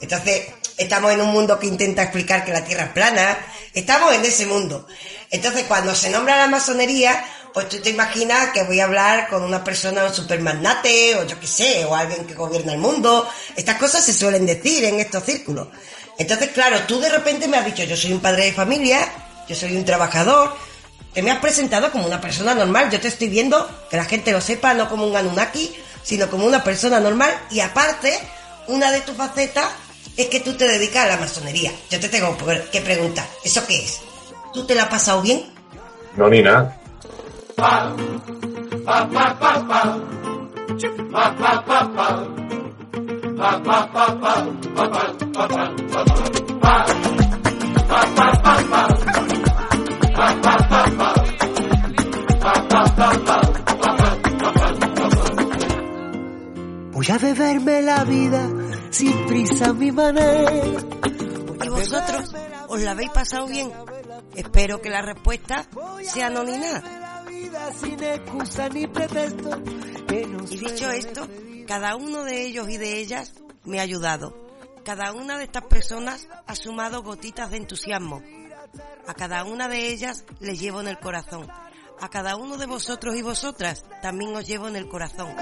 Entonces, 0.01 0.53
estamos 0.79 1.12
en 1.12 1.20
un 1.20 1.33
mundo 1.33 1.59
que 1.59 1.66
intenta 1.66 2.03
explicar 2.03 2.45
que 2.45 2.53
la 2.53 2.64
Tierra 2.64 2.85
es 2.85 2.91
plana. 2.91 3.39
Estamos 3.73 4.12
en 4.14 4.25
ese 4.25 4.47
mundo. 4.47 4.87
Entonces, 5.31 5.64
cuando 5.68 5.95
se 5.95 6.11
nombra 6.11 6.37
la 6.37 6.49
masonería, 6.49 7.25
pues 7.53 7.68
tú 7.68 7.78
te 7.80 7.90
imaginas 7.90 8.50
que 8.53 8.62
voy 8.64 8.80
a 8.80 8.84
hablar 8.84 9.28
con 9.28 9.42
una 9.42 9.62
persona, 9.62 10.05
un 10.05 10.14
supermagnate, 10.14 11.16
o 11.16 11.26
yo 11.26 11.38
qué 11.38 11.46
sé, 11.46 11.84
o 11.84 11.94
alguien 11.94 12.26
que 12.26 12.34
gobierna 12.34 12.72
el 12.72 12.78
mundo. 12.78 13.28
Estas 13.57 13.76
cosas 13.76 14.05
se 14.05 14.12
suelen 14.12 14.46
decir 14.46 14.84
en 14.84 15.00
estos 15.00 15.24
círculos. 15.24 15.68
Entonces, 16.18 16.50
claro, 16.50 16.78
tú 16.86 17.00
de 17.00 17.09
repente 17.09 17.48
me 17.48 17.57
has 17.57 17.64
dicho, 17.64 17.84
yo 17.84 17.96
soy 17.96 18.12
un 18.12 18.20
padre 18.20 18.46
de 18.46 18.53
familia, 18.53 19.07
yo 19.48 19.55
soy 19.55 19.76
un 19.76 19.84
trabajador, 19.84 20.55
te 21.12 21.22
me 21.22 21.30
has 21.30 21.38
presentado 21.38 21.90
como 21.90 22.07
una 22.07 22.20
persona 22.20 22.55
normal. 22.55 22.90
Yo 22.90 23.00
te 23.00 23.09
estoy 23.09 23.28
viendo, 23.28 23.68
que 23.90 23.96
la 23.96 24.05
gente 24.05 24.32
lo 24.32 24.40
sepa, 24.40 24.72
no 24.72 24.88
como 24.88 25.07
un 25.07 25.16
Anunnaki, 25.16 25.74
sino 26.03 26.28
como 26.30 26.46
una 26.46 26.64
persona 26.64 27.00
normal. 27.00 27.30
Y 27.50 27.61
aparte, 27.61 28.18
una 28.68 28.90
de 28.90 29.03
tus 29.03 29.16
facetas 29.16 29.68
es 30.16 30.28
que 30.28 30.40
tú 30.40 30.55
te 30.55 30.66
dedicas 30.66 31.05
a 31.05 31.09
la 31.09 31.16
masonería. 31.18 31.72
Yo 31.90 32.00
te 32.00 32.09
tengo 32.09 32.36
que 32.70 32.80
preguntar, 32.80 33.26
¿eso 33.44 33.66
qué 33.66 33.84
es? 33.84 34.00
¿Tú 34.55 34.66
te 34.66 34.74
la 34.74 34.84
has 34.84 34.88
pasado 34.88 35.20
bien? 35.22 35.44
No, 36.16 36.28
ni 36.28 36.42
nada. 36.42 36.82
Voy 56.92 57.11
a 57.11 57.18
beberme 57.18 57.82
la 57.82 58.05
vida 58.05 58.48
sin 58.90 59.26
prisa 59.26 59.70
a 59.70 59.72
mi 59.72 59.90
manera. 59.90 60.53
¿Y 61.64 61.68
vosotros? 61.68 62.32
¿Os 62.68 62.80
la 62.80 62.92
habéis 62.92 63.11
pasado 63.11 63.48
bien? 63.48 63.72
Espero 64.36 64.80
que 64.80 64.88
la 64.88 65.03
respuesta 65.03 65.66
sea 66.05 66.30
no 66.30 66.44
ni 66.44 66.57
nada. 66.59 67.01
Sin 67.71 68.03
excusa 68.03 68.69
ni 68.69 68.87
pretexto. 68.87 69.63
que 70.07 70.29
Y 70.51 70.57
dicho 70.57 70.91
esto, 70.91 71.29
cada 71.67 71.97
uno 71.97 72.25
de 72.25 72.45
ellos 72.45 72.69
y 72.69 72.77
de 72.77 72.99
ellas 72.99 73.35
me 73.65 73.79
ha 73.79 73.83
ayudado. 73.83 74.37
Cada 74.85 75.13
una 75.13 75.39
de 75.39 75.45
estas 75.45 75.65
personas 75.65 76.29
ha 76.47 76.55
sumado 76.57 77.03
gotitas 77.03 77.51
de 77.51 77.59
entusiasmo. 77.59 78.23
A 79.07 79.15
cada 79.15 79.45
una 79.45 79.69
de 79.69 79.89
ellas 79.89 80.25
les 80.41 80.61
llevo 80.61 80.81
en 80.81 80.89
el 80.89 80.99
corazón. 80.99 81.49
A 82.01 82.09
cada 82.09 82.37
uno 82.37 82.57
de 82.57 82.67
vosotros 82.67 83.17
y 83.17 83.23
vosotras 83.23 83.85
también 84.01 84.35
os 84.35 84.47
llevo 84.47 84.69
en 84.69 84.77
el 84.77 84.89
corazón. 84.89 85.35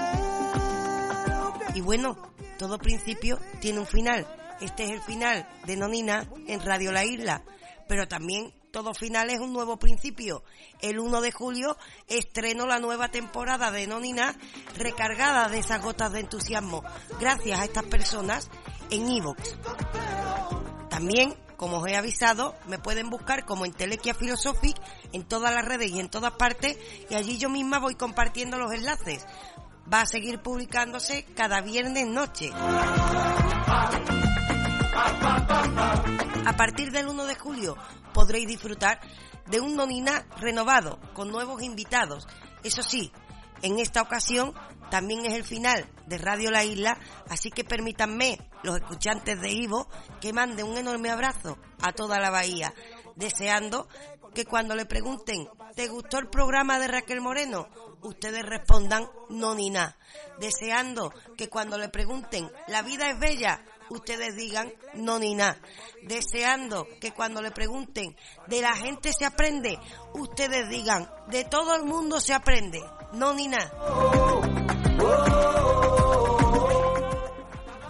Y 1.73 1.81
bueno, 1.81 2.17
todo 2.59 2.77
principio 2.77 3.39
tiene 3.59 3.79
un 3.79 3.87
final. 3.87 4.27
Este 4.59 4.83
es 4.83 4.91
el 4.91 5.01
final 5.01 5.47
de 5.65 5.75
Nonina 5.75 6.27
en 6.47 6.61
Radio 6.61 6.91
La 6.91 7.03
Isla. 7.03 7.43
Pero 7.87 8.07
también 8.07 8.53
todo 8.71 8.93
final 8.93 9.29
es 9.29 9.39
un 9.39 9.53
nuevo 9.53 9.77
principio. 9.77 10.43
El 10.81 10.99
1 10.99 11.21
de 11.21 11.31
julio 11.31 11.77
estreno 12.07 12.65
la 12.65 12.79
nueva 12.79 13.09
temporada 13.09 13.69
de 13.69 13.85
Nonina 13.85 14.35
recargada 14.77 15.49
de 15.49 15.59
esas 15.59 15.81
gotas 15.81 16.11
de 16.13 16.21
entusiasmo. 16.21 16.83
Gracias 17.19 17.59
a 17.59 17.65
estas 17.65 17.83
personas 17.83 18.49
en 18.89 19.09
Evox. 19.09 19.57
También, 20.89 21.35
como 21.57 21.77
os 21.77 21.87
he 21.87 21.95
avisado, 21.95 22.55
me 22.67 22.79
pueden 22.79 23.09
buscar 23.09 23.45
como 23.45 23.65
en 23.65 23.73
Telequia 23.73 24.13
Philosophic 24.13 24.77
en 25.11 25.23
todas 25.23 25.53
las 25.53 25.65
redes 25.65 25.91
y 25.91 25.99
en 25.99 26.09
todas 26.09 26.33
partes 26.33 26.77
y 27.09 27.15
allí 27.15 27.37
yo 27.37 27.49
misma 27.49 27.79
voy 27.79 27.95
compartiendo 27.95 28.57
los 28.57 28.71
enlaces. 28.71 29.25
Va 29.91 30.01
a 30.01 30.05
seguir 30.05 30.41
publicándose 30.41 31.25
cada 31.35 31.59
viernes 31.61 32.07
noche. 32.07 32.51
A 36.45 36.55
partir 36.57 36.91
del 36.91 37.07
1 37.07 37.25
de 37.25 37.35
julio 37.35 37.77
podréis 38.13 38.47
disfrutar 38.47 38.99
de 39.47 39.59
un 39.59 39.75
Nonina 39.75 40.25
renovado, 40.37 40.99
con 41.13 41.29
nuevos 41.29 41.61
invitados. 41.61 42.27
Eso 42.63 42.83
sí, 42.83 43.11
En 43.63 43.79
esta 43.79 44.01
ocasión 44.01 44.53
también 44.89 45.25
es 45.25 45.33
el 45.33 45.43
final 45.43 45.87
de 46.07 46.17
Radio 46.17 46.49
La 46.49 46.63
Isla, 46.63 46.97
así 47.29 47.51
que 47.51 47.63
permítanme, 47.63 48.39
los 48.63 48.77
escuchantes 48.77 49.39
de 49.39 49.51
Ivo, 49.51 49.87
que 50.19 50.33
mande 50.33 50.63
un 50.63 50.77
enorme 50.77 51.11
abrazo 51.11 51.57
a 51.81 51.93
toda 51.93 52.19
la 52.19 52.31
bahía, 52.31 52.73
deseando 53.15 53.87
que 54.33 54.45
cuando 54.45 54.75
le 54.75 54.85
pregunten, 54.85 55.47
¿te 55.75 55.87
gustó 55.87 56.17
el 56.17 56.29
programa 56.29 56.79
de 56.79 56.87
Raquel 56.87 57.21
Moreno? 57.21 57.67
Ustedes 58.01 58.43
respondan, 58.43 59.07
no 59.29 59.53
ni 59.53 59.69
nada. 59.69 59.97
Deseando 60.39 61.13
que 61.37 61.49
cuando 61.49 61.77
le 61.77 61.89
pregunten, 61.89 62.51
¿la 62.67 62.81
vida 62.81 63.09
es 63.09 63.19
bella? 63.19 63.63
Ustedes 63.91 64.37
digan, 64.37 64.71
no 64.93 65.19
ni 65.19 65.35
nada. 65.35 65.57
Deseando 66.03 66.87
que 67.01 67.11
cuando 67.11 67.41
le 67.41 67.51
pregunten, 67.51 68.15
¿de 68.47 68.61
la 68.61 68.73
gente 68.73 69.11
se 69.11 69.25
aprende? 69.25 69.77
Ustedes 70.13 70.69
digan, 70.69 71.11
de 71.27 71.43
todo 71.43 71.75
el 71.75 71.83
mundo 71.83 72.21
se 72.21 72.33
aprende, 72.33 72.81
no 73.11 73.33
ni 73.33 73.49
nada. 73.49 73.69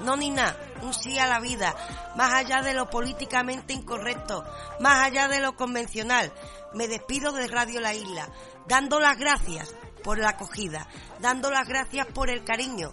No 0.01 0.17
ni 0.17 0.31
nada, 0.31 0.57
un 0.81 0.91
sí 0.91 1.19
a 1.19 1.27
la 1.27 1.39
vida, 1.39 1.75
más 2.15 2.33
allá 2.33 2.63
de 2.63 2.73
lo 2.73 2.89
políticamente 2.89 3.73
incorrecto, 3.73 4.43
más 4.79 5.05
allá 5.05 5.27
de 5.27 5.39
lo 5.39 5.55
convencional. 5.55 6.33
Me 6.73 6.87
despido 6.87 7.31
de 7.31 7.47
Radio 7.47 7.79
La 7.79 7.93
Isla, 7.93 8.27
dando 8.67 8.99
las 8.99 9.19
gracias 9.19 9.75
por 10.03 10.17
la 10.17 10.29
acogida, 10.29 10.87
dando 11.19 11.51
las 11.51 11.67
gracias 11.67 12.07
por 12.07 12.31
el 12.31 12.43
cariño 12.43 12.91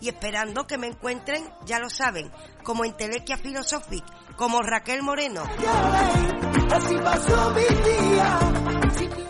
y 0.00 0.08
esperando 0.08 0.66
que 0.66 0.78
me 0.78 0.88
encuentren, 0.88 1.48
ya 1.64 1.78
lo 1.78 1.88
saben, 1.90 2.32
como 2.62 2.84
en 2.84 2.96
Telequia 2.96 3.36
Philosophic, 3.36 4.04
como 4.36 4.62
Raquel 4.62 5.02
Moreno. 5.02 5.42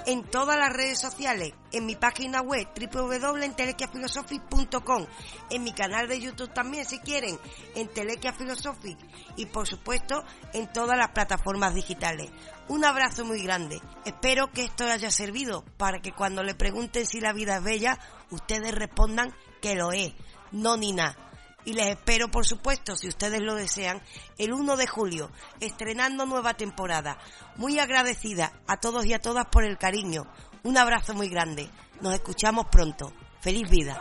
En 0.07 0.25
todas 0.25 0.57
las 0.57 0.73
redes 0.73 0.99
sociales, 1.01 1.53
en 1.73 1.85
mi 1.85 1.97
página 1.97 2.41
web 2.41 2.69
www.entelequiaphilosophic.com, 2.93 5.07
en 5.51 5.64
mi 5.64 5.73
canal 5.73 6.07
de 6.07 6.21
YouTube 6.21 6.53
también 6.53 6.85
si 6.85 7.01
quieren, 7.01 7.37
en 7.75 7.89
Telequia 7.89 8.33
Philosophic 8.33 8.97
y 9.37 9.47
por 9.47 9.67
supuesto 9.67 10.23
en 10.53 10.73
todas 10.73 10.97
las 10.97 11.11
plataformas 11.11 11.75
digitales. 11.75 12.31
Un 12.69 12.85
abrazo 12.85 13.25
muy 13.25 13.43
grande. 13.43 13.83
Espero 14.05 14.53
que 14.53 14.62
esto 14.64 14.85
haya 14.85 15.11
servido 15.11 15.64
para 15.77 15.99
que 16.01 16.12
cuando 16.12 16.45
le 16.45 16.55
pregunten 16.55 17.07
si 17.07 17.21
la 17.21 17.33
vida 17.33 17.57
es 17.57 17.64
bella, 17.64 17.99
ustedes 18.31 18.73
respondan 18.75 19.35
que 19.61 19.75
lo 19.75 19.93
es, 19.93 20.14
no 20.53 20.76
ni 20.76 20.92
nada 20.92 21.26
y 21.66 21.74
les 21.74 21.88
espero, 21.88 22.30
por 22.30 22.47
supuesto, 22.47 22.97
si 22.97 23.09
ustedes 23.09 23.42
lo 23.42 23.57
desean, 23.57 24.01
el 24.38 24.53
1 24.53 24.76
de 24.76 24.86
julio, 24.86 25.30
estrenando 25.59 26.24
nueva 26.24 26.55
temporada. 26.55 27.18
Muy 27.57 27.80
agradecida 27.80 28.53
a 28.68 28.78
todos 28.78 29.05
y 29.05 29.12
a 29.12 29.20
todas 29.20 29.47
por 29.47 29.64
el 29.64 29.76
cariño. 29.76 30.26
Un 30.62 30.78
abrazo 30.78 31.12
muy 31.12 31.28
grande. 31.28 31.68
Nos 32.01 32.14
escuchamos 32.14 32.66
pronto. 32.70 33.12
Feliz 33.40 33.68
vida. 33.68 34.01